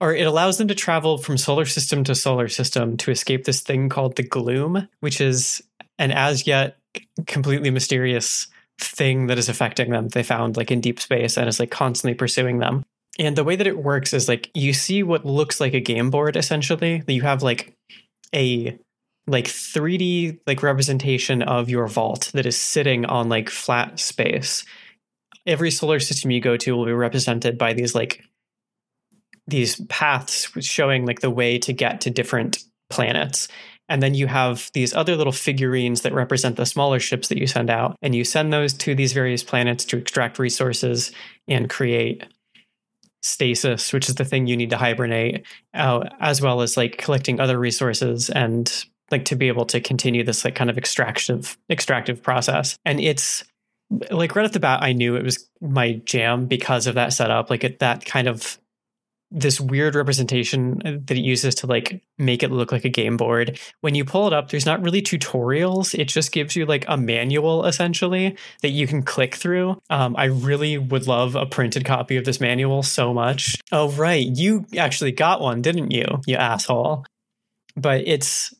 or 0.00 0.14
it 0.14 0.26
allows 0.26 0.58
them 0.58 0.68
to 0.68 0.74
travel 0.74 1.18
from 1.18 1.36
solar 1.36 1.64
system 1.64 2.04
to 2.04 2.14
solar 2.14 2.48
system 2.48 2.96
to 2.98 3.10
escape 3.10 3.44
this 3.44 3.60
thing 3.60 3.88
called 3.88 4.16
the 4.16 4.22
gloom, 4.22 4.88
which 5.00 5.20
is 5.20 5.62
an 5.98 6.12
as 6.12 6.46
yet 6.46 6.78
completely 7.26 7.70
mysterious 7.70 8.46
thing 8.80 9.26
that 9.26 9.38
is 9.38 9.48
affecting 9.48 9.90
them. 9.90 10.08
They 10.08 10.22
found 10.22 10.56
like 10.56 10.70
in 10.70 10.80
deep 10.80 11.00
space 11.00 11.36
and 11.36 11.48
is 11.48 11.58
like 11.58 11.70
constantly 11.70 12.14
pursuing 12.14 12.58
them. 12.58 12.84
And 13.18 13.34
the 13.34 13.44
way 13.44 13.56
that 13.56 13.66
it 13.66 13.82
works 13.82 14.12
is 14.12 14.28
like 14.28 14.50
you 14.54 14.72
see 14.72 15.02
what 15.02 15.26
looks 15.26 15.60
like 15.60 15.74
a 15.74 15.80
game 15.80 16.10
board 16.10 16.36
essentially. 16.36 17.02
You 17.08 17.22
have 17.22 17.42
like 17.42 17.74
a 18.32 18.78
like 19.26 19.46
3D 19.46 20.38
like 20.46 20.62
representation 20.62 21.42
of 21.42 21.68
your 21.68 21.88
vault 21.88 22.30
that 22.34 22.46
is 22.46 22.56
sitting 22.56 23.04
on 23.04 23.28
like 23.28 23.50
flat 23.50 23.98
space 23.98 24.64
every 25.48 25.70
solar 25.70 25.98
system 25.98 26.30
you 26.30 26.40
go 26.40 26.56
to 26.56 26.76
will 26.76 26.84
be 26.84 26.92
represented 26.92 27.58
by 27.58 27.72
these 27.72 27.94
like 27.94 28.22
these 29.48 29.80
paths 29.86 30.48
showing 30.60 31.06
like 31.06 31.20
the 31.20 31.30
way 31.30 31.58
to 31.58 31.72
get 31.72 32.00
to 32.02 32.10
different 32.10 32.64
planets 32.90 33.48
and 33.90 34.02
then 34.02 34.14
you 34.14 34.26
have 34.26 34.70
these 34.74 34.94
other 34.94 35.16
little 35.16 35.32
figurines 35.32 36.02
that 36.02 36.12
represent 36.12 36.56
the 36.56 36.66
smaller 36.66 37.00
ships 37.00 37.28
that 37.28 37.38
you 37.38 37.46
send 37.46 37.70
out 37.70 37.96
and 38.02 38.14
you 38.14 38.24
send 38.24 38.52
those 38.52 38.74
to 38.74 38.94
these 38.94 39.12
various 39.12 39.42
planets 39.42 39.84
to 39.84 39.96
extract 39.96 40.38
resources 40.38 41.12
and 41.46 41.70
create 41.70 42.24
stasis 43.22 43.92
which 43.92 44.08
is 44.08 44.14
the 44.14 44.24
thing 44.24 44.46
you 44.46 44.56
need 44.56 44.70
to 44.70 44.76
hibernate 44.76 45.44
uh, 45.74 46.04
as 46.20 46.40
well 46.40 46.60
as 46.60 46.76
like 46.76 46.98
collecting 46.98 47.40
other 47.40 47.58
resources 47.58 48.30
and 48.30 48.84
like 49.10 49.24
to 49.24 49.36
be 49.36 49.48
able 49.48 49.64
to 49.64 49.80
continue 49.80 50.22
this 50.22 50.44
like 50.44 50.54
kind 50.54 50.70
of 50.70 50.78
extractive 50.78 51.58
extractive 51.70 52.22
process 52.22 52.76
and 52.84 53.00
it's 53.00 53.44
like 54.10 54.36
right 54.36 54.44
off 54.44 54.52
the 54.52 54.60
bat, 54.60 54.82
I 54.82 54.92
knew 54.92 55.16
it 55.16 55.24
was 55.24 55.48
my 55.60 55.94
jam 56.04 56.46
because 56.46 56.86
of 56.86 56.94
that 56.96 57.12
setup. 57.12 57.50
Like 57.50 57.64
it, 57.64 57.78
that 57.78 58.04
kind 58.04 58.28
of 58.28 58.58
this 59.30 59.60
weird 59.60 59.94
representation 59.94 60.78
that 61.06 61.16
it 61.16 61.22
uses 61.22 61.54
to 61.56 61.66
like 61.66 62.02
make 62.16 62.42
it 62.42 62.50
look 62.50 62.72
like 62.72 62.84
a 62.84 62.88
game 62.88 63.16
board. 63.16 63.58
When 63.82 63.94
you 63.94 64.04
pull 64.04 64.26
it 64.26 64.32
up, 64.32 64.50
there's 64.50 64.64
not 64.64 64.82
really 64.82 65.02
tutorials. 65.02 65.98
It 65.98 66.06
just 66.06 66.32
gives 66.32 66.56
you 66.56 66.64
like 66.64 66.84
a 66.88 66.96
manual 66.96 67.66
essentially 67.66 68.36
that 68.62 68.70
you 68.70 68.86
can 68.86 69.02
click 69.02 69.34
through. 69.34 69.80
Um, 69.90 70.16
I 70.16 70.24
really 70.24 70.78
would 70.78 71.06
love 71.06 71.34
a 71.34 71.44
printed 71.44 71.84
copy 71.84 72.16
of 72.16 72.24
this 72.24 72.40
manual 72.40 72.82
so 72.82 73.12
much. 73.12 73.56
Oh, 73.70 73.90
right. 73.92 74.26
You 74.26 74.64
actually 74.76 75.12
got 75.12 75.40
one, 75.40 75.60
didn't 75.60 75.90
you? 75.90 76.06
You 76.26 76.36
asshole. 76.36 77.04
But 77.76 78.08
it's 78.08 78.54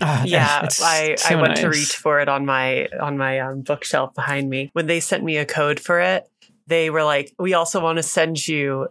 ah, 0.00 0.24
yeah, 0.24 0.64
it's 0.64 0.80
I, 0.82 1.14
so 1.16 1.36
I 1.36 1.40
went 1.40 1.56
to 1.56 1.68
reach 1.68 1.96
for 1.96 2.20
it 2.20 2.28
on 2.28 2.46
my 2.46 2.86
on 3.00 3.16
my 3.18 3.40
um, 3.40 3.62
bookshelf 3.62 4.14
behind 4.14 4.48
me. 4.48 4.70
When 4.72 4.86
they 4.86 5.00
sent 5.00 5.24
me 5.24 5.38
a 5.38 5.46
code 5.46 5.80
for 5.80 6.00
it, 6.00 6.28
they 6.68 6.90
were 6.90 7.02
like, 7.02 7.34
"We 7.38 7.54
also 7.54 7.80
want 7.80 7.96
to 7.96 8.04
send 8.04 8.46
you 8.46 8.88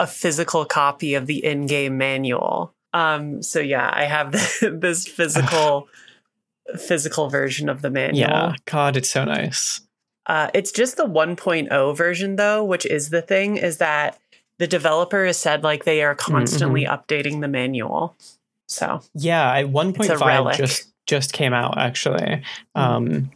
a 0.00 0.06
physical 0.06 0.64
copy 0.64 1.14
of 1.14 1.26
the 1.26 1.44
in-game 1.44 1.96
manual." 1.98 2.74
Um, 2.92 3.42
so 3.42 3.60
yeah, 3.60 3.90
I 3.92 4.04
have 4.04 4.32
this 4.62 5.06
physical 5.06 5.88
physical 6.78 7.28
version 7.28 7.68
of 7.68 7.82
the 7.82 7.90
manual. 7.90 8.28
Yeah, 8.28 8.54
God, 8.64 8.96
it's 8.96 9.10
so 9.10 9.24
nice. 9.24 9.80
Uh, 10.26 10.48
it's 10.54 10.72
just 10.72 10.96
the 10.96 11.04
1.0 11.04 11.96
version 11.96 12.36
though, 12.36 12.64
which 12.64 12.86
is 12.86 13.10
the 13.10 13.20
thing 13.20 13.56
is 13.58 13.76
that 13.78 14.18
the 14.58 14.66
developer 14.66 15.26
has 15.26 15.36
said 15.36 15.62
like 15.62 15.84
they 15.84 16.02
are 16.02 16.14
constantly 16.14 16.84
updating 16.84 17.40
the 17.40 17.48
manual. 17.48 18.16
So 18.68 19.02
Yeah, 19.14 19.50
I 19.50 19.64
one 19.64 19.92
point 19.92 20.12
five 20.12 20.56
just 20.56 20.92
just 21.06 21.32
came 21.32 21.52
out 21.52 21.76
actually. 21.76 22.42
Um 22.74 23.30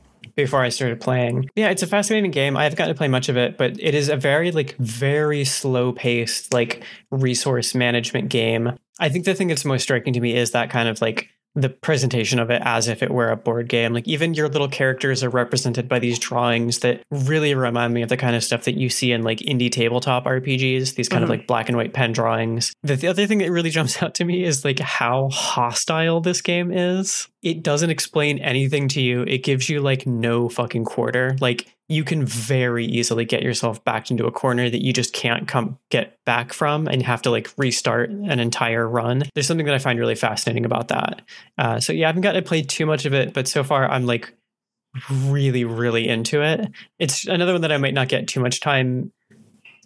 before 0.44 0.62
I 0.62 0.68
started 0.68 1.00
playing. 1.00 1.50
Yeah, 1.56 1.70
it's 1.70 1.82
a 1.82 1.86
fascinating 1.86 2.30
game. 2.30 2.56
I 2.56 2.62
haven't 2.62 2.78
gotten 2.78 2.94
to 2.94 2.96
play 2.96 3.08
much 3.08 3.28
of 3.28 3.36
it, 3.36 3.58
but 3.58 3.72
it 3.80 3.92
is 3.92 4.08
a 4.08 4.16
very 4.16 4.52
like 4.52 4.76
very 4.76 5.44
slow 5.44 5.92
paced 5.92 6.54
like 6.54 6.84
resource 7.10 7.74
management 7.74 8.28
game. 8.28 8.78
I 9.00 9.08
think 9.08 9.24
the 9.24 9.34
thing 9.34 9.48
that's 9.48 9.64
most 9.64 9.82
striking 9.82 10.12
to 10.12 10.20
me 10.20 10.36
is 10.36 10.52
that 10.52 10.70
kind 10.70 10.88
of 10.88 11.00
like 11.00 11.28
the 11.60 11.68
presentation 11.68 12.38
of 12.38 12.50
it 12.50 12.62
as 12.64 12.86
if 12.86 13.02
it 13.02 13.10
were 13.10 13.30
a 13.30 13.36
board 13.36 13.68
game. 13.68 13.92
Like 13.92 14.06
even 14.06 14.34
your 14.34 14.48
little 14.48 14.68
characters 14.68 15.24
are 15.24 15.28
represented 15.30 15.88
by 15.88 15.98
these 15.98 16.18
drawings 16.18 16.78
that 16.80 17.02
really 17.10 17.54
remind 17.54 17.94
me 17.94 18.02
of 18.02 18.08
the 18.08 18.16
kind 18.16 18.36
of 18.36 18.44
stuff 18.44 18.64
that 18.64 18.76
you 18.76 18.88
see 18.88 19.10
in 19.12 19.22
like 19.22 19.38
indie 19.40 19.70
tabletop 19.72 20.24
RPGs, 20.24 20.94
these 20.94 21.08
kind 21.08 21.24
of 21.24 21.28
Mhm. 21.28 21.32
like 21.32 21.46
black 21.46 21.68
and 21.68 21.76
white 21.76 21.92
pen 21.92 22.12
drawings. 22.12 22.72
The, 22.82 22.94
the 22.96 23.08
other 23.08 23.26
thing 23.26 23.38
that 23.38 23.50
really 23.50 23.70
jumps 23.70 24.00
out 24.02 24.14
to 24.16 24.24
me 24.24 24.44
is 24.44 24.64
like 24.64 24.78
how 24.78 25.28
hostile 25.30 26.20
this 26.20 26.40
game 26.40 26.70
is. 26.70 27.28
It 27.42 27.62
doesn't 27.62 27.90
explain 27.90 28.38
anything 28.38 28.88
to 28.88 29.00
you. 29.00 29.22
It 29.22 29.42
gives 29.44 29.68
you 29.68 29.80
like 29.80 30.06
no 30.06 30.48
fucking 30.48 30.84
quarter. 30.84 31.36
Like 31.40 31.66
you 31.88 32.04
can 32.04 32.24
very 32.24 32.84
easily 32.84 33.24
get 33.24 33.42
yourself 33.42 33.82
backed 33.82 34.10
into 34.10 34.26
a 34.26 34.32
corner 34.32 34.68
that 34.68 34.84
you 34.84 34.92
just 34.92 35.14
can't 35.14 35.48
come 35.48 35.78
get 35.90 36.22
back 36.26 36.52
from 36.52 36.86
and 36.86 37.02
have 37.02 37.22
to 37.22 37.30
like 37.30 37.50
restart 37.56 38.10
an 38.10 38.38
entire 38.38 38.86
run. 38.86 39.24
There's 39.34 39.46
something 39.46 39.64
that 39.66 39.74
I 39.74 39.78
find 39.78 39.98
really 39.98 40.14
fascinating 40.14 40.66
about 40.66 40.88
that. 40.88 41.22
Uh, 41.56 41.80
so 41.80 41.94
yeah, 41.94 42.06
I 42.06 42.08
haven't 42.08 42.22
gotten 42.22 42.42
to 42.42 42.46
play 42.46 42.62
too 42.62 42.84
much 42.84 43.06
of 43.06 43.14
it, 43.14 43.32
but 43.32 43.48
so 43.48 43.64
far 43.64 43.88
I'm 43.88 44.04
like 44.04 44.34
really, 45.22 45.64
really 45.64 46.08
into 46.08 46.42
it. 46.42 46.70
It's 46.98 47.26
another 47.26 47.52
one 47.52 47.62
that 47.62 47.72
I 47.72 47.78
might 47.78 47.94
not 47.94 48.08
get 48.08 48.28
too 48.28 48.40
much 48.40 48.60
time 48.60 49.12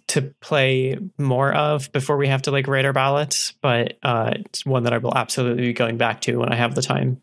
to 0.07 0.33
play 0.41 0.97
more 1.17 1.53
of 1.53 1.89
before 1.93 2.17
we 2.17 2.27
have 2.27 2.41
to 2.43 2.51
like 2.51 2.67
write 2.67 2.83
our 2.83 2.91
ballots, 2.91 3.53
but 3.61 3.97
uh, 4.03 4.33
it's 4.35 4.65
one 4.65 4.83
that 4.83 4.91
I 4.91 4.97
will 4.97 5.15
absolutely 5.15 5.63
be 5.63 5.73
going 5.73 5.95
back 5.95 6.19
to 6.21 6.37
when 6.37 6.51
I 6.51 6.55
have 6.55 6.75
the 6.75 6.81
time 6.81 7.21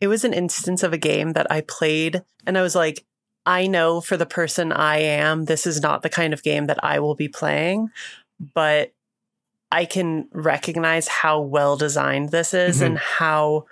it 0.00 0.08
was 0.08 0.24
an 0.24 0.32
instance 0.32 0.82
of 0.82 0.92
a 0.92 0.98
game 0.98 1.32
that 1.32 1.50
I 1.50 1.62
played 1.62 2.22
and 2.46 2.56
I 2.56 2.62
was 2.62 2.74
like, 2.74 3.04
I 3.48 3.66
know 3.66 4.02
for 4.02 4.18
the 4.18 4.26
person 4.26 4.72
I 4.72 4.98
am, 4.98 5.46
this 5.46 5.66
is 5.66 5.80
not 5.80 6.02
the 6.02 6.10
kind 6.10 6.34
of 6.34 6.42
game 6.42 6.66
that 6.66 6.84
I 6.84 7.00
will 7.00 7.14
be 7.14 7.28
playing, 7.28 7.88
but 8.54 8.92
I 9.72 9.86
can 9.86 10.28
recognize 10.32 11.08
how 11.08 11.40
well 11.40 11.76
designed 11.78 12.28
this 12.28 12.52
is 12.52 12.80
Mhm. 12.80 12.86
and 12.86 12.98
how 12.98 13.64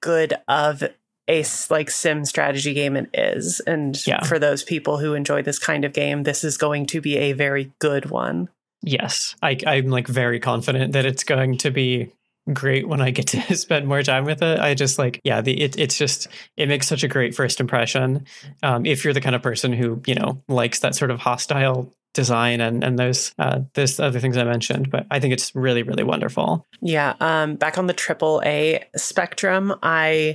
good 0.00 0.34
of 0.46 0.84
a 1.28 1.44
like 1.68 1.90
sim 1.90 2.24
strategy 2.24 2.72
game 2.74 2.96
it 2.96 3.10
is. 3.12 3.58
And 3.60 4.00
Yeah. 4.06 4.22
for 4.22 4.38
those 4.38 4.62
people 4.62 4.98
who 4.98 5.14
enjoy 5.14 5.42
this 5.42 5.58
kind 5.58 5.84
of 5.84 5.92
game, 5.92 6.22
this 6.22 6.44
is 6.44 6.56
going 6.56 6.86
to 6.86 7.00
be 7.00 7.16
a 7.18 7.32
very 7.32 7.72
good 7.80 8.10
one. 8.10 8.48
Yes, 8.82 9.34
I, 9.42 9.58
I'm 9.66 9.88
like 9.88 10.06
very 10.06 10.38
confident 10.38 10.92
that 10.92 11.04
it's 11.04 11.24
going 11.24 11.58
to 11.58 11.70
be 11.72 12.12
great 12.52 12.88
when 12.88 13.00
I 13.00 13.10
get 13.10 13.28
to 13.28 13.56
spend 13.56 13.86
more 13.86 14.02
time 14.02 14.24
with 14.24 14.42
it. 14.42 14.58
I 14.58 14.74
just 14.74 14.98
like, 14.98 15.20
yeah, 15.24 15.40
the 15.40 15.60
it, 15.60 15.78
it's 15.78 15.96
just 15.96 16.28
it 16.56 16.68
makes 16.68 16.86
such 16.86 17.02
a 17.02 17.08
great 17.08 17.34
first 17.34 17.60
impression. 17.60 18.26
Um, 18.62 18.86
if 18.86 19.04
you're 19.04 19.14
the 19.14 19.20
kind 19.20 19.36
of 19.36 19.42
person 19.42 19.72
who 19.72 20.02
you 20.06 20.14
know 20.14 20.42
likes 20.48 20.80
that 20.80 20.94
sort 20.94 21.10
of 21.10 21.20
hostile 21.20 21.92
design 22.14 22.60
and 22.60 22.82
and 22.82 22.98
those 22.98 23.32
uh, 23.38 23.60
those 23.74 24.00
other 24.00 24.20
things 24.20 24.36
I 24.36 24.44
mentioned, 24.44 24.90
but 24.90 25.06
I 25.10 25.20
think 25.20 25.32
it's 25.32 25.54
really 25.54 25.82
really 25.82 26.04
wonderful. 26.04 26.66
Yeah. 26.80 27.14
Um, 27.20 27.56
back 27.56 27.78
on 27.78 27.86
the 27.86 27.92
triple 27.92 28.42
A 28.44 28.84
spectrum, 28.96 29.74
I 29.82 30.34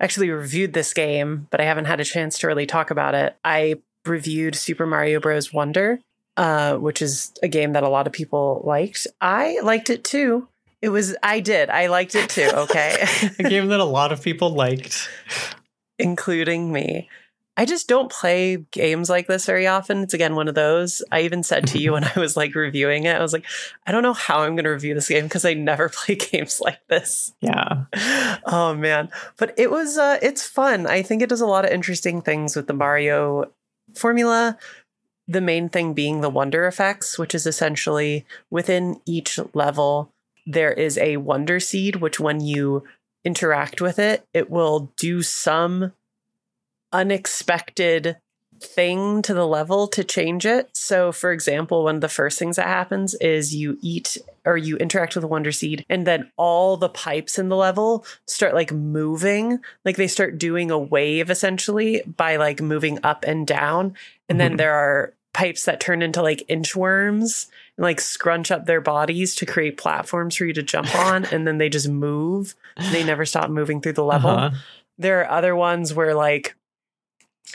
actually 0.00 0.30
reviewed 0.30 0.72
this 0.72 0.92
game, 0.94 1.46
but 1.50 1.60
I 1.60 1.64
haven't 1.64 1.84
had 1.84 2.00
a 2.00 2.04
chance 2.04 2.38
to 2.38 2.46
really 2.46 2.66
talk 2.66 2.90
about 2.90 3.14
it. 3.14 3.36
I 3.44 3.76
reviewed 4.06 4.54
Super 4.54 4.86
Mario 4.86 5.20
Bros. 5.20 5.52
Wonder, 5.52 6.00
uh, 6.36 6.76
which 6.76 7.02
is 7.02 7.32
a 7.42 7.48
game 7.48 7.72
that 7.72 7.84
a 7.84 7.88
lot 7.88 8.06
of 8.06 8.12
people 8.12 8.62
liked. 8.64 9.06
I 9.20 9.60
liked 9.60 9.90
it 9.90 10.04
too. 10.04 10.48
It 10.82 10.88
was, 10.90 11.16
I 11.22 11.40
did. 11.40 11.70
I 11.70 11.86
liked 11.86 12.14
it 12.14 12.28
too. 12.28 12.50
Okay. 12.52 13.06
A 13.38 13.42
game 13.44 13.68
that 13.68 13.80
a 13.80 13.84
lot 13.84 14.12
of 14.12 14.22
people 14.22 14.50
liked. 14.50 15.08
including 15.98 16.72
me. 16.72 17.08
I 17.56 17.66
just 17.66 17.86
don't 17.86 18.10
play 18.10 18.56
games 18.70 19.10
like 19.10 19.26
this 19.26 19.44
very 19.44 19.66
often. 19.66 19.98
It's 20.02 20.14
again 20.14 20.34
one 20.34 20.48
of 20.48 20.54
those. 20.54 21.02
I 21.12 21.20
even 21.20 21.42
said 21.42 21.66
to 21.68 21.78
you 21.78 21.92
when 21.92 22.04
I 22.04 22.18
was 22.18 22.34
like 22.36 22.54
reviewing 22.54 23.04
it, 23.04 23.14
I 23.14 23.20
was 23.20 23.34
like, 23.34 23.44
I 23.86 23.92
don't 23.92 24.02
know 24.02 24.14
how 24.14 24.40
I'm 24.40 24.56
going 24.56 24.64
to 24.64 24.70
review 24.70 24.94
this 24.94 25.08
game 25.08 25.24
because 25.24 25.44
I 25.44 25.52
never 25.52 25.88
play 25.92 26.14
games 26.16 26.60
like 26.60 26.80
this. 26.88 27.32
Yeah, 27.42 27.84
Oh 28.46 28.74
man, 28.74 29.10
but 29.36 29.52
it 29.58 29.70
was 29.70 29.98
uh 29.98 30.18
it's 30.22 30.46
fun. 30.46 30.86
I 30.86 31.02
think 31.02 31.20
it 31.20 31.28
does 31.28 31.42
a 31.42 31.46
lot 31.46 31.64
of 31.66 31.70
interesting 31.70 32.22
things 32.22 32.56
with 32.56 32.68
the 32.68 32.74
Mario 32.74 33.50
formula. 33.94 34.56
The 35.28 35.40
main 35.40 35.68
thing 35.68 35.92
being 35.92 36.20
the 36.20 36.30
wonder 36.30 36.66
effects, 36.66 37.18
which 37.18 37.34
is 37.34 37.46
essentially 37.46 38.24
within 38.50 39.00
each 39.06 39.38
level 39.54 40.11
there 40.46 40.72
is 40.72 40.98
a 40.98 41.16
wonder 41.18 41.60
seed 41.60 41.96
which 41.96 42.18
when 42.20 42.40
you 42.40 42.84
interact 43.24 43.80
with 43.80 43.98
it, 43.98 44.24
it 44.34 44.50
will 44.50 44.92
do 44.96 45.22
some 45.22 45.92
unexpected 46.92 48.16
thing 48.60 49.22
to 49.22 49.34
the 49.34 49.46
level 49.46 49.88
to 49.88 50.04
change 50.04 50.46
it. 50.46 50.70
So, 50.72 51.10
for 51.10 51.32
example, 51.32 51.82
one 51.84 51.96
of 51.96 52.00
the 52.00 52.08
first 52.08 52.38
things 52.38 52.56
that 52.56 52.66
happens 52.66 53.14
is 53.14 53.54
you 53.54 53.76
eat 53.80 54.16
or 54.44 54.56
you 54.56 54.76
interact 54.76 55.14
with 55.14 55.24
a 55.24 55.28
wonder 55.28 55.50
seed, 55.50 55.84
and 55.88 56.06
then 56.06 56.30
all 56.36 56.76
the 56.76 56.88
pipes 56.88 57.38
in 57.38 57.48
the 57.48 57.56
level 57.56 58.04
start 58.26 58.54
like 58.54 58.72
moving, 58.72 59.58
like 59.84 59.96
they 59.96 60.06
start 60.06 60.38
doing 60.38 60.70
a 60.70 60.78
wave 60.78 61.28
essentially 61.30 62.02
by 62.16 62.36
like 62.36 62.60
moving 62.60 62.98
up 63.02 63.24
and 63.26 63.46
down. 63.46 63.94
And 64.28 64.38
then 64.40 64.54
Mhm. 64.54 64.58
there 64.58 64.74
are 64.74 65.14
pipes 65.32 65.64
that 65.64 65.80
turn 65.80 66.02
into 66.02 66.22
like 66.22 66.44
inchworms 66.48 67.46
and 67.76 67.84
like 67.84 68.00
scrunch 68.00 68.50
up 68.50 68.66
their 68.66 68.80
bodies 68.80 69.34
to 69.36 69.46
create 69.46 69.78
platforms 69.78 70.36
for 70.36 70.44
you 70.44 70.52
to 70.52 70.62
jump 70.62 70.94
on, 70.94 71.24
and 71.32 71.46
then 71.46 71.58
they 71.58 71.68
just 71.68 71.88
move. 71.88 72.54
They 72.90 73.02
never 73.04 73.24
stop 73.24 73.50
moving 73.50 73.80
through 73.80 73.94
the 73.94 74.04
level 74.04 74.30
Uh-huh. 74.30 74.56
there 74.98 75.20
are 75.20 75.30
other 75.30 75.56
ones 75.56 75.94
where 75.94 76.14
like 76.14 76.54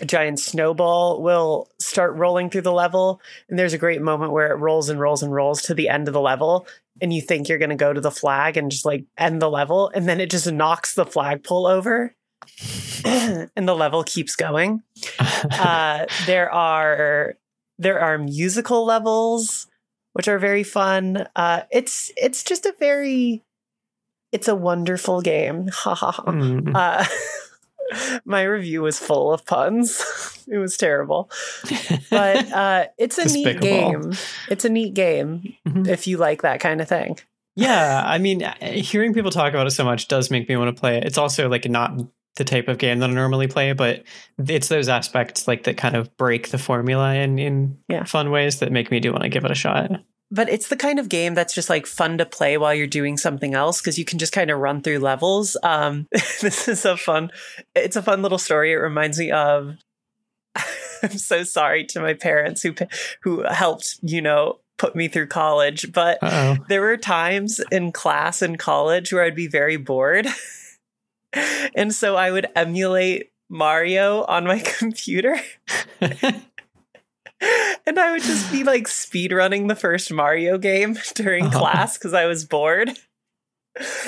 a 0.02 0.06
giant 0.06 0.40
snowball 0.40 1.22
will 1.24 1.70
start 1.80 2.16
rolling 2.16 2.50
through 2.50 2.62
the 2.62 2.72
level 2.72 3.20
and 3.50 3.58
there's 3.58 3.74
a 3.74 3.78
great 3.80 4.02
moment 4.02 4.32
where 4.32 4.52
it 4.52 4.58
rolls 4.58 4.90
and 4.90 5.00
rolls 5.00 5.24
and 5.24 5.34
rolls 5.34 5.62
to 5.64 5.74
the 5.74 5.90
end 5.90 6.08
of 6.08 6.14
the 6.14 6.22
level 6.22 6.68
and 7.02 7.12
you 7.14 7.22
think 7.22 7.48
you're 7.48 7.58
going 7.58 7.70
to 7.70 7.76
go 7.76 7.94
to 7.94 8.02
the 8.02 8.12
flag 8.12 8.58
and 8.58 8.70
just 8.70 8.86
like 8.86 9.06
end 9.18 9.42
the 9.42 9.50
level 9.50 9.90
and 9.96 10.08
then 10.08 10.20
it 10.20 10.30
just 10.30 10.52
knocks 10.52 10.94
the 10.94 11.06
flagpole 11.06 11.66
over 11.66 12.14
and 13.06 13.68
the 13.68 13.76
level 13.76 14.04
keeps 14.04 14.36
going 14.36 14.84
uh, 15.20 16.06
there 16.28 16.52
are 16.54 17.36
there 17.78 18.00
are 18.00 18.18
musical 18.18 18.86
levels 18.86 19.68
which 20.14 20.28
are 20.28 20.40
very 20.40 20.64
fun 20.64 21.28
uh, 21.36 21.62
it's 21.72 22.12
it's 22.18 22.44
just 22.44 22.66
a 22.66 22.74
very 22.80 23.44
it's 24.32 24.48
a 24.48 24.56
wonderful 24.56 25.22
game 25.22 25.68
ha 25.74 25.96
ha 25.96 26.12
ha 26.12 26.24
Mm. 26.24 26.72
uh, 26.76 27.06
my 28.26 28.42
review 28.44 28.82
was 28.82 29.00
full 29.00 29.32
of 29.34 29.46
puns. 29.46 30.44
it 30.52 30.58
was 30.58 30.76
terrible, 30.76 31.30
but 32.10 32.52
uh, 32.52 32.86
it's 32.98 33.18
a 33.18 33.26
neat 33.34 33.62
game. 33.62 34.12
It's 34.50 34.66
a 34.66 34.70
neat 34.70 34.94
game 34.94 35.56
Mhm. 35.66 35.88
if 35.88 36.06
you 36.08 36.18
like 36.18 36.42
that 36.42 36.60
kind 36.60 36.82
of 36.82 36.90
thing. 36.90 37.18
Yeah, 37.56 38.04
I 38.06 38.18
mean, 38.18 38.44
uh, 38.44 38.54
hearing 38.62 39.14
people 39.14 39.32
talk 39.32 39.54
about 39.54 39.68
it 39.68 39.72
so 39.72 39.86
much 39.86 40.10
does 40.10 40.30
make 40.30 40.50
me 40.50 40.58
want 40.58 40.76
to 40.76 40.80
play 40.80 40.98
it. 40.98 41.06
It's 41.06 41.18
also 41.18 41.48
like 41.48 41.64
not 41.70 41.94
the 42.38 42.44
type 42.46 42.68
of 42.68 42.78
game 42.78 43.00
that 43.00 43.10
I 43.10 43.14
normally 43.14 43.48
play, 43.48 43.74
but 43.74 44.04
it's 44.38 44.68
those 44.70 44.88
aspects 44.90 45.48
like 45.48 45.64
that 45.66 45.78
kind 45.78 45.96
of 45.96 46.16
break 46.18 46.50
the 46.50 46.58
formula 46.58 47.14
in 47.16 47.38
in 47.38 47.78
Yeah. 47.88 48.04
fun 48.06 48.32
ways 48.32 48.60
that 48.60 48.72
make 48.72 48.90
me 48.92 49.00
do 49.00 49.12
want 49.12 49.24
to 49.24 49.30
give 49.30 49.46
it 49.46 49.52
a 49.52 49.56
shot. 49.56 49.92
But 50.30 50.50
it's 50.50 50.68
the 50.68 50.76
kind 50.76 51.00
of 51.00 51.08
game 51.08 51.36
that's 51.36 51.54
just 51.54 51.70
like 51.70 51.86
fun 51.86 52.18
to 52.18 52.26
play 52.26 52.58
while 52.58 52.74
you're 52.74 52.86
doing 52.88 53.16
something 53.18 53.54
else 53.54 53.80
because 53.82 53.98
you 53.98 54.04
can 54.06 54.20
just 54.20 54.34
kind 54.34 54.52
of 54.52 54.60
run 54.60 54.82
through 54.82 55.00
levels. 55.00 55.56
Um, 55.64 56.08
this 56.42 56.68
is 56.68 56.84
a 56.86 56.98
fun. 56.98 57.32
It's 57.76 57.96
a 57.96 58.02
fun 58.02 58.22
little 58.22 58.38
story. 58.38 58.72
It 58.74 58.76
reminds 58.76 59.18
me 59.20 59.32
of. 59.32 59.76
I'm 61.04 61.18
so 61.18 61.44
sorry 61.44 61.86
to 61.86 62.00
my 62.02 62.14
parents 62.14 62.64
who 62.64 62.74
who 63.22 63.44
helped 63.44 64.00
you 64.02 64.22
know 64.22 64.60
put 64.78 64.96
me 64.96 65.08
through 65.08 65.28
college, 65.28 65.92
but 65.94 66.18
Uh 66.22 66.58
there 66.70 66.82
were 66.82 66.98
times 66.98 67.62
in 67.72 67.92
class 67.92 68.42
in 68.42 68.58
college 68.58 69.14
where 69.14 69.24
I'd 69.24 69.36
be 69.36 69.48
very 69.48 69.78
bored. 69.78 70.28
and 71.76 71.94
so 71.94 72.16
I 72.16 72.32
would 72.32 72.48
emulate 72.56 73.32
Mario 73.50 74.24
on 74.26 74.46
my 74.46 74.60
computer. 74.80 75.38
and 76.02 78.00
I 78.00 78.12
would 78.12 78.24
just 78.24 78.52
be 78.52 78.64
like 78.64 78.88
speed 78.88 79.32
running 79.32 79.68
the 79.68 79.76
first 79.76 80.12
Mario 80.12 80.58
game 80.58 80.98
during 81.16 81.46
Uh-huh. 81.48 81.60
class 81.60 81.98
because 81.98 82.14
I 82.14 82.26
was 82.26 82.46
bored. 82.46 82.98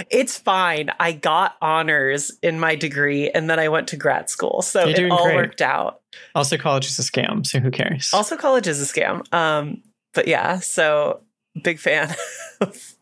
It's 0.09 0.35
fine. 0.39 0.89
I 0.99 1.11
got 1.11 1.55
honors 1.61 2.31
in 2.41 2.59
my 2.59 2.73
degree 2.75 3.29
and 3.29 3.47
then 3.47 3.59
I 3.59 3.69
went 3.69 3.87
to 3.89 3.97
grad 3.97 4.27
school. 4.27 4.63
So 4.63 4.87
it 4.87 5.11
all 5.11 5.25
great. 5.25 5.35
worked 5.35 5.61
out. 5.61 6.01
also, 6.33 6.57
college 6.57 6.87
is 6.87 6.97
a 6.97 7.03
scam, 7.03 7.45
so 7.45 7.59
who 7.59 7.69
cares? 7.69 8.09
Also, 8.11 8.35
college 8.35 8.65
is 8.67 8.81
a 8.81 8.91
scam. 8.91 9.31
Um, 9.31 9.83
but 10.15 10.27
yeah, 10.27 10.57
so 10.57 11.21
big 11.63 11.77
fan 11.77 12.15
of 12.61 12.95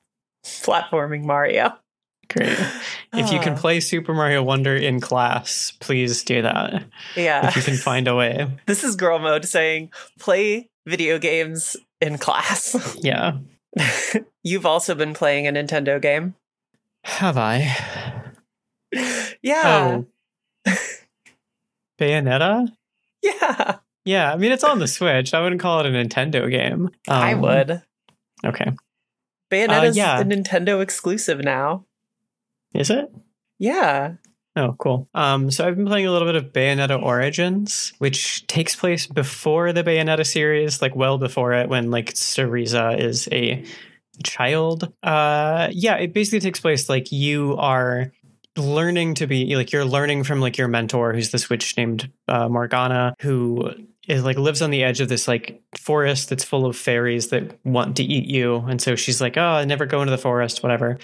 platforming 0.44 1.24
Mario. 1.24 1.74
Great. 2.30 2.58
If 3.14 3.32
you 3.32 3.40
can 3.40 3.56
play 3.56 3.80
Super 3.80 4.14
Mario 4.14 4.44
Wonder 4.44 4.76
in 4.76 5.00
class, 5.00 5.72
please 5.80 6.24
do 6.24 6.42
that. 6.42 6.84
Yeah. 7.16 7.48
If 7.48 7.56
you 7.56 7.62
can 7.62 7.76
find 7.78 8.08
a 8.08 8.16
way. 8.16 8.48
This 8.66 8.84
is 8.84 8.96
girl 8.96 9.20
mode 9.20 9.46
saying 9.46 9.92
play 10.20 10.70
video 10.86 11.20
games 11.20 11.78
in 12.02 12.18
class. 12.18 12.76
Yeah. 13.04 13.38
You've 14.44 14.66
also 14.66 14.96
been 14.96 15.14
playing 15.14 15.48
a 15.48 15.52
Nintendo 15.52 16.02
game. 16.02 16.36
Have 17.04 17.38
I? 17.38 17.76
Yeah. 19.42 20.02
Oh. 20.68 20.74
Bayonetta? 22.00 22.72
Yeah. 23.24 23.78
Yeah, 24.06 24.32
I 24.32 24.38
mean 24.38 24.52
it's 24.52 24.64
on 24.64 24.80
the 24.80 24.88
Switch. 24.88 25.34
I 25.34 25.42
wouldn't 25.42 25.62
call 25.62 25.80
it 25.82 25.86
a 25.86 25.90
Nintendo 25.90 26.50
game. 26.50 26.90
I 27.08 27.34
Um, 27.34 27.42
would. 27.42 27.82
Okay. 28.46 28.72
Bayonetta's 29.52 29.98
yeah. 29.98 30.20
a 30.20 30.24
Nintendo 30.24 30.82
exclusive 30.82 31.40
now. 31.44 31.86
Is 32.74 32.90
it? 32.90 33.12
Yeah. 33.60 34.14
Oh, 34.56 34.76
cool. 34.80 35.08
Um, 35.14 35.52
so 35.52 35.68
I've 35.68 35.76
been 35.76 35.86
playing 35.86 36.08
a 36.08 36.12
little 36.12 36.28
bit 36.28 36.36
of 36.36 36.52
Bayonetta 36.52 37.02
Origins, 37.02 37.94
which 38.00 38.48
takes 38.48 38.76
place 38.76 39.06
before 39.06 39.72
the 39.72 39.84
Bayonetta 39.84 40.26
series, 40.26 40.82
like 40.82 40.96
well 40.96 41.20
before 41.20 41.54
it, 41.54 41.70
when 41.70 41.92
like 41.92 42.14
Cereza 42.16 43.00
is 43.00 43.30
a 43.32 43.64
child. 44.24 44.92
Uh, 45.04 45.68
yeah, 45.72 45.96
it 45.98 46.12
basically 46.12 46.40
takes 46.40 46.60
place 46.60 46.90
like 46.90 47.12
you 47.12 47.56
are 47.58 48.12
learning 48.58 49.14
to 49.14 49.28
be 49.28 49.56
like 49.56 49.72
you're 49.72 49.86
learning 49.86 50.24
from 50.24 50.42
like 50.42 50.58
your 50.58 50.68
mentor, 50.68 51.14
who's 51.14 51.30
this 51.30 51.50
witch 51.50 51.78
named 51.78 52.12
uh, 52.28 52.50
Morgana, 52.50 53.14
who 53.20 53.72
is 54.08 54.24
like 54.24 54.38
lives 54.38 54.62
on 54.64 54.72
the 54.72 54.84
edge 54.84 55.02
of 55.02 55.10
this 55.10 55.28
like 55.28 55.62
forest 55.78 56.30
that's 56.30 56.44
full 56.44 56.66
of 56.66 56.76
fairies 56.76 57.28
that 57.28 57.60
want 57.64 57.98
to 57.98 58.04
eat 58.04 58.26
you, 58.26 58.56
and 58.68 58.82
so 58.82 58.96
she's 58.96 59.22
like, 59.22 59.38
oh, 59.38 59.64
never 59.66 59.86
go 59.86 60.02
into 60.02 60.12
the 60.12 60.18
forest, 60.18 60.64
whatever. 60.64 60.98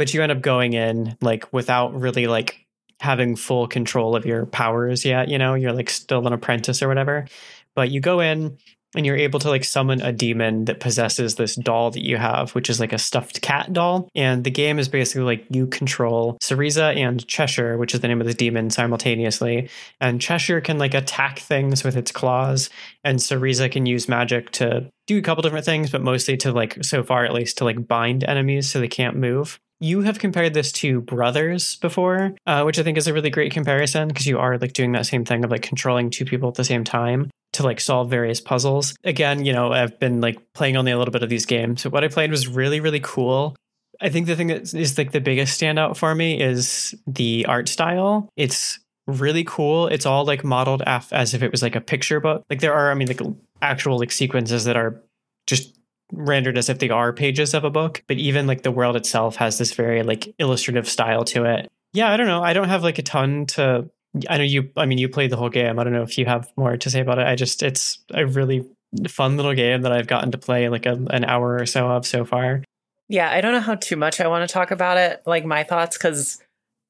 But 0.00 0.14
you 0.14 0.22
end 0.22 0.32
up 0.32 0.40
going 0.40 0.72
in 0.72 1.18
like 1.20 1.52
without 1.52 1.92
really 1.92 2.26
like 2.26 2.66
having 3.00 3.36
full 3.36 3.68
control 3.68 4.16
of 4.16 4.24
your 4.24 4.46
powers 4.46 5.04
yet. 5.04 5.28
You 5.28 5.36
know, 5.36 5.52
you're 5.52 5.74
like 5.74 5.90
still 5.90 6.26
an 6.26 6.32
apprentice 6.32 6.82
or 6.82 6.88
whatever. 6.88 7.26
But 7.74 7.90
you 7.90 8.00
go 8.00 8.20
in 8.20 8.56
and 8.96 9.04
you're 9.04 9.18
able 9.18 9.40
to 9.40 9.50
like 9.50 9.62
summon 9.62 10.00
a 10.00 10.10
demon 10.10 10.64
that 10.64 10.80
possesses 10.80 11.34
this 11.34 11.54
doll 11.54 11.90
that 11.90 12.02
you 12.02 12.16
have, 12.16 12.54
which 12.54 12.70
is 12.70 12.80
like 12.80 12.94
a 12.94 12.98
stuffed 12.98 13.42
cat 13.42 13.74
doll. 13.74 14.08
And 14.14 14.42
the 14.42 14.50
game 14.50 14.78
is 14.78 14.88
basically 14.88 15.24
like 15.24 15.44
you 15.50 15.66
control 15.66 16.38
Cereza 16.42 16.96
and 16.96 17.28
Cheshire, 17.28 17.76
which 17.76 17.92
is 17.92 18.00
the 18.00 18.08
name 18.08 18.22
of 18.22 18.26
the 18.26 18.32
demon 18.32 18.70
simultaneously. 18.70 19.68
And 20.00 20.18
Cheshire 20.18 20.62
can 20.62 20.78
like 20.78 20.94
attack 20.94 21.40
things 21.40 21.84
with 21.84 21.94
its 21.94 22.10
claws, 22.10 22.70
and 23.04 23.18
Cereza 23.18 23.70
can 23.70 23.84
use 23.84 24.08
magic 24.08 24.50
to 24.52 24.90
do 25.06 25.18
a 25.18 25.22
couple 25.22 25.42
different 25.42 25.66
things, 25.66 25.90
but 25.90 26.00
mostly 26.00 26.38
to 26.38 26.52
like 26.52 26.82
so 26.82 27.02
far 27.02 27.26
at 27.26 27.34
least 27.34 27.58
to 27.58 27.66
like 27.66 27.86
bind 27.86 28.24
enemies 28.24 28.70
so 28.70 28.80
they 28.80 28.88
can't 28.88 29.14
move. 29.14 29.60
You 29.80 30.02
have 30.02 30.18
compared 30.18 30.52
this 30.52 30.72
to 30.72 31.00
Brothers 31.00 31.76
before, 31.76 32.34
uh, 32.46 32.62
which 32.64 32.78
I 32.78 32.82
think 32.82 32.98
is 32.98 33.06
a 33.06 33.14
really 33.14 33.30
great 33.30 33.52
comparison 33.52 34.08
because 34.08 34.26
you 34.26 34.38
are 34.38 34.58
like 34.58 34.74
doing 34.74 34.92
that 34.92 35.06
same 35.06 35.24
thing 35.24 35.42
of 35.42 35.50
like 35.50 35.62
controlling 35.62 36.10
two 36.10 36.26
people 36.26 36.50
at 36.50 36.54
the 36.54 36.64
same 36.64 36.84
time 36.84 37.30
to 37.54 37.62
like 37.62 37.80
solve 37.80 38.10
various 38.10 38.40
puzzles. 38.40 38.94
Again, 39.04 39.44
you 39.44 39.52
know, 39.52 39.72
I've 39.72 39.98
been 39.98 40.20
like 40.20 40.38
playing 40.52 40.76
only 40.76 40.92
a 40.92 40.98
little 40.98 41.12
bit 41.12 41.22
of 41.22 41.30
these 41.30 41.46
games. 41.46 41.84
What 41.86 42.04
I 42.04 42.08
played 42.08 42.30
was 42.30 42.46
really, 42.46 42.80
really 42.80 43.00
cool. 43.00 43.56
I 44.02 44.08
think 44.08 44.26
the 44.26 44.36
thing 44.36 44.48
that 44.48 44.72
is 44.74 44.96
like 44.96 45.12
the 45.12 45.20
biggest 45.20 45.60
standout 45.60 45.96
for 45.96 46.14
me 46.14 46.40
is 46.40 46.94
the 47.06 47.46
art 47.46 47.68
style. 47.68 48.28
It's 48.36 48.78
really 49.06 49.44
cool. 49.44 49.88
It's 49.88 50.06
all 50.06 50.24
like 50.24 50.44
modeled 50.44 50.82
af- 50.86 51.12
as 51.12 51.34
if 51.34 51.42
it 51.42 51.50
was 51.50 51.62
like 51.62 51.74
a 51.74 51.80
picture 51.80 52.20
book. 52.20 52.44
Like 52.50 52.60
there 52.60 52.74
are, 52.74 52.90
I 52.90 52.94
mean, 52.94 53.08
like 53.08 53.20
actual 53.62 53.98
like 53.98 54.12
sequences 54.12 54.64
that 54.64 54.76
are 54.76 55.02
just 55.46 55.79
rendered 56.12 56.58
as 56.58 56.68
if 56.68 56.78
they 56.78 56.90
are 56.90 57.12
pages 57.12 57.54
of 57.54 57.64
a 57.64 57.70
book, 57.70 58.02
but 58.06 58.16
even 58.16 58.46
like 58.46 58.62
the 58.62 58.70
world 58.70 58.96
itself 58.96 59.36
has 59.36 59.58
this 59.58 59.72
very 59.72 60.02
like 60.02 60.34
illustrative 60.38 60.88
style 60.88 61.24
to 61.24 61.44
it. 61.44 61.70
Yeah, 61.92 62.12
I 62.12 62.16
don't 62.16 62.26
know. 62.26 62.42
I 62.42 62.52
don't 62.52 62.68
have 62.68 62.82
like 62.82 62.98
a 62.98 63.02
ton 63.02 63.46
to 63.46 63.90
I 64.28 64.38
know 64.38 64.44
you 64.44 64.70
I 64.76 64.86
mean 64.86 64.98
you 64.98 65.08
played 65.08 65.30
the 65.30 65.36
whole 65.36 65.48
game. 65.48 65.78
I 65.78 65.84
don't 65.84 65.92
know 65.92 66.02
if 66.02 66.18
you 66.18 66.26
have 66.26 66.50
more 66.56 66.76
to 66.76 66.90
say 66.90 67.00
about 67.00 67.18
it. 67.18 67.26
I 67.26 67.34
just 67.34 67.62
it's 67.62 67.98
a 68.12 68.26
really 68.26 68.64
fun 69.08 69.36
little 69.36 69.54
game 69.54 69.82
that 69.82 69.92
I've 69.92 70.08
gotten 70.08 70.32
to 70.32 70.38
play 70.38 70.68
like 70.68 70.86
a, 70.86 70.92
an 71.10 71.24
hour 71.24 71.56
or 71.56 71.66
so 71.66 71.88
of 71.88 72.06
so 72.06 72.24
far. 72.24 72.64
Yeah, 73.08 73.30
I 73.30 73.40
don't 73.40 73.52
know 73.52 73.60
how 73.60 73.76
too 73.76 73.96
much 73.96 74.20
I 74.20 74.28
want 74.28 74.48
to 74.48 74.52
talk 74.52 74.70
about 74.70 74.96
it, 74.96 75.22
like 75.26 75.44
my 75.44 75.62
thoughts 75.62 75.96
cuz 75.96 76.42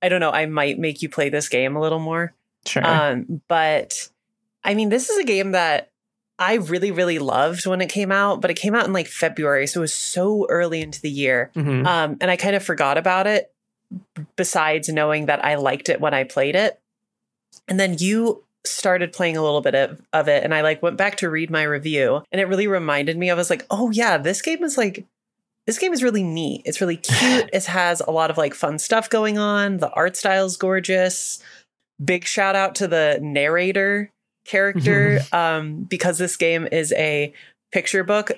I 0.03 0.09
don't 0.09 0.21
know, 0.21 0.31
I 0.31 0.47
might 0.47 0.79
make 0.79 1.03
you 1.03 1.11
play 1.11 1.29
this 1.29 1.49
game 1.49 1.77
a 1.77 1.81
little 1.81 1.99
more. 1.99 2.33
Sure. 2.67 2.87
Um 2.87 3.43
but 3.49 4.09
I 4.65 4.75
mean, 4.75 4.89
this 4.89 5.11
is 5.11 5.19
a 5.19 5.25
game 5.25 5.53
that 5.53 5.90
I 6.41 6.55
really, 6.55 6.91
really 6.91 7.19
loved 7.19 7.67
when 7.67 7.83
it 7.83 7.91
came 7.91 8.11
out, 8.11 8.41
but 8.41 8.51
it 8.51 8.55
came 8.55 8.75
out 8.75 8.87
in 8.87 8.93
like 8.95 9.07
February. 9.07 9.67
So 9.67 9.81
it 9.81 9.83
was 9.83 9.95
so 9.95 10.47
early 10.49 10.81
into 10.81 11.01
the 11.01 11.11
year. 11.11 11.51
Mhm. 11.55 11.87
Um, 11.87 12.17
and 12.21 12.31
I 12.31 12.37
kind 12.37 12.57
of 12.57 12.63
forgot 12.65 12.97
about 12.97 13.27
it, 13.27 13.53
besides 14.37 14.89
knowing 14.89 15.27
that 15.27 15.45
I 15.45 15.57
liked 15.57 15.89
it 15.91 16.01
when 16.01 16.15
I 16.15 16.25
played 16.25 16.57
it. 16.57 16.81
And 17.69 17.79
then 17.79 17.97
you 17.99 18.43
started 18.65 19.13
playing 19.13 19.37
a 19.37 19.43
little 19.43 19.61
bit 19.61 19.75
of, 19.75 20.01
of 20.13 20.29
it, 20.29 20.43
and 20.43 20.55
I 20.55 20.63
like 20.63 20.83
went 20.83 20.97
back 20.97 21.17
to 21.19 21.31
read 21.31 21.51
my 21.51 21.63
review, 21.63 22.23
and 22.33 22.41
it 22.41 22.47
really 22.49 22.67
reminded 22.67 23.17
me. 23.19 23.31
I 23.31 23.35
was 23.35 23.51
like, 23.51 23.67
oh, 23.71 23.91
yeah, 23.91 24.17
this 24.19 24.43
game 24.43 24.63
is 24.65 24.77
like, 24.79 25.05
this 25.67 25.79
game 25.79 25.93
is 25.93 26.03
really 26.03 26.23
neat. 26.23 26.63
It's 26.65 26.81
really 26.81 26.97
cute. 26.99 27.51
it 27.53 27.65
has 27.67 28.01
a 28.01 28.11
lot 28.11 28.31
of 28.31 28.39
like 28.39 28.55
fun 28.55 28.79
stuff 28.79 29.11
going 29.11 29.39
on. 29.39 29.77
The 29.77 29.91
art 29.91 30.17
style's 30.17 30.57
gorgeous. 30.57 31.43
Big 32.03 32.25
shout 32.25 32.57
out 32.57 32.75
to 32.77 32.89
the 32.89 33.19
narrator 33.21 34.11
character 34.51 35.21
um, 35.33 35.85
because 35.85 36.19
this 36.19 36.37
game 36.37 36.67
is 36.71 36.93
a 36.93 37.33
picture 37.73 38.05
book. 38.05 38.33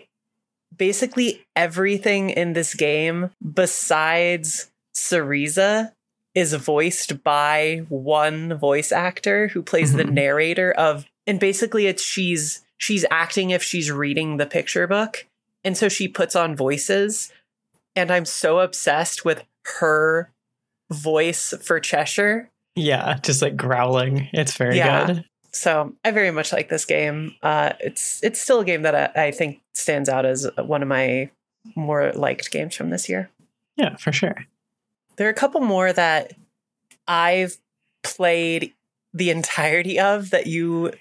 Basically, 0.76 1.44
everything 1.56 2.30
in 2.30 2.52
this 2.52 2.74
game 2.74 3.30
besides 3.42 4.70
Cereza 4.94 5.92
is 6.34 6.54
voiced 6.54 7.22
by 7.22 7.84
one 7.88 8.54
voice 8.58 8.90
actor 8.92 9.48
who 9.48 9.62
plays 9.62 9.92
the 9.92 10.04
Mhm. 10.04 10.12
narrator 10.12 10.72
of 10.72 11.04
and 11.26 11.38
basically 11.38 11.86
it's 11.86 12.02
she's 12.02 12.62
she's 12.78 13.04
acting 13.10 13.50
if 13.50 13.62
she's 13.62 13.90
reading 13.92 14.38
the 14.38 14.46
picture 14.46 14.86
book 14.86 15.26
and 15.62 15.76
so 15.76 15.88
she 15.88 16.08
puts 16.08 16.34
on 16.34 16.56
voices 16.56 17.30
and 17.94 18.10
I'm 18.10 18.24
so 18.24 18.60
obsessed 18.60 19.24
with 19.26 19.44
her 19.80 20.30
voice 20.90 21.52
for 21.62 21.80
Cheshire 21.80 22.48
Yeah, 22.74 23.18
just 23.22 23.42
like 23.42 23.54
growling. 23.56 24.28
It's 24.32 24.56
very 24.56 24.78
Yeah. 24.78 25.06
good. 25.06 25.24
So 25.52 25.94
I 26.04 26.10
very 26.10 26.30
much 26.30 26.52
like 26.52 26.68
this 26.68 26.84
game. 26.84 27.34
Uh, 27.42 27.72
it's 27.80 28.22
it's 28.22 28.40
still 28.40 28.60
a 28.60 28.64
game 28.64 28.82
that 28.82 29.16
I, 29.16 29.26
I 29.26 29.30
think 29.30 29.60
stands 29.74 30.08
out 30.08 30.24
as 30.24 30.48
one 30.56 30.82
of 30.82 30.88
my 30.88 31.30
more 31.76 32.12
liked 32.12 32.50
games 32.50 32.74
from 32.74 32.90
this 32.90 33.08
year. 33.08 33.30
Yeah, 33.76 33.96
for 33.96 34.12
sure. 34.12 34.46
There 35.16 35.26
are 35.26 35.30
a 35.30 35.34
couple 35.34 35.60
more 35.60 35.92
that 35.92 36.32
I've 37.06 37.58
played 38.02 38.72
the 39.12 39.30
entirety 39.30 39.98
of 39.98 40.30
that 40.30 40.46
you 40.46 40.92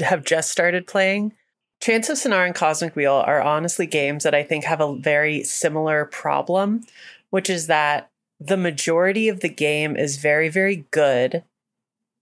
have 0.00 0.24
just 0.24 0.50
started 0.50 0.86
playing. 0.86 1.32
Chants 1.80 2.08
of 2.08 2.16
Sennaar 2.16 2.46
and 2.46 2.54
Cosmic 2.54 2.96
Wheel 2.96 3.22
are 3.26 3.40
honestly 3.40 3.86
games 3.86 4.24
that 4.24 4.34
I 4.34 4.42
think 4.42 4.64
have 4.64 4.80
a 4.80 4.96
very 4.96 5.44
similar 5.44 6.06
problem, 6.06 6.84
which 7.30 7.48
is 7.48 7.66
that 7.68 8.10
the 8.40 8.56
majority 8.56 9.28
of 9.28 9.40
the 9.40 9.48
game 9.48 9.96
is 9.96 10.16
very, 10.16 10.48
very 10.48 10.86
good 10.90 11.44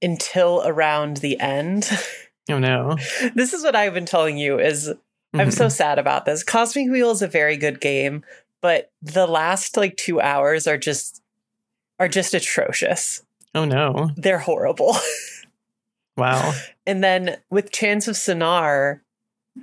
until 0.02 0.62
around 0.64 1.18
the 1.18 1.38
end. 1.40 1.90
Oh 2.50 2.58
no. 2.58 2.98
this 3.34 3.54
is 3.54 3.64
what 3.64 3.74
I've 3.74 3.94
been 3.94 4.04
telling 4.04 4.36
you 4.36 4.60
is 4.60 4.92
I'm 5.32 5.50
so 5.50 5.64
mm-hmm. 5.64 5.70
sad 5.70 5.98
about 5.98 6.26
this. 6.26 6.44
Cosmic 6.44 6.90
Wheel 6.90 7.10
is 7.10 7.22
a 7.22 7.26
very 7.26 7.56
good 7.56 7.80
game, 7.80 8.22
but 8.60 8.92
the 9.00 9.26
last 9.26 9.78
like 9.78 9.96
2 9.96 10.20
hours 10.20 10.66
are 10.66 10.76
just 10.76 11.22
are 11.98 12.08
just 12.08 12.34
atrocious. 12.34 13.22
Oh 13.54 13.64
no. 13.64 14.10
They're 14.16 14.40
horrible. 14.40 14.94
Wow. 16.16 16.52
and 16.86 17.02
then 17.02 17.38
with 17.50 17.72
Chants 17.72 18.06
of 18.06 18.14
Sennaar, 18.14 19.00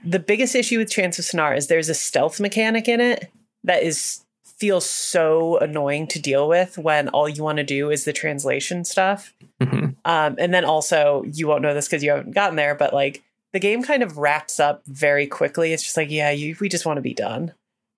the 0.04 0.20
biggest 0.20 0.54
issue 0.56 0.80
with 0.80 0.92
Chants 0.92 1.18
of 1.18 1.24
Sennaar 1.24 1.56
is 1.56 1.68
there's 1.68 1.88
a 1.88 1.94
stealth 1.94 2.42
mechanic 2.42 2.90
in 2.90 3.00
it 3.00 3.32
that 3.64 3.84
is 3.84 4.21
feels 4.62 4.88
so 4.88 5.58
annoying 5.58 6.06
to 6.06 6.20
deal 6.20 6.48
with 6.48 6.78
when 6.78 7.10
all 7.10 7.28
you 7.28 7.44
want 7.44 7.58
to 7.58 7.64
do 7.64 7.90
is 7.90 8.06
the 8.06 8.14
translation 8.14 8.86
stuff. 8.86 9.34
Mhm. 9.60 9.96
Um, 10.06 10.36
and 10.38 10.54
then 10.54 10.66
also, 10.66 11.24
you 11.26 11.48
won't 11.48 11.64
know 11.64 11.74
this 11.74 11.88
because 11.88 12.04
you 12.04 12.12
haven't 12.12 12.36
gotten 12.36 12.56
there, 12.58 12.76
but 12.76 12.94
like 12.94 13.24
the 13.54 13.60
game 13.60 13.82
kind 13.82 14.04
of 14.04 14.20
wraps 14.20 14.60
up 14.60 14.84
very 14.86 15.26
quickly. 15.26 15.74
It's 15.74 15.82
just 15.82 15.98
like, 15.98 16.12
yeah, 16.12 16.30
you, 16.30 16.56
we 16.62 16.70
just 16.70 16.86
want 16.86 16.98
to 16.98 17.02
be 17.02 17.16
done. 17.16 17.42
And 17.42 17.54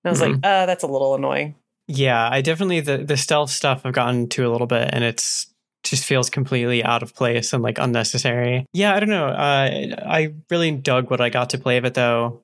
I 0.06 0.08
was 0.08 0.22
like, 0.22 0.36
uh, 0.42 0.64
that's 0.64 0.84
a 0.84 0.86
little 0.86 1.14
annoying. 1.14 1.54
Yeah, 1.86 2.26
I 2.32 2.40
definitely 2.40 2.80
the 2.80 2.96
the 2.96 3.18
stealth 3.18 3.50
stuff 3.50 3.82
I've 3.84 3.92
gotten 3.92 4.30
to 4.30 4.46
a 4.46 4.50
little 4.50 4.66
bit, 4.66 4.88
and 4.90 5.04
it's 5.04 5.48
just 5.82 6.06
feels 6.06 6.30
completely 6.30 6.82
out 6.82 7.02
of 7.02 7.14
place 7.14 7.52
and 7.52 7.62
like 7.62 7.78
unnecessary. 7.78 8.64
Yeah, 8.72 8.94
I 8.94 9.00
don't 9.00 9.10
know. 9.10 9.26
Uh, 9.26 9.96
I 10.06 10.32
really 10.48 10.70
dug 10.70 11.10
what 11.10 11.20
I 11.20 11.28
got 11.28 11.50
to 11.50 11.58
play 11.58 11.76
of 11.76 11.84
it 11.84 11.92
though. 11.92 12.40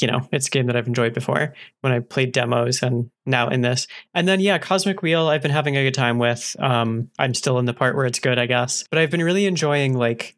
You 0.00 0.06
know, 0.06 0.28
it's 0.32 0.46
a 0.46 0.50
game 0.50 0.66
that 0.66 0.76
I've 0.76 0.86
enjoyed 0.86 1.14
before 1.14 1.54
when 1.80 1.92
I 1.92 2.00
played 2.00 2.32
demos 2.32 2.82
and 2.82 3.10
now 3.26 3.48
in 3.48 3.62
this. 3.62 3.86
And 4.14 4.28
then 4.28 4.40
yeah, 4.40 4.58
Cosmic 4.58 5.02
Wheel 5.02 5.28
I've 5.28 5.42
been 5.42 5.50
having 5.50 5.76
a 5.76 5.82
good 5.82 5.94
time 5.94 6.18
with. 6.18 6.56
Um, 6.58 7.10
I'm 7.18 7.34
still 7.34 7.58
in 7.58 7.64
the 7.64 7.74
part 7.74 7.96
where 7.96 8.06
it's 8.06 8.20
good, 8.20 8.38
I 8.38 8.46
guess, 8.46 8.84
but 8.90 8.98
I've 8.98 9.10
been 9.10 9.22
really 9.22 9.46
enjoying 9.46 9.94
like 9.94 10.36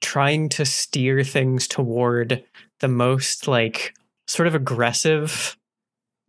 trying 0.00 0.48
to 0.48 0.64
steer 0.64 1.22
things 1.22 1.68
toward 1.68 2.42
the 2.80 2.88
most 2.88 3.46
like 3.46 3.94
sort 4.26 4.46
of 4.46 4.54
aggressive 4.54 5.56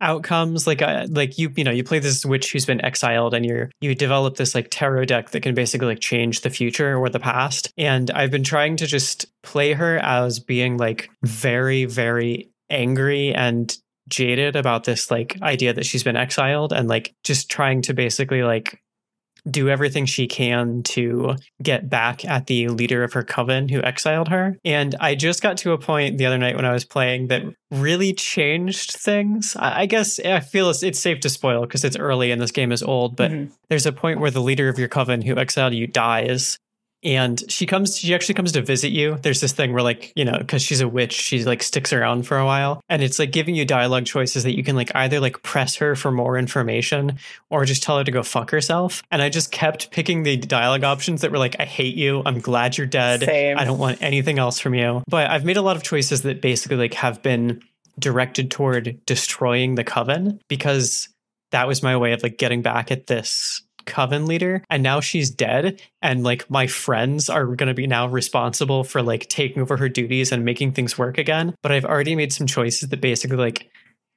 outcomes 0.02 0.66
like 0.66 0.82
uh, 0.82 1.06
like 1.10 1.38
you 1.38 1.52
you 1.56 1.62
know 1.62 1.70
you 1.70 1.84
play 1.84 2.00
this 2.00 2.26
witch 2.26 2.52
who's 2.52 2.66
been 2.66 2.84
exiled 2.84 3.32
and 3.32 3.46
you're 3.46 3.70
you 3.80 3.94
develop 3.94 4.36
this 4.36 4.54
like 4.54 4.66
tarot 4.68 5.04
deck 5.04 5.30
that 5.30 5.42
can 5.42 5.54
basically 5.54 5.86
like 5.86 6.00
change 6.00 6.40
the 6.40 6.50
future 6.50 6.96
or 6.96 7.08
the 7.08 7.20
past 7.20 7.72
and 7.78 8.10
i've 8.10 8.30
been 8.30 8.42
trying 8.42 8.76
to 8.76 8.86
just 8.86 9.26
play 9.42 9.72
her 9.72 9.98
as 9.98 10.40
being 10.40 10.76
like 10.76 11.08
very 11.22 11.84
very 11.84 12.50
angry 12.72 13.34
and 13.34 13.76
jaded 14.08 14.56
about 14.56 14.84
this 14.84 15.10
like 15.10 15.40
idea 15.42 15.72
that 15.72 15.86
she's 15.86 16.02
been 16.02 16.16
exiled 16.16 16.72
and 16.72 16.88
like 16.88 17.14
just 17.22 17.48
trying 17.50 17.82
to 17.82 17.94
basically 17.94 18.42
like 18.42 18.80
do 19.50 19.68
everything 19.68 20.06
she 20.06 20.28
can 20.28 20.84
to 20.84 21.34
get 21.60 21.88
back 21.90 22.24
at 22.24 22.46
the 22.46 22.68
leader 22.68 23.02
of 23.02 23.12
her 23.12 23.24
coven 23.24 23.68
who 23.68 23.82
exiled 23.82 24.28
her. 24.28 24.56
And 24.64 24.94
I 25.00 25.16
just 25.16 25.42
got 25.42 25.56
to 25.58 25.72
a 25.72 25.78
point 25.78 26.16
the 26.18 26.26
other 26.26 26.38
night 26.38 26.54
when 26.54 26.64
I 26.64 26.72
was 26.72 26.84
playing 26.84 27.26
that 27.28 27.42
really 27.72 28.12
changed 28.12 28.92
things. 28.92 29.56
I 29.58 29.86
guess 29.86 30.20
I 30.20 30.38
feel 30.38 30.70
it's, 30.70 30.84
it's 30.84 31.00
safe 31.00 31.18
to 31.20 31.28
spoil 31.28 31.62
because 31.62 31.84
it's 31.84 31.96
early 31.96 32.30
and 32.30 32.40
this 32.40 32.52
game 32.52 32.70
is 32.70 32.84
old, 32.84 33.16
but 33.16 33.32
Mhm. 33.32 33.50
there's 33.68 33.86
a 33.86 33.92
point 33.92 34.20
where 34.20 34.30
the 34.30 34.40
leader 34.42 34.68
of 34.68 34.78
your 34.78 34.88
coven 34.88 35.22
who 35.22 35.36
exiled 35.36 35.74
you 35.74 35.88
dies. 35.88 36.56
And 37.02 37.42
she 37.50 37.66
comes, 37.66 37.98
she 37.98 38.14
actually 38.14 38.34
comes 38.34 38.52
to 38.52 38.62
visit 38.62 38.92
you. 38.92 39.18
There's 39.22 39.40
this 39.40 39.52
thing 39.52 39.72
where, 39.72 39.82
like, 39.82 40.12
you 40.14 40.24
know, 40.24 40.38
because 40.38 40.62
she's 40.62 40.80
a 40.80 40.88
witch, 40.88 41.12
she 41.12 41.44
like 41.44 41.62
sticks 41.62 41.92
around 41.92 42.26
for 42.26 42.38
a 42.38 42.44
while. 42.44 42.80
And 42.88 43.02
it's 43.02 43.18
like 43.18 43.32
giving 43.32 43.54
you 43.54 43.64
dialogue 43.64 44.06
choices 44.06 44.44
that 44.44 44.56
you 44.56 44.62
can 44.62 44.76
like 44.76 44.94
either 44.94 45.18
like 45.18 45.42
press 45.42 45.76
her 45.76 45.96
for 45.96 46.12
more 46.12 46.38
information 46.38 47.18
or 47.50 47.64
just 47.64 47.82
tell 47.82 47.98
her 47.98 48.04
to 48.04 48.10
go 48.10 48.22
fuck 48.22 48.50
herself. 48.50 49.02
And 49.10 49.20
I 49.20 49.30
just 49.30 49.50
kept 49.50 49.90
picking 49.90 50.22
the 50.22 50.36
dialogue 50.36 50.84
options 50.84 51.22
that 51.22 51.32
were 51.32 51.38
like, 51.38 51.56
I 51.58 51.64
hate 51.64 51.96
you. 51.96 52.22
I'm 52.24 52.38
glad 52.38 52.78
you're 52.78 52.86
dead. 52.86 53.24
Same. 53.24 53.58
I 53.58 53.64
don't 53.64 53.78
want 53.78 54.00
anything 54.02 54.38
else 54.38 54.60
from 54.60 54.74
you. 54.74 55.02
But 55.08 55.28
I've 55.30 55.44
made 55.44 55.56
a 55.56 55.62
lot 55.62 55.76
of 55.76 55.82
choices 55.82 56.22
that 56.22 56.40
basically 56.40 56.76
like 56.76 56.94
have 56.94 57.22
been 57.22 57.62
directed 57.98 58.50
toward 58.50 58.98
destroying 59.06 59.74
the 59.74 59.84
coven 59.84 60.40
because 60.48 61.08
that 61.50 61.66
was 61.66 61.82
my 61.82 61.96
way 61.96 62.12
of 62.12 62.22
like 62.22 62.38
getting 62.38 62.62
back 62.62 62.90
at 62.90 63.06
this 63.06 63.62
coven 63.86 64.26
leader 64.26 64.62
and 64.70 64.82
now 64.82 65.00
she's 65.00 65.30
dead 65.30 65.80
and 66.00 66.22
like 66.22 66.48
my 66.50 66.66
friends 66.66 67.28
are 67.28 67.46
going 67.46 67.68
to 67.68 67.74
be 67.74 67.86
now 67.86 68.06
responsible 68.06 68.84
for 68.84 69.02
like 69.02 69.28
taking 69.28 69.62
over 69.62 69.76
her 69.76 69.88
duties 69.88 70.32
and 70.32 70.44
making 70.44 70.72
things 70.72 70.98
work 70.98 71.18
again 71.18 71.54
but 71.62 71.72
i've 71.72 71.84
already 71.84 72.14
made 72.14 72.32
some 72.32 72.46
choices 72.46 72.88
that 72.88 73.00
basically 73.00 73.36
like 73.36 73.70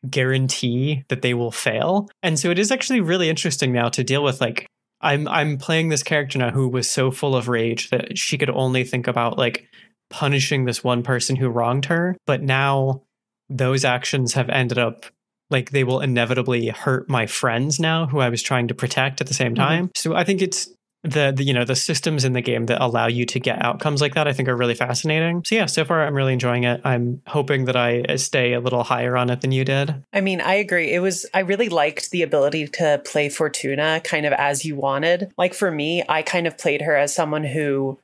guarantee 0.09 1.03
that 1.09 1.21
they 1.21 1.33
will 1.33 1.51
fail. 1.51 2.09
And 2.23 2.37
so 2.39 2.49
it 2.49 2.59
is 2.59 2.71
actually 2.71 3.01
really 3.01 3.29
interesting 3.29 3.71
now 3.71 3.89
to 3.89 4.03
deal 4.03 4.23
with 4.23 4.41
like 4.41 4.67
i'm 5.01 5.27
i'm 5.27 5.57
playing 5.57 5.89
this 5.89 6.03
character 6.03 6.39
now 6.39 6.51
who 6.51 6.69
was 6.69 6.89
so 6.89 7.11
full 7.11 7.35
of 7.35 7.49
rage 7.49 7.89
that 7.89 8.17
she 8.17 8.37
could 8.37 8.49
only 8.49 8.83
think 8.83 9.07
about 9.07 9.37
like 9.37 9.67
punishing 10.09 10.63
this 10.63 10.83
one 10.83 11.03
person 11.03 11.35
who 11.35 11.49
wronged 11.49 11.85
her 11.85 12.15
but 12.25 12.41
now 12.41 13.01
those 13.49 13.83
actions 13.83 14.33
have 14.33 14.49
ended 14.49 14.77
up 14.77 15.05
like 15.49 15.71
they 15.71 15.83
will 15.83 16.01
inevitably 16.01 16.69
hurt 16.69 17.09
my 17.09 17.25
friends 17.25 17.79
now 17.79 18.07
who 18.07 18.19
I 18.19 18.29
was 18.29 18.41
trying 18.41 18.67
to 18.67 18.73
protect 18.73 19.21
at 19.21 19.27
the 19.27 19.33
same 19.33 19.55
time. 19.55 19.85
Mm-hmm. 19.85 19.91
So 19.95 20.15
I 20.15 20.23
think 20.23 20.41
it's 20.41 20.69
the, 21.03 21.31
the, 21.35 21.43
you 21.43 21.53
know 21.53 21.65
the 21.65 21.75
systems 21.75 22.25
in 22.25 22.33
the 22.33 22.41
game 22.41 22.65
that 22.65 22.81
allow 22.81 23.05
you 23.07 23.25
to 23.27 23.39
get 23.39 23.63
outcomes 23.63 24.01
like 24.01 24.15
that 24.15 24.27
I 24.27 24.33
think 24.33 24.49
are 24.49 24.57
really 24.57 24.73
fascinating. 24.73 25.43
So 25.45 25.55
yeah, 25.55 25.67
so 25.67 25.85
far 25.85 26.05
I'm 26.05 26.15
really 26.15 26.33
enjoying 26.33 26.63
it. 26.63 26.81
I'm 26.83 27.21
hoping 27.27 27.65
that 27.65 27.75
I 27.75 28.15
stay 28.15 28.53
a 28.53 28.59
little 28.59 28.83
higher 28.83 29.15
on 29.15 29.29
it 29.29 29.41
than 29.41 29.51
you 29.51 29.63
did. 29.63 30.03
I 30.11 30.21
mean, 30.21 30.41
I 30.41 30.55
agree. 30.55 30.91
It 30.91 30.99
was 30.99 31.27
I 31.33 31.41
really 31.41 31.69
liked 31.69 32.09
the 32.09 32.23
ability 32.23 32.67
to 32.69 33.01
play 33.05 33.29
Fortuna 33.29 34.01
kind 34.03 34.25
of 34.25 34.33
as 34.33 34.65
you 34.65 34.75
wanted. 34.75 35.31
Like 35.37 35.53
for 35.53 35.69
me, 35.69 36.03
I 36.09 36.23
kind 36.23 36.47
of 36.47 36.57
played 36.57 36.81
her 36.81 36.95
as 36.95 37.13
someone 37.13 37.43
who 37.43 37.99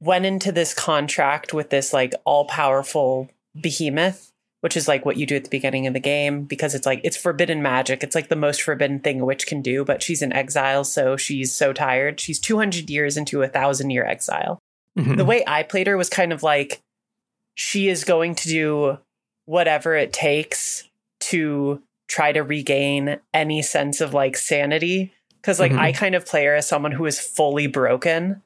went 0.00 0.26
into 0.26 0.52
this 0.52 0.74
contract 0.74 1.54
with 1.54 1.70
this 1.70 1.92
like 1.92 2.14
all-powerful 2.24 3.30
behemoth 3.58 4.32
which 4.60 4.76
is 4.76 4.88
like 4.88 5.04
what 5.04 5.16
you 5.16 5.26
do 5.26 5.36
at 5.36 5.44
the 5.44 5.50
beginning 5.50 5.86
of 5.86 5.92
the 5.92 6.00
game 6.00 6.42
because 6.42 6.74
it's 6.74 6.86
like 6.86 7.00
it's 7.04 7.16
forbidden 7.16 7.62
magic. 7.62 8.02
It's 8.02 8.14
like 8.14 8.28
the 8.28 8.36
most 8.36 8.62
forbidden 8.62 9.00
thing 9.00 9.20
a 9.20 9.24
witch 9.24 9.46
can 9.46 9.62
do, 9.62 9.84
but 9.84 10.02
she's 10.02 10.22
in 10.22 10.32
exile, 10.32 10.84
so 10.84 11.16
she's 11.16 11.54
so 11.54 11.72
tired. 11.72 12.20
She's 12.20 12.40
200 12.40 12.88
years 12.90 13.16
into 13.16 13.42
a 13.42 13.48
thousand 13.48 13.90
year 13.90 14.04
exile. 14.04 14.58
Mm-hmm. 14.98 15.16
The 15.16 15.24
way 15.24 15.44
I 15.46 15.62
played 15.62 15.86
her 15.86 15.96
was 15.96 16.08
kind 16.08 16.32
of 16.32 16.42
like 16.42 16.80
she 17.54 17.88
is 17.88 18.04
going 18.04 18.34
to 18.36 18.48
do 18.48 18.98
whatever 19.44 19.94
it 19.94 20.12
takes 20.12 20.88
to 21.20 21.82
try 22.08 22.32
to 22.32 22.42
regain 22.42 23.18
any 23.34 23.62
sense 23.62 24.00
of 24.00 24.14
like 24.14 24.36
sanity. 24.36 25.12
Cause 25.42 25.60
like 25.60 25.70
mm-hmm. 25.70 25.80
I 25.80 25.92
kind 25.92 26.14
of 26.14 26.26
play 26.26 26.44
her 26.46 26.56
as 26.56 26.66
someone 26.66 26.92
who 26.92 27.06
is 27.06 27.20
fully 27.20 27.66
broken 27.66 28.42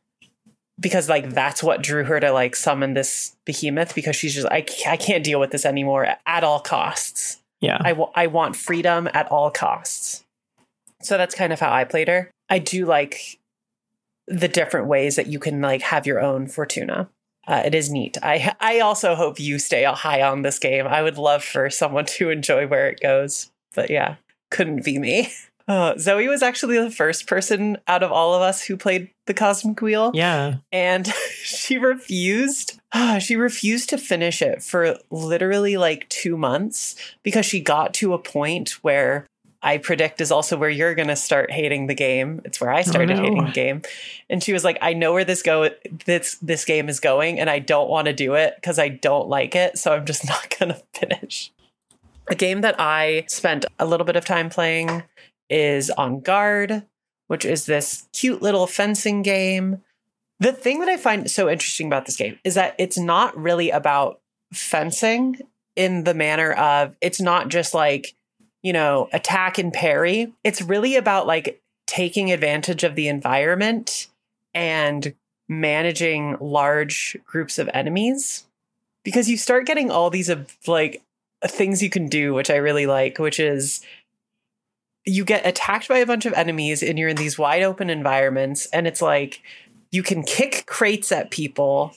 because 0.80 1.08
like 1.08 1.30
that's 1.30 1.62
what 1.62 1.82
drew 1.82 2.04
her 2.04 2.18
to 2.18 2.32
like 2.32 2.56
summon 2.56 2.94
this 2.94 3.36
behemoth 3.44 3.94
because 3.94 4.16
she's 4.16 4.34
just 4.34 4.48
I, 4.48 4.64
I 4.88 4.96
can't 4.96 5.22
deal 5.22 5.38
with 5.38 5.50
this 5.50 5.66
anymore 5.66 6.16
at 6.26 6.44
all 6.44 6.60
costs. 6.60 7.38
Yeah. 7.60 7.78
I, 7.80 7.90
w- 7.90 8.10
I 8.14 8.26
want 8.26 8.56
freedom 8.56 9.08
at 9.12 9.30
all 9.30 9.50
costs. 9.50 10.24
So 11.02 11.18
that's 11.18 11.34
kind 11.34 11.52
of 11.52 11.60
how 11.60 11.72
I 11.72 11.84
played 11.84 12.08
her. 12.08 12.30
I 12.48 12.58
do 12.58 12.86
like 12.86 13.38
the 14.26 14.48
different 14.48 14.86
ways 14.86 15.16
that 15.16 15.26
you 15.26 15.38
can 15.38 15.60
like 15.60 15.82
have 15.82 16.06
your 16.06 16.20
own 16.20 16.46
Fortuna. 16.46 17.08
Uh, 17.46 17.62
it 17.64 17.74
is 17.74 17.90
neat. 17.90 18.16
I 18.22 18.54
I 18.60 18.80
also 18.80 19.14
hope 19.14 19.40
you 19.40 19.58
stay 19.58 19.84
high 19.84 20.22
on 20.22 20.42
this 20.42 20.58
game. 20.58 20.86
I 20.86 21.02
would 21.02 21.18
love 21.18 21.42
for 21.42 21.68
someone 21.68 22.06
to 22.06 22.30
enjoy 22.30 22.66
where 22.66 22.88
it 22.88 23.00
goes. 23.00 23.50
But 23.74 23.90
yeah, 23.90 24.16
couldn't 24.50 24.84
be 24.84 24.98
me. 24.98 25.32
Uh, 25.68 25.96
Zoe 25.96 26.26
was 26.26 26.42
actually 26.42 26.80
the 26.80 26.90
first 26.90 27.28
person 27.28 27.78
out 27.86 28.02
of 28.02 28.10
all 28.10 28.34
of 28.34 28.42
us 28.42 28.64
who 28.64 28.76
played 28.76 29.08
the 29.30 29.34
Cosmic 29.34 29.80
Wheel. 29.80 30.10
Yeah. 30.12 30.56
And 30.72 31.06
she 31.42 31.78
refused. 31.78 32.80
she 33.20 33.36
refused 33.36 33.88
to 33.90 33.98
finish 33.98 34.42
it 34.42 34.60
for 34.60 34.98
literally 35.10 35.76
like 35.76 36.08
two 36.08 36.36
months 36.36 36.96
because 37.22 37.46
she 37.46 37.60
got 37.60 37.94
to 37.94 38.12
a 38.12 38.18
point 38.18 38.70
where 38.82 39.26
I 39.62 39.78
predict 39.78 40.20
is 40.20 40.32
also 40.32 40.56
where 40.56 40.70
you're 40.70 40.96
going 40.96 41.08
to 41.08 41.16
start 41.16 41.52
hating 41.52 41.86
the 41.86 41.94
game. 41.94 42.40
It's 42.44 42.60
where 42.60 42.72
I 42.72 42.80
oh, 42.80 42.82
started 42.82 43.18
oh, 43.18 43.22
no. 43.22 43.22
hating 43.22 43.44
the 43.44 43.52
game. 43.52 43.82
And 44.28 44.42
she 44.42 44.52
was 44.52 44.64
like, 44.64 44.78
"I 44.82 44.94
know 44.94 45.12
where 45.12 45.24
this 45.24 45.42
go 45.42 45.70
this 46.06 46.36
this 46.42 46.64
game 46.64 46.88
is 46.88 46.98
going 46.98 47.38
and 47.38 47.48
I 47.48 47.60
don't 47.60 47.88
want 47.88 48.06
to 48.06 48.12
do 48.12 48.34
it 48.34 48.54
because 48.56 48.80
I 48.80 48.88
don't 48.88 49.28
like 49.28 49.54
it, 49.54 49.78
so 49.78 49.92
I'm 49.92 50.06
just 50.06 50.26
not 50.28 50.52
going 50.58 50.74
to 50.74 50.82
finish." 50.92 51.52
A 52.26 52.34
game 52.34 52.62
that 52.62 52.76
I 52.78 53.24
spent 53.28 53.64
a 53.78 53.86
little 53.86 54.06
bit 54.06 54.16
of 54.16 54.24
time 54.24 54.50
playing 54.50 55.04
is 55.48 55.90
En 55.96 56.20
Garde, 56.20 56.84
which 57.30 57.44
is 57.44 57.64
this 57.64 58.08
cute 58.12 58.42
little 58.42 58.66
fencing 58.66 59.22
game. 59.22 59.80
The 60.40 60.52
thing 60.52 60.80
that 60.80 60.88
I 60.88 60.96
find 60.96 61.30
so 61.30 61.48
interesting 61.48 61.86
about 61.86 62.04
this 62.04 62.16
game 62.16 62.40
is 62.42 62.54
that 62.54 62.74
it's 62.76 62.98
not 62.98 63.36
really 63.40 63.70
about 63.70 64.18
fencing 64.52 65.38
in 65.76 66.02
the 66.02 66.12
manner 66.12 66.52
of 66.54 66.96
it's 67.00 67.20
not 67.20 67.48
just 67.48 67.72
like, 67.72 68.14
you 68.64 68.72
know, 68.72 69.08
attack 69.12 69.58
and 69.58 69.72
parry. 69.72 70.32
It's 70.42 70.60
really 70.60 70.96
about 70.96 71.28
like 71.28 71.62
taking 71.86 72.32
advantage 72.32 72.82
of 72.82 72.96
the 72.96 73.06
environment 73.06 74.08
and 74.52 75.14
managing 75.48 76.36
large 76.40 77.16
groups 77.26 77.60
of 77.60 77.70
enemies 77.72 78.44
because 79.04 79.30
you 79.30 79.36
start 79.36 79.66
getting 79.66 79.88
all 79.88 80.10
these 80.10 80.28
of 80.28 80.56
like 80.66 81.00
things 81.46 81.82
you 81.82 81.88
can 81.88 82.06
do 82.06 82.34
which 82.34 82.50
i 82.50 82.56
really 82.56 82.86
like 82.86 83.18
which 83.18 83.40
is 83.40 83.80
you 85.04 85.24
get 85.24 85.46
attacked 85.46 85.88
by 85.88 85.98
a 85.98 86.06
bunch 86.06 86.26
of 86.26 86.32
enemies 86.34 86.82
and 86.82 86.98
you're 86.98 87.08
in 87.08 87.16
these 87.16 87.38
wide 87.38 87.62
open 87.62 87.90
environments 87.90 88.66
and 88.66 88.86
it's 88.86 89.02
like 89.02 89.42
you 89.90 90.02
can 90.02 90.22
kick 90.22 90.64
crates 90.66 91.10
at 91.10 91.30
people 91.30 91.94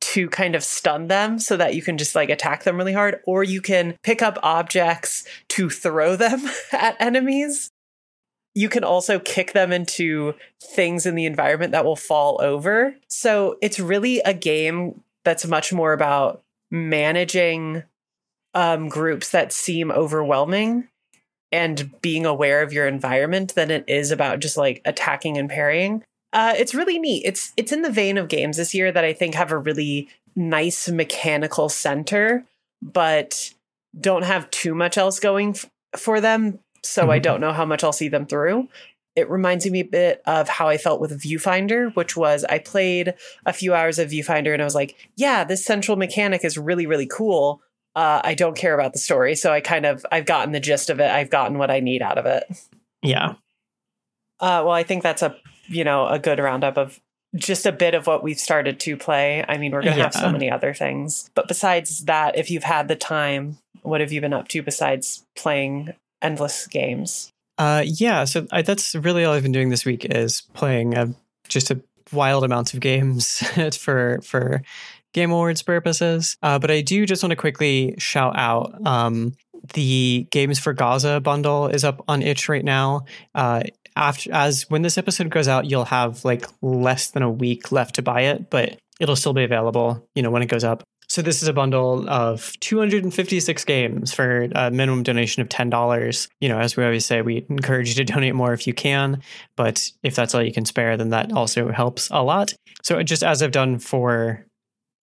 to 0.00 0.28
kind 0.28 0.54
of 0.54 0.62
stun 0.62 1.08
them 1.08 1.38
so 1.38 1.56
that 1.56 1.74
you 1.74 1.82
can 1.82 1.98
just 1.98 2.14
like 2.14 2.30
attack 2.30 2.64
them 2.64 2.76
really 2.76 2.92
hard 2.92 3.20
or 3.24 3.42
you 3.42 3.60
can 3.60 3.96
pick 4.02 4.22
up 4.22 4.38
objects 4.42 5.24
to 5.48 5.68
throw 5.68 6.16
them 6.16 6.42
at 6.72 6.96
enemies. 7.00 7.70
You 8.54 8.68
can 8.68 8.84
also 8.84 9.18
kick 9.18 9.52
them 9.52 9.72
into 9.72 10.34
things 10.62 11.06
in 11.06 11.14
the 11.14 11.26
environment 11.26 11.72
that 11.72 11.84
will 11.84 11.96
fall 11.96 12.40
over. 12.40 12.94
So 13.08 13.56
it's 13.60 13.78
really 13.78 14.20
a 14.20 14.34
game 14.34 15.02
that's 15.24 15.46
much 15.46 15.72
more 15.72 15.92
about 15.92 16.42
managing 16.70 17.82
um, 18.54 18.88
groups 18.88 19.30
that 19.30 19.52
seem 19.52 19.90
overwhelming 19.90 20.88
and 21.50 21.90
being 22.00 22.26
aware 22.26 22.62
of 22.62 22.72
your 22.72 22.86
environment 22.86 23.54
than 23.54 23.70
it 23.70 23.84
is 23.86 24.10
about 24.10 24.40
just 24.40 24.56
like 24.56 24.82
attacking 24.84 25.38
and 25.38 25.48
parrying. 25.48 26.02
Uh, 26.32 26.54
it's 26.56 26.74
really 26.74 26.98
neat. 26.98 27.22
It's 27.24 27.52
it's 27.56 27.72
in 27.72 27.82
the 27.82 27.90
vein 27.90 28.18
of 28.18 28.28
games 28.28 28.58
this 28.58 28.74
year 28.74 28.92
that 28.92 29.04
I 29.04 29.12
think 29.12 29.34
have 29.34 29.50
a 29.50 29.58
really 29.58 30.08
nice 30.36 30.88
mechanical 30.88 31.68
center, 31.68 32.44
but 32.82 33.54
don't 33.98 34.24
have 34.24 34.50
too 34.50 34.74
much 34.74 34.98
else 34.98 35.20
going 35.20 35.50
f- 35.50 35.70
for 35.96 36.20
them. 36.20 36.58
So 36.84 37.02
mm-hmm. 37.02 37.10
I 37.12 37.18
don't 37.18 37.40
know 37.40 37.52
how 37.52 37.64
much 37.64 37.82
I'll 37.82 37.92
see 37.92 38.08
them 38.08 38.26
through. 38.26 38.68
It 39.16 39.28
reminds 39.30 39.68
me 39.68 39.80
a 39.80 39.84
bit 39.84 40.22
of 40.26 40.48
how 40.48 40.68
I 40.68 40.76
felt 40.76 41.00
with 41.00 41.20
Viewfinder, 41.20 41.94
which 41.96 42.16
was 42.16 42.44
I 42.44 42.58
played 42.58 43.14
a 43.46 43.52
few 43.52 43.74
hours 43.74 43.98
of 43.98 44.10
Viewfinder 44.10 44.52
and 44.52 44.62
I 44.62 44.64
was 44.64 44.76
like, 44.76 45.08
yeah, 45.16 45.42
this 45.42 45.64
central 45.64 45.96
mechanic 45.96 46.44
is 46.44 46.56
really, 46.56 46.86
really 46.86 47.06
cool 47.06 47.60
uh, 47.98 48.20
I 48.22 48.34
don't 48.34 48.56
care 48.56 48.74
about 48.74 48.92
the 48.92 49.00
story. 49.00 49.34
So 49.34 49.52
I 49.52 49.60
kind 49.60 49.84
of 49.84 50.06
I've 50.12 50.24
gotten 50.24 50.52
the 50.52 50.60
gist 50.60 50.88
of 50.88 51.00
it. 51.00 51.10
I've 51.10 51.30
gotten 51.30 51.58
what 51.58 51.68
I 51.68 51.80
need 51.80 52.00
out 52.00 52.16
of 52.16 52.26
it. 52.26 52.44
Yeah. 53.02 53.30
Uh, 54.38 54.62
well, 54.64 54.70
I 54.70 54.84
think 54.84 55.02
that's 55.02 55.20
a 55.20 55.34
you 55.66 55.82
know 55.82 56.06
a 56.06 56.20
good 56.20 56.38
roundup 56.38 56.78
of 56.78 57.00
just 57.34 57.66
a 57.66 57.72
bit 57.72 57.94
of 57.94 58.06
what 58.06 58.22
we've 58.22 58.38
started 58.38 58.78
to 58.80 58.96
play. 58.96 59.44
I 59.48 59.58
mean, 59.58 59.72
we're 59.72 59.82
going 59.82 59.94
to 59.94 59.98
yeah. 59.98 60.04
have 60.04 60.14
so 60.14 60.30
many 60.30 60.48
other 60.48 60.72
things, 60.72 61.28
but 61.34 61.48
besides 61.48 62.04
that, 62.04 62.38
if 62.38 62.52
you've 62.52 62.62
had 62.62 62.86
the 62.86 62.94
time, 62.94 63.58
what 63.82 64.00
have 64.00 64.12
you 64.12 64.20
been 64.20 64.32
up 64.32 64.46
to 64.48 64.62
besides 64.62 65.24
playing 65.34 65.92
endless 66.22 66.68
games? 66.68 67.32
Uh, 67.58 67.82
yeah, 67.84 68.24
so 68.24 68.46
I, 68.52 68.62
that's 68.62 68.94
really 68.94 69.24
all 69.24 69.34
I've 69.34 69.42
been 69.42 69.50
doing 69.50 69.70
this 69.70 69.84
week 69.84 70.04
is 70.04 70.42
playing 70.54 70.96
a, 70.96 71.12
just 71.48 71.72
a 71.72 71.80
wild 72.12 72.44
amounts 72.44 72.72
of 72.74 72.80
games 72.80 73.38
for 73.76 74.20
for 74.22 74.62
Game 75.18 75.32
Awards 75.32 75.62
purposes. 75.62 76.36
Uh, 76.44 76.60
but 76.60 76.70
I 76.70 76.80
do 76.80 77.04
just 77.04 77.24
want 77.24 77.30
to 77.30 77.36
quickly 77.36 77.96
shout 77.98 78.38
out 78.38 78.86
um, 78.86 79.32
the 79.74 80.28
Games 80.30 80.60
for 80.60 80.72
Gaza 80.72 81.18
bundle 81.20 81.66
is 81.66 81.82
up 81.82 82.04
on 82.06 82.22
itch 82.22 82.48
right 82.48 82.64
now. 82.64 83.04
Uh, 83.34 83.64
after 83.96 84.32
as 84.32 84.70
when 84.70 84.82
this 84.82 84.96
episode 84.96 85.28
goes 85.28 85.48
out, 85.48 85.68
you'll 85.68 85.86
have 85.86 86.24
like 86.24 86.46
less 86.62 87.10
than 87.10 87.24
a 87.24 87.30
week 87.30 87.72
left 87.72 87.96
to 87.96 88.02
buy 88.02 88.22
it, 88.22 88.48
but 88.48 88.78
it'll 89.00 89.16
still 89.16 89.32
be 89.32 89.42
available, 89.42 90.06
you 90.14 90.22
know, 90.22 90.30
when 90.30 90.42
it 90.42 90.46
goes 90.46 90.62
up. 90.62 90.84
So 91.08 91.20
this 91.20 91.42
is 91.42 91.48
a 91.48 91.52
bundle 91.52 92.08
of 92.08 92.52
256 92.60 93.64
games 93.64 94.14
for 94.14 94.42
a 94.54 94.70
minimum 94.70 95.02
donation 95.02 95.42
of 95.42 95.48
$10. 95.48 96.28
You 96.40 96.48
know, 96.48 96.60
as 96.60 96.76
we 96.76 96.84
always 96.84 97.06
say, 97.06 97.22
we 97.22 97.44
encourage 97.48 97.88
you 97.88 97.94
to 97.96 98.04
donate 98.04 98.36
more 98.36 98.52
if 98.52 98.68
you 98.68 98.74
can, 98.74 99.22
but 99.56 99.90
if 100.04 100.14
that's 100.14 100.34
all 100.34 100.42
you 100.42 100.52
can 100.52 100.66
spare, 100.66 100.96
then 100.96 101.08
that 101.10 101.32
also 101.32 101.72
helps 101.72 102.08
a 102.12 102.22
lot. 102.22 102.54
So 102.82 103.02
just 103.02 103.24
as 103.24 103.42
I've 103.42 103.50
done 103.50 103.78
for 103.80 104.44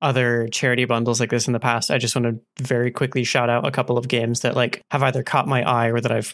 other 0.02 0.48
charity 0.50 0.86
bundles 0.86 1.20
like 1.20 1.30
this 1.30 1.48
in 1.48 1.54
the 1.54 1.60
past, 1.60 1.92
I 1.92 1.98
just 1.98 2.16
want 2.16 2.26
to 2.26 2.64
very 2.64 2.92
quickly 2.92 3.24
shout 3.24 3.50
out 3.50 3.68
a 3.68 3.72
couple 3.72 3.98
of 3.98 4.08
games 4.08 4.42
that 4.42 4.56
like 4.56 4.82
have 4.92 5.04
either 5.04 5.24
caught 5.24 5.48
my 5.48 5.64
eye 5.64 5.88
or 5.88 6.00
that 6.00 6.12
I've 6.12 6.34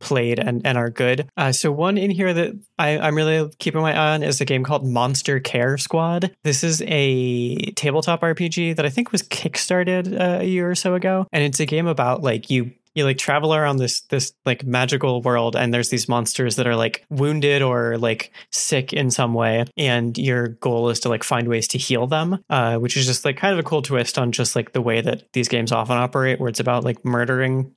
played 0.00 0.38
and, 0.38 0.64
and 0.66 0.76
are 0.76 0.90
good. 0.90 1.28
Uh, 1.36 1.52
so 1.52 1.72
one 1.72 1.96
in 1.96 2.10
here 2.10 2.32
that 2.32 2.52
I, 2.78 2.90
am 2.90 3.14
really 3.14 3.50
keeping 3.58 3.80
my 3.80 3.92
eye 3.92 4.14
on 4.14 4.22
is 4.22 4.40
a 4.40 4.44
game 4.44 4.64
called 4.64 4.86
Monster 4.86 5.40
Care 5.40 5.78
Squad. 5.78 6.34
This 6.44 6.62
is 6.62 6.82
a 6.86 7.56
tabletop 7.72 8.20
RPG 8.20 8.76
that 8.76 8.86
I 8.86 8.90
think 8.90 9.12
was 9.12 9.22
kickstarted 9.22 10.18
uh, 10.18 10.40
a 10.40 10.44
year 10.44 10.70
or 10.70 10.74
so 10.74 10.94
ago, 10.94 11.26
and 11.32 11.42
it's 11.42 11.60
a 11.60 11.66
game 11.66 11.86
about 11.86 12.22
like 12.22 12.50
you 12.50 12.72
you 12.94 13.04
like 13.04 13.18
travel 13.18 13.54
around 13.54 13.76
this 13.78 14.00
this 14.02 14.32
like 14.44 14.64
magical 14.64 15.22
world 15.22 15.56
and 15.56 15.72
there's 15.72 15.90
these 15.90 16.08
monsters 16.08 16.56
that 16.56 16.66
are 16.66 16.76
like 16.76 17.04
wounded 17.10 17.62
or 17.62 17.98
like 17.98 18.32
sick 18.50 18.92
in 18.92 19.10
some 19.10 19.34
way 19.34 19.64
and 19.76 20.16
your 20.18 20.48
goal 20.48 20.88
is 20.88 21.00
to 21.00 21.08
like 21.08 21.24
find 21.24 21.48
ways 21.48 21.68
to 21.68 21.78
heal 21.78 22.06
them 22.06 22.38
uh, 22.50 22.76
which 22.76 22.96
is 22.96 23.06
just 23.06 23.24
like 23.24 23.36
kind 23.36 23.52
of 23.52 23.58
a 23.58 23.68
cool 23.68 23.82
twist 23.82 24.18
on 24.18 24.32
just 24.32 24.56
like 24.56 24.72
the 24.72 24.82
way 24.82 25.00
that 25.00 25.24
these 25.32 25.48
games 25.48 25.72
often 25.72 25.96
operate 25.96 26.40
where 26.40 26.48
it's 26.48 26.60
about 26.60 26.84
like 26.84 27.04
murdering 27.04 27.74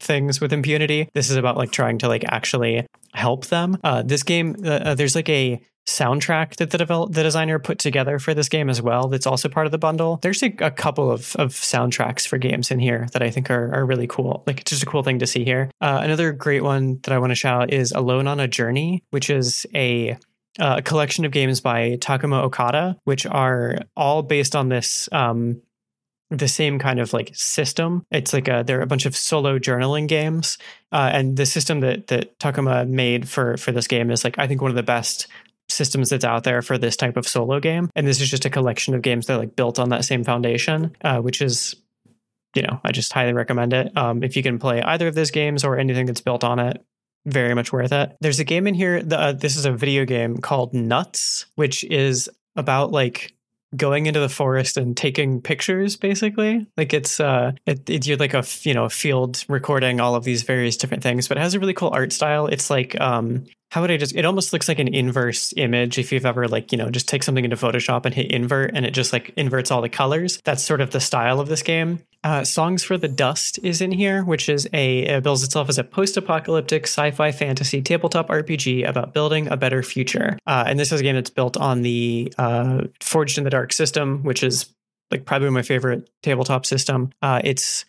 things 0.00 0.40
with 0.40 0.52
impunity. 0.52 1.08
This 1.14 1.30
is 1.30 1.36
about 1.36 1.56
like 1.56 1.72
trying 1.72 1.98
to 1.98 2.08
like 2.08 2.24
actually 2.26 2.86
help 3.12 3.46
them. 3.46 3.78
Uh, 3.82 4.02
this 4.02 4.22
game 4.22 4.56
uh, 4.64 4.68
uh 4.68 4.94
there's 4.94 5.14
like 5.14 5.28
a 5.28 5.60
soundtrack 5.86 6.56
that 6.56 6.70
the 6.70 6.78
develop 6.78 7.12
the 7.12 7.22
designer 7.22 7.58
put 7.58 7.78
together 7.78 8.18
for 8.18 8.32
this 8.32 8.48
game 8.48 8.70
as 8.70 8.80
well 8.80 9.08
that's 9.08 9.26
also 9.26 9.48
part 9.48 9.66
of 9.66 9.72
the 9.72 9.78
bundle. 9.78 10.18
There's 10.22 10.42
a, 10.42 10.54
a, 10.60 10.70
couple 10.70 11.10
of, 11.10 11.36
of 11.36 11.52
soundtracks 11.52 12.26
for 12.26 12.38
games 12.38 12.70
in 12.70 12.78
here 12.78 13.06
that 13.12 13.22
i 13.22 13.30
think 13.30 13.50
are, 13.50 13.74
are 13.74 13.84
really 13.84 14.06
cool. 14.06 14.42
Like 14.46 14.60
it's 14.60 14.70
just 14.70 14.82
a 14.82 14.86
cool 14.86 15.02
thing 15.02 15.18
to 15.18 15.26
see 15.26 15.44
here. 15.44 15.70
Uh, 15.80 16.00
another 16.02 16.32
great 16.32 16.62
one 16.62 17.00
that 17.02 17.12
i 17.12 17.18
want 17.18 17.30
to 17.30 17.34
shout 17.34 17.62
out 17.62 17.72
is 17.72 17.92
alone 17.92 18.26
on 18.26 18.40
a 18.40 18.48
journey 18.48 19.02
which 19.10 19.30
is 19.30 19.66
a 19.74 20.16
uh, 20.58 20.76
a 20.78 20.82
collection 20.82 21.24
of 21.24 21.32
games 21.32 21.60
by 21.60 21.96
takuma 22.00 22.42
okada 22.42 22.96
which 23.04 23.26
are 23.26 23.78
all 23.96 24.22
based 24.22 24.56
on 24.56 24.68
this 24.68 25.08
um, 25.12 25.60
the 26.30 26.48
same 26.48 26.78
kind 26.78 27.00
of 27.00 27.12
like 27.12 27.30
system. 27.34 28.04
It's 28.10 28.32
like 28.32 28.48
a, 28.48 28.64
there 28.66 28.78
are 28.78 28.82
a 28.82 28.86
bunch 28.86 29.06
of 29.06 29.16
solo 29.16 29.58
journaling 29.58 30.08
games, 30.08 30.58
uh, 30.92 31.10
and 31.12 31.36
the 31.36 31.46
system 31.46 31.80
that 31.80 32.08
that 32.08 32.38
Takuma 32.38 32.88
made 32.88 33.28
for 33.28 33.56
for 33.56 33.72
this 33.72 33.86
game 33.86 34.10
is 34.10 34.24
like 34.24 34.38
I 34.38 34.46
think 34.46 34.62
one 34.62 34.70
of 34.70 34.76
the 34.76 34.82
best 34.82 35.26
systems 35.74 36.10
that's 36.10 36.24
out 36.24 36.44
there 36.44 36.62
for 36.62 36.78
this 36.78 36.96
type 36.96 37.16
of 37.16 37.28
solo 37.28 37.60
game. 37.60 37.90
And 37.94 38.06
this 38.06 38.20
is 38.20 38.30
just 38.30 38.44
a 38.44 38.50
collection 38.50 38.94
of 38.94 39.02
games 39.02 39.26
that 39.26 39.34
are 39.34 39.38
like 39.38 39.56
built 39.56 39.78
on 39.78 39.90
that 39.90 40.04
same 40.04 40.24
foundation, 40.24 40.96
uh, 41.02 41.18
which 41.18 41.42
is, 41.42 41.76
you 42.54 42.62
know, 42.62 42.80
I 42.84 42.92
just 42.92 43.12
highly 43.12 43.32
recommend 43.32 43.72
it. 43.72 43.96
Um, 43.96 44.22
if 44.22 44.36
you 44.36 44.42
can 44.42 44.58
play 44.58 44.80
either 44.82 45.08
of 45.08 45.14
those 45.14 45.30
games 45.30 45.64
or 45.64 45.78
anything 45.78 46.06
that's 46.06 46.20
built 46.20 46.44
on 46.44 46.58
it, 46.58 46.84
very 47.26 47.54
much 47.54 47.72
worth 47.72 47.92
it. 47.92 48.16
There's 48.20 48.40
a 48.40 48.44
game 48.44 48.66
in 48.66 48.74
here. 48.74 49.02
The, 49.02 49.18
uh, 49.18 49.32
this 49.32 49.56
is 49.56 49.64
a 49.64 49.72
video 49.72 50.04
game 50.04 50.38
called 50.38 50.74
Nuts, 50.74 51.46
which 51.54 51.82
is 51.84 52.28
about 52.56 52.92
like 52.92 53.34
going 53.76 54.06
into 54.06 54.20
the 54.20 54.28
forest 54.28 54.76
and 54.76 54.96
taking 54.96 55.40
pictures 55.40 55.96
basically 55.96 56.66
like 56.76 56.94
it's 56.94 57.18
uh 57.18 57.52
it, 57.66 57.88
it, 57.90 58.06
you're 58.06 58.16
like 58.16 58.34
a 58.34 58.44
you 58.62 58.72
know 58.72 58.84
a 58.84 58.90
field 58.90 59.44
recording 59.48 60.00
all 60.00 60.14
of 60.14 60.24
these 60.24 60.42
various 60.42 60.76
different 60.76 61.02
things 61.02 61.26
but 61.26 61.36
it 61.36 61.40
has 61.40 61.54
a 61.54 61.58
really 61.58 61.74
cool 61.74 61.90
art 61.92 62.12
style 62.12 62.46
it's 62.46 62.70
like 62.70 62.98
um 63.00 63.44
how 63.74 63.80
would 63.80 63.90
I 63.90 63.96
just 63.96 64.14
it 64.14 64.24
almost 64.24 64.52
looks 64.52 64.68
like 64.68 64.78
an 64.78 64.94
inverse 64.94 65.52
image 65.56 65.98
if 65.98 66.12
you've 66.12 66.24
ever 66.24 66.46
like, 66.46 66.70
you 66.70 66.78
know, 66.78 66.90
just 66.90 67.08
take 67.08 67.24
something 67.24 67.42
into 67.42 67.56
Photoshop 67.56 68.06
and 68.06 68.14
hit 68.14 68.30
invert 68.30 68.70
and 68.72 68.86
it 68.86 68.92
just 68.92 69.12
like 69.12 69.32
inverts 69.36 69.72
all 69.72 69.82
the 69.82 69.88
colors. 69.88 70.40
That's 70.44 70.62
sort 70.62 70.80
of 70.80 70.92
the 70.92 71.00
style 71.00 71.40
of 71.40 71.48
this 71.48 71.60
game. 71.60 71.98
Uh, 72.22 72.44
Songs 72.44 72.84
for 72.84 72.96
the 72.96 73.08
Dust 73.08 73.58
is 73.64 73.80
in 73.80 73.90
here, 73.90 74.22
which 74.22 74.48
is 74.48 74.68
a 74.72 75.00
it 75.00 75.24
bills 75.24 75.42
itself 75.42 75.68
as 75.68 75.76
a 75.76 75.82
post-apocalyptic 75.82 76.84
sci-fi 76.84 77.32
fantasy 77.32 77.82
tabletop 77.82 78.28
RPG 78.28 78.88
about 78.88 79.12
building 79.12 79.48
a 79.48 79.56
better 79.56 79.82
future. 79.82 80.38
Uh, 80.46 80.62
and 80.68 80.78
this 80.78 80.92
is 80.92 81.00
a 81.00 81.02
game 81.02 81.16
that's 81.16 81.30
built 81.30 81.56
on 81.56 81.82
the 81.82 82.32
uh, 82.38 82.84
Forged 83.00 83.38
in 83.38 83.44
the 83.44 83.50
Dark 83.50 83.72
system, 83.72 84.22
which 84.22 84.44
is 84.44 84.72
like 85.10 85.24
probably 85.24 85.50
my 85.50 85.62
favorite 85.62 86.08
tabletop 86.22 86.64
system. 86.64 87.10
Uh, 87.20 87.40
it's 87.42 87.84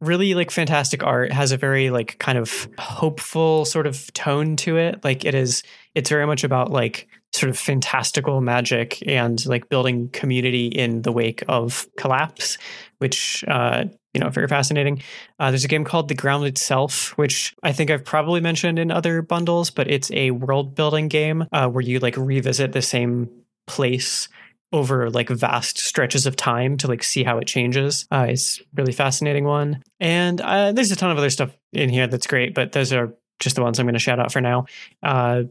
really 0.00 0.34
like 0.34 0.50
fantastic 0.50 1.02
art. 1.02 1.32
Has 1.32 1.52
a 1.52 1.56
very 1.56 1.90
like 1.90 2.18
kind 2.18 2.38
of 2.38 2.68
hopeful 2.78 3.64
sort 3.64 3.86
of 3.86 4.12
tone 4.14 4.56
to 4.56 4.76
it. 4.76 5.02
Like 5.04 5.24
it 5.24 5.34
is 5.34 5.62
it's 5.94 6.10
very 6.10 6.26
much 6.26 6.44
about 6.44 6.70
like 6.70 7.08
sort 7.32 7.50
of 7.50 7.58
fantastical 7.58 8.40
magic 8.40 9.02
and 9.06 9.44
like 9.46 9.68
building 9.68 10.08
community 10.10 10.66
in 10.66 11.02
the 11.02 11.12
wake 11.12 11.42
of 11.46 11.86
collapse 11.98 12.56
which 12.98 13.44
uh 13.48 13.84
you 14.14 14.20
know 14.20 14.30
very 14.30 14.48
fascinating. 14.48 15.02
Uh, 15.38 15.50
there's 15.50 15.64
a 15.64 15.68
game 15.68 15.84
called 15.84 16.08
the 16.08 16.14
ground 16.14 16.46
itself 16.46 17.16
which 17.18 17.54
i 17.62 17.70
think 17.70 17.90
i've 17.90 18.04
probably 18.04 18.40
mentioned 18.40 18.78
in 18.78 18.90
other 18.90 19.20
bundles 19.20 19.70
but 19.70 19.90
it's 19.90 20.10
a 20.12 20.30
world 20.30 20.74
building 20.74 21.08
game 21.08 21.46
uh, 21.52 21.68
where 21.68 21.82
you 21.82 21.98
like 21.98 22.16
revisit 22.16 22.72
the 22.72 22.82
same 22.82 23.28
place 23.66 24.28
over 24.72 25.10
like 25.10 25.28
vast 25.28 25.78
stretches 25.78 26.26
of 26.26 26.36
time 26.36 26.76
to 26.78 26.88
like 26.88 27.02
see 27.02 27.24
how 27.24 27.38
it 27.38 27.46
changes. 27.46 28.06
Uh, 28.10 28.26
it's 28.28 28.60
really 28.74 28.92
fascinating 28.92 29.44
one. 29.44 29.82
And 30.00 30.40
uh, 30.40 30.72
there's 30.72 30.92
a 30.92 30.96
ton 30.96 31.10
of 31.10 31.18
other 31.18 31.30
stuff 31.30 31.56
in 31.72 31.88
here 31.88 32.06
that's 32.06 32.26
great, 32.26 32.54
but 32.54 32.72
those 32.72 32.92
are 32.92 33.14
just 33.40 33.56
the 33.56 33.62
ones 33.62 33.78
I'm 33.78 33.86
going 33.86 33.94
to 33.94 33.98
shout 33.98 34.20
out 34.20 34.32
for 34.32 34.40
now. 34.40 34.66
Uh, 35.02 35.44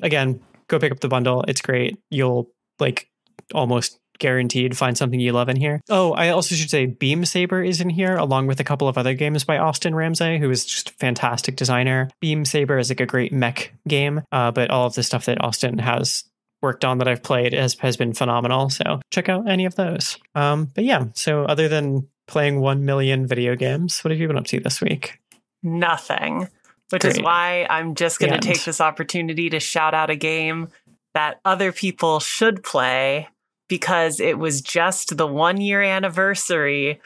again, 0.00 0.40
go 0.68 0.78
pick 0.78 0.92
up 0.92 1.00
the 1.00 1.08
bundle. 1.08 1.44
It's 1.48 1.60
great. 1.60 1.98
You'll 2.10 2.50
like 2.78 3.08
almost 3.52 3.98
guaranteed 4.18 4.76
find 4.76 4.96
something 4.96 5.18
you 5.18 5.32
love 5.32 5.48
in 5.48 5.56
here. 5.56 5.80
Oh, 5.88 6.12
I 6.12 6.28
also 6.28 6.54
should 6.54 6.70
say 6.70 6.86
Beam 6.86 7.24
Saber 7.24 7.62
is 7.62 7.80
in 7.80 7.90
here 7.90 8.16
along 8.16 8.46
with 8.46 8.60
a 8.60 8.64
couple 8.64 8.88
of 8.88 8.96
other 8.96 9.14
games 9.14 9.42
by 9.42 9.58
Austin 9.58 9.94
Ramsay, 9.94 10.38
who 10.38 10.48
is 10.48 10.64
just 10.64 10.90
a 10.90 10.94
fantastic 10.94 11.56
designer. 11.56 12.08
Beam 12.20 12.44
Saber 12.44 12.78
is 12.78 12.88
like 12.88 13.00
a 13.00 13.06
great 13.06 13.32
mech 13.32 13.74
game, 13.88 14.22
uh, 14.30 14.52
but 14.52 14.70
all 14.70 14.86
of 14.86 14.94
the 14.94 15.02
stuff 15.02 15.24
that 15.26 15.42
Austin 15.42 15.78
has 15.78 16.24
worked 16.62 16.84
on 16.84 16.98
that 16.98 17.08
I've 17.08 17.22
played 17.22 17.52
has 17.52 17.74
has 17.80 17.96
been 17.96 18.12
phenomenal. 18.12 18.70
So 18.70 19.00
check 19.10 19.28
out 19.28 19.48
any 19.48 19.64
of 19.64 19.74
those. 19.74 20.18
Um, 20.34 20.70
but 20.74 20.84
yeah, 20.84 21.06
so 21.14 21.44
other 21.44 21.68
than 21.68 22.08
playing 22.26 22.60
one 22.60 22.84
million 22.84 23.26
video 23.26 23.56
games, 23.56 24.00
what 24.02 24.10
have 24.10 24.20
you 24.20 24.26
been 24.28 24.38
up 24.38 24.46
to 24.46 24.60
this 24.60 24.80
week? 24.80 25.18
Nothing. 25.62 26.48
Which 26.90 27.02
Great. 27.02 27.16
is 27.16 27.22
why 27.22 27.66
I'm 27.70 27.94
just 27.94 28.18
going 28.18 28.32
to 28.32 28.38
take 28.38 28.64
this 28.64 28.80
opportunity 28.80 29.48
to 29.50 29.60
shout 29.60 29.94
out 29.94 30.10
a 30.10 30.16
game 30.16 30.68
that 31.14 31.40
other 31.44 31.72
people 31.72 32.20
should 32.20 32.62
play 32.62 33.28
because 33.68 34.20
it 34.20 34.38
was 34.38 34.60
just 34.60 35.16
the 35.16 35.26
one 35.26 35.60
year 35.60 35.82
anniversary 35.82 37.00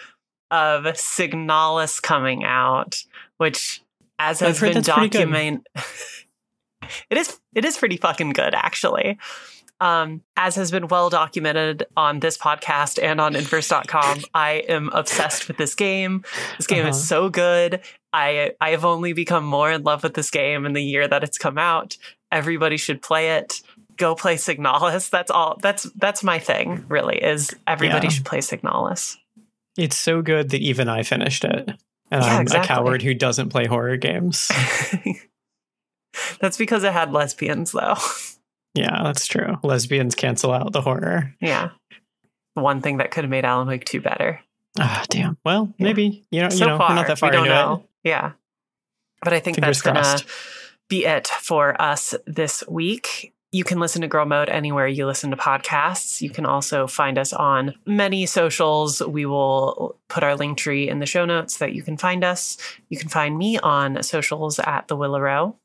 of 0.50 0.84
Signalis 0.84 2.02
coming 2.02 2.44
out, 2.44 3.02
which, 3.38 3.82
as 4.18 4.40
has 4.40 4.60
been 4.60 4.82
documented, 4.82 5.66
it 7.10 7.18
is 7.18 7.38
it 7.54 7.64
is 7.64 7.76
pretty 7.76 7.96
fucking 7.96 8.30
good 8.30 8.54
actually. 8.54 9.18
Um, 9.78 10.22
as 10.38 10.54
has 10.56 10.70
been 10.70 10.88
well 10.88 11.10
documented 11.10 11.84
on 11.96 12.20
this 12.20 12.38
podcast 12.38 13.02
and 13.02 13.20
on 13.20 13.36
inverse.com, 13.36 14.22
I 14.34 14.64
am 14.68 14.88
obsessed 14.92 15.48
with 15.48 15.58
this 15.58 15.74
game. 15.74 16.24
This 16.56 16.66
game 16.66 16.80
uh-huh. 16.80 16.90
is 16.90 17.06
so 17.06 17.28
good. 17.28 17.80
I 18.12 18.52
I 18.60 18.70
have 18.70 18.84
only 18.84 19.12
become 19.12 19.44
more 19.44 19.70
in 19.70 19.82
love 19.82 20.02
with 20.02 20.14
this 20.14 20.30
game 20.30 20.64
in 20.64 20.72
the 20.72 20.82
year 20.82 21.06
that 21.06 21.22
it's 21.22 21.36
come 21.36 21.58
out. 21.58 21.98
Everybody 22.32 22.78
should 22.78 23.02
play 23.02 23.36
it. 23.36 23.60
Go 23.98 24.14
play 24.14 24.36
Signalis. 24.36 25.10
That's 25.10 25.30
all. 25.30 25.58
That's 25.62 25.84
that's 25.96 26.24
my 26.24 26.38
thing. 26.38 26.86
Really, 26.88 27.18
is 27.18 27.54
everybody 27.66 28.06
yeah. 28.06 28.12
should 28.12 28.24
play 28.24 28.38
Signalis. 28.38 29.16
It's 29.76 29.96
so 29.96 30.22
good 30.22 30.50
that 30.50 30.62
even 30.62 30.88
I 30.88 31.02
finished 31.02 31.44
it, 31.44 31.68
and 32.10 32.24
yeah, 32.24 32.36
I'm 32.36 32.42
exactly. 32.42 32.64
a 32.64 32.76
coward 32.76 33.02
who 33.02 33.12
doesn't 33.12 33.50
play 33.50 33.66
horror 33.66 33.98
games. 33.98 34.50
That's 36.40 36.56
because 36.56 36.84
it 36.84 36.92
had 36.92 37.12
lesbians, 37.12 37.72
though. 37.72 37.96
Yeah, 38.76 39.02
that's 39.04 39.26
true. 39.26 39.56
Lesbians 39.62 40.14
cancel 40.14 40.52
out 40.52 40.72
the 40.72 40.82
horror. 40.82 41.34
Yeah. 41.40 41.70
One 42.54 42.82
thing 42.82 42.98
that 42.98 43.10
could 43.10 43.24
have 43.24 43.30
made 43.30 43.44
Alan 43.44 43.66
Wake 43.66 43.86
2 43.86 44.02
better. 44.02 44.40
Ah, 44.78 45.00
oh, 45.00 45.06
damn. 45.08 45.38
Well, 45.44 45.74
yeah. 45.78 45.84
maybe. 45.84 46.26
You 46.30 46.42
know, 46.42 46.48
so 46.50 46.64
you 46.64 46.70
know, 46.70 46.78
far, 46.78 46.94
not 46.94 47.06
that 47.06 47.18
far 47.18 47.30
we 47.30 47.36
don't 47.36 47.48
know. 47.48 47.86
It. 48.04 48.10
Yeah. 48.10 48.32
But 49.22 49.32
I 49.32 49.40
think 49.40 49.56
Fingers 49.56 49.80
that's 49.80 50.04
going 50.04 50.18
to 50.18 50.24
be 50.88 51.06
it 51.06 51.26
for 51.28 51.80
us 51.80 52.14
this 52.26 52.62
week. 52.68 53.32
You 53.52 53.64
can 53.64 53.80
listen 53.80 54.02
to 54.02 54.08
Girl 54.08 54.26
Mode 54.26 54.50
anywhere 54.50 54.86
you 54.86 55.06
listen 55.06 55.30
to 55.30 55.36
podcasts. 55.36 56.20
You 56.20 56.28
can 56.28 56.44
also 56.44 56.86
find 56.86 57.16
us 57.16 57.32
on 57.32 57.74
many 57.86 58.26
socials. 58.26 59.00
We 59.00 59.24
will 59.24 59.96
put 60.08 60.22
our 60.22 60.36
link 60.36 60.58
tree 60.58 60.88
in 60.88 60.98
the 60.98 61.06
show 61.06 61.24
notes 61.24 61.58
that 61.58 61.72
you 61.72 61.82
can 61.82 61.96
find 61.96 62.22
us. 62.22 62.58
You 62.90 62.98
can 62.98 63.08
find 63.08 63.38
me 63.38 63.58
on 63.58 64.02
socials 64.02 64.58
at 64.58 64.88
the 64.88 64.96
Willow 64.96 65.20
Row. 65.20 65.56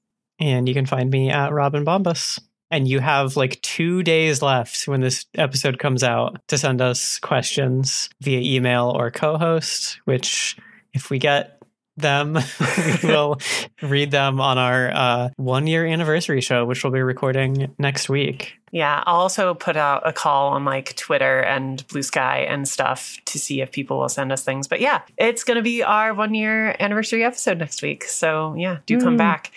And 0.42 0.68
you 0.68 0.74
can 0.74 0.86
find 0.86 1.10
me 1.10 1.30
at 1.30 1.54
Robin 1.54 1.84
Bombus. 1.84 2.40
And 2.72 2.88
you 2.88 3.00
have 3.00 3.36
like 3.36 3.62
two 3.62 4.02
days 4.02 4.42
left 4.42 4.88
when 4.88 5.02
this 5.02 5.26
episode 5.38 5.78
comes 5.78 6.04
out 6.04 6.42
to 6.48 6.58
send 6.58 6.82
us 6.82 7.20
questions 7.20 8.10
via 8.22 8.40
email 8.40 8.94
or 8.96 9.12
Cohost, 9.12 10.00
which, 10.06 10.58
if 10.94 11.10
we 11.10 11.20
get 11.20 11.62
them, 11.98 12.34
we 12.60 12.98
will 13.10 13.40
read 13.82 14.12
them 14.12 14.40
on 14.40 14.58
our 14.58 14.90
uh, 14.92 15.30
one 15.36 15.68
year 15.68 15.86
anniversary 15.86 16.42
show, 16.42 16.66
which 16.66 16.84
we'll 16.84 16.94
be 16.94 17.02
recording 17.02 17.74
next 17.78 18.10
week. 18.10 18.54
Yeah, 18.72 19.04
I'll 19.06 19.18
also 19.18 19.54
put 19.54 19.76
out 19.76 20.08
a 20.08 20.14
call 20.14 20.54
on 20.54 20.64
like 20.64 20.96
Twitter 20.96 21.42
and 21.42 21.86
Blue 21.90 22.04
Sky 22.04 22.40
and 22.40 22.68
stuff 22.68 23.18
to 23.26 23.38
see 23.38 23.60
if 23.60 23.72
people 23.72 24.00
will 24.00 24.10
send 24.10 24.32
us 24.32 24.44
things. 24.44 24.70
But 24.70 24.80
yeah, 24.80 25.02
it's 25.18 25.44
going 25.44 25.58
to 25.58 25.62
be 25.62 25.84
our 25.84 26.14
one 26.14 26.34
year 26.34 26.76
anniversary 26.80 27.24
episode 27.26 27.58
next 27.58 27.82
week. 27.82 28.06
So 28.06 28.56
yeah, 28.58 28.78
do 28.86 28.98
mm. 28.98 29.04
come 29.04 29.18
back. 29.18 29.52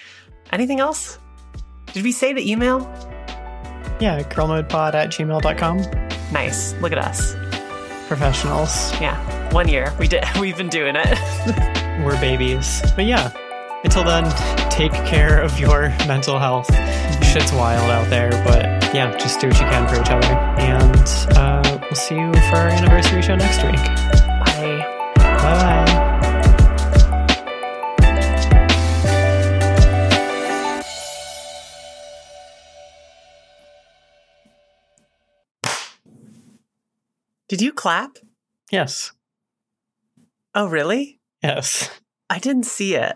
Anything 0.53 0.81
else? 0.81 1.19
Did 1.93 2.05
we 2.05 2.13
say 2.13 2.33
the 2.33 2.51
email? 2.51 2.81
Yeah, 4.01 4.23
girlmodepod 4.23 4.95
at 4.95 5.11
gmail.com. 5.11 5.79
Nice. 6.33 6.75
Look 6.75 6.93
at 6.93 6.99
us. 6.99 7.35
Professionals. 8.09 8.93
Yeah. 9.01 9.17
One 9.53 9.69
year. 9.69 9.95
We 9.99 10.09
did 10.09 10.25
we've 10.41 10.57
been 10.57 10.69
doing 10.69 10.95
it. 10.97 11.19
We're 12.05 12.21
babies. 12.21 12.83
But 12.97 13.07
yeah. 13.07 13.31
Until 13.85 14.03
then, 14.05 14.25
take 14.71 14.93
care 14.93 15.41
of 15.41 15.59
your 15.61 15.91
mental 16.09 16.39
health. 16.39 16.67
Shit's 17.25 17.53
wild 17.53 17.91
out 17.91 18.09
there, 18.09 18.31
but 18.45 18.65
yeah, 18.95 19.15
just 19.19 19.41
do 19.41 19.49
what 19.49 19.61
you 19.61 19.67
can 19.67 19.87
for 19.87 20.01
each 20.01 20.11
other. 20.11 20.35
And 20.59 21.37
uh, 21.37 21.79
we'll 21.83 21.95
see 21.95 22.15
you 22.15 22.33
for 22.33 22.57
our 22.57 22.69
anniversary 22.69 23.21
show 23.21 23.37
next 23.37 23.63
week. 23.63 23.77
Bye. 23.77 25.13
Bye. 25.17 26.04
Did 37.49 37.61
you 37.61 37.73
clap? 37.73 38.19
Yes. 38.71 39.13
Oh, 40.55 40.67
really? 40.69 41.19
Yes. 41.43 41.91
I 42.31 42.39
didn't 42.39 42.67
see 42.67 42.95
it. 42.95 43.15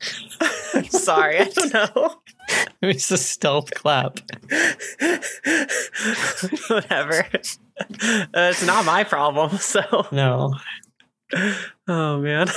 I'm 0.74 0.84
sorry. 0.88 1.38
I 1.40 1.44
don't 1.44 1.72
know. 1.74 2.16
It's 2.82 3.10
a 3.10 3.16
stealth 3.16 3.70
clap. 3.72 4.18
Whatever. 6.68 7.24
Uh, 7.32 8.26
it's 8.34 8.66
not 8.66 8.84
my 8.84 9.04
problem. 9.04 9.56
So, 9.56 10.06
No. 10.12 10.52
oh 11.88 12.18
man. 12.20 12.48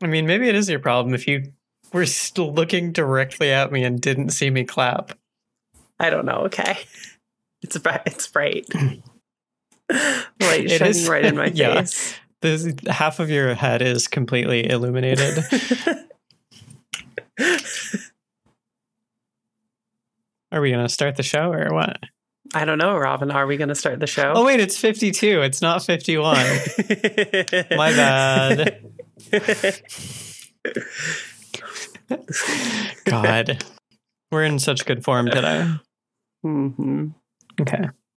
I 0.00 0.06
mean, 0.06 0.26
maybe 0.28 0.48
it 0.48 0.54
is 0.54 0.70
your 0.70 0.78
problem 0.78 1.12
if 1.14 1.26
you 1.26 1.52
were 1.92 2.06
still 2.06 2.52
looking 2.54 2.92
directly 2.92 3.50
at 3.50 3.72
me 3.72 3.82
and 3.82 4.00
didn't 4.00 4.30
see 4.30 4.50
me 4.50 4.62
clap. 4.62 5.18
I 5.98 6.10
don't 6.10 6.26
know. 6.26 6.42
Okay. 6.44 6.78
It's. 7.62 7.76
It's 8.06 8.28
bright. 8.28 8.66
Light 10.40 10.64
It 10.66 10.78
shining 10.78 10.86
is- 10.90 11.08
right 11.08 11.24
in 11.24 11.36
my 11.36 11.46
yeah. 11.54 11.80
face. 11.80 12.14
This 12.42 12.66
half 12.88 13.20
of 13.20 13.28
your 13.28 13.54
head 13.54 13.82
is 13.82 14.08
completely 14.08 14.68
illuminated. 14.70 15.44
Are 20.52 20.60
we 20.60 20.70
going 20.70 20.84
to 20.84 20.88
start 20.88 21.16
the 21.16 21.22
show 21.22 21.52
or 21.52 21.72
what? 21.72 21.98
I 22.54 22.64
don't 22.64 22.78
know, 22.78 22.96
Robin. 22.96 23.30
Are 23.30 23.46
we 23.46 23.56
going 23.56 23.68
to 23.68 23.74
start 23.74 24.00
the 24.00 24.06
show? 24.08 24.32
Oh, 24.34 24.44
wait, 24.44 24.58
it's 24.58 24.76
52. 24.76 25.42
It's 25.42 25.62
not 25.62 25.84
51. 25.84 26.34
My 27.76 27.92
bad. 27.92 28.82
God. 33.04 33.64
We're 34.32 34.44
in 34.44 34.58
such 34.58 34.86
good 34.86 35.04
form 35.04 35.26
today. 35.26 35.68
hmm 36.42 37.08
Okay. 37.60 37.84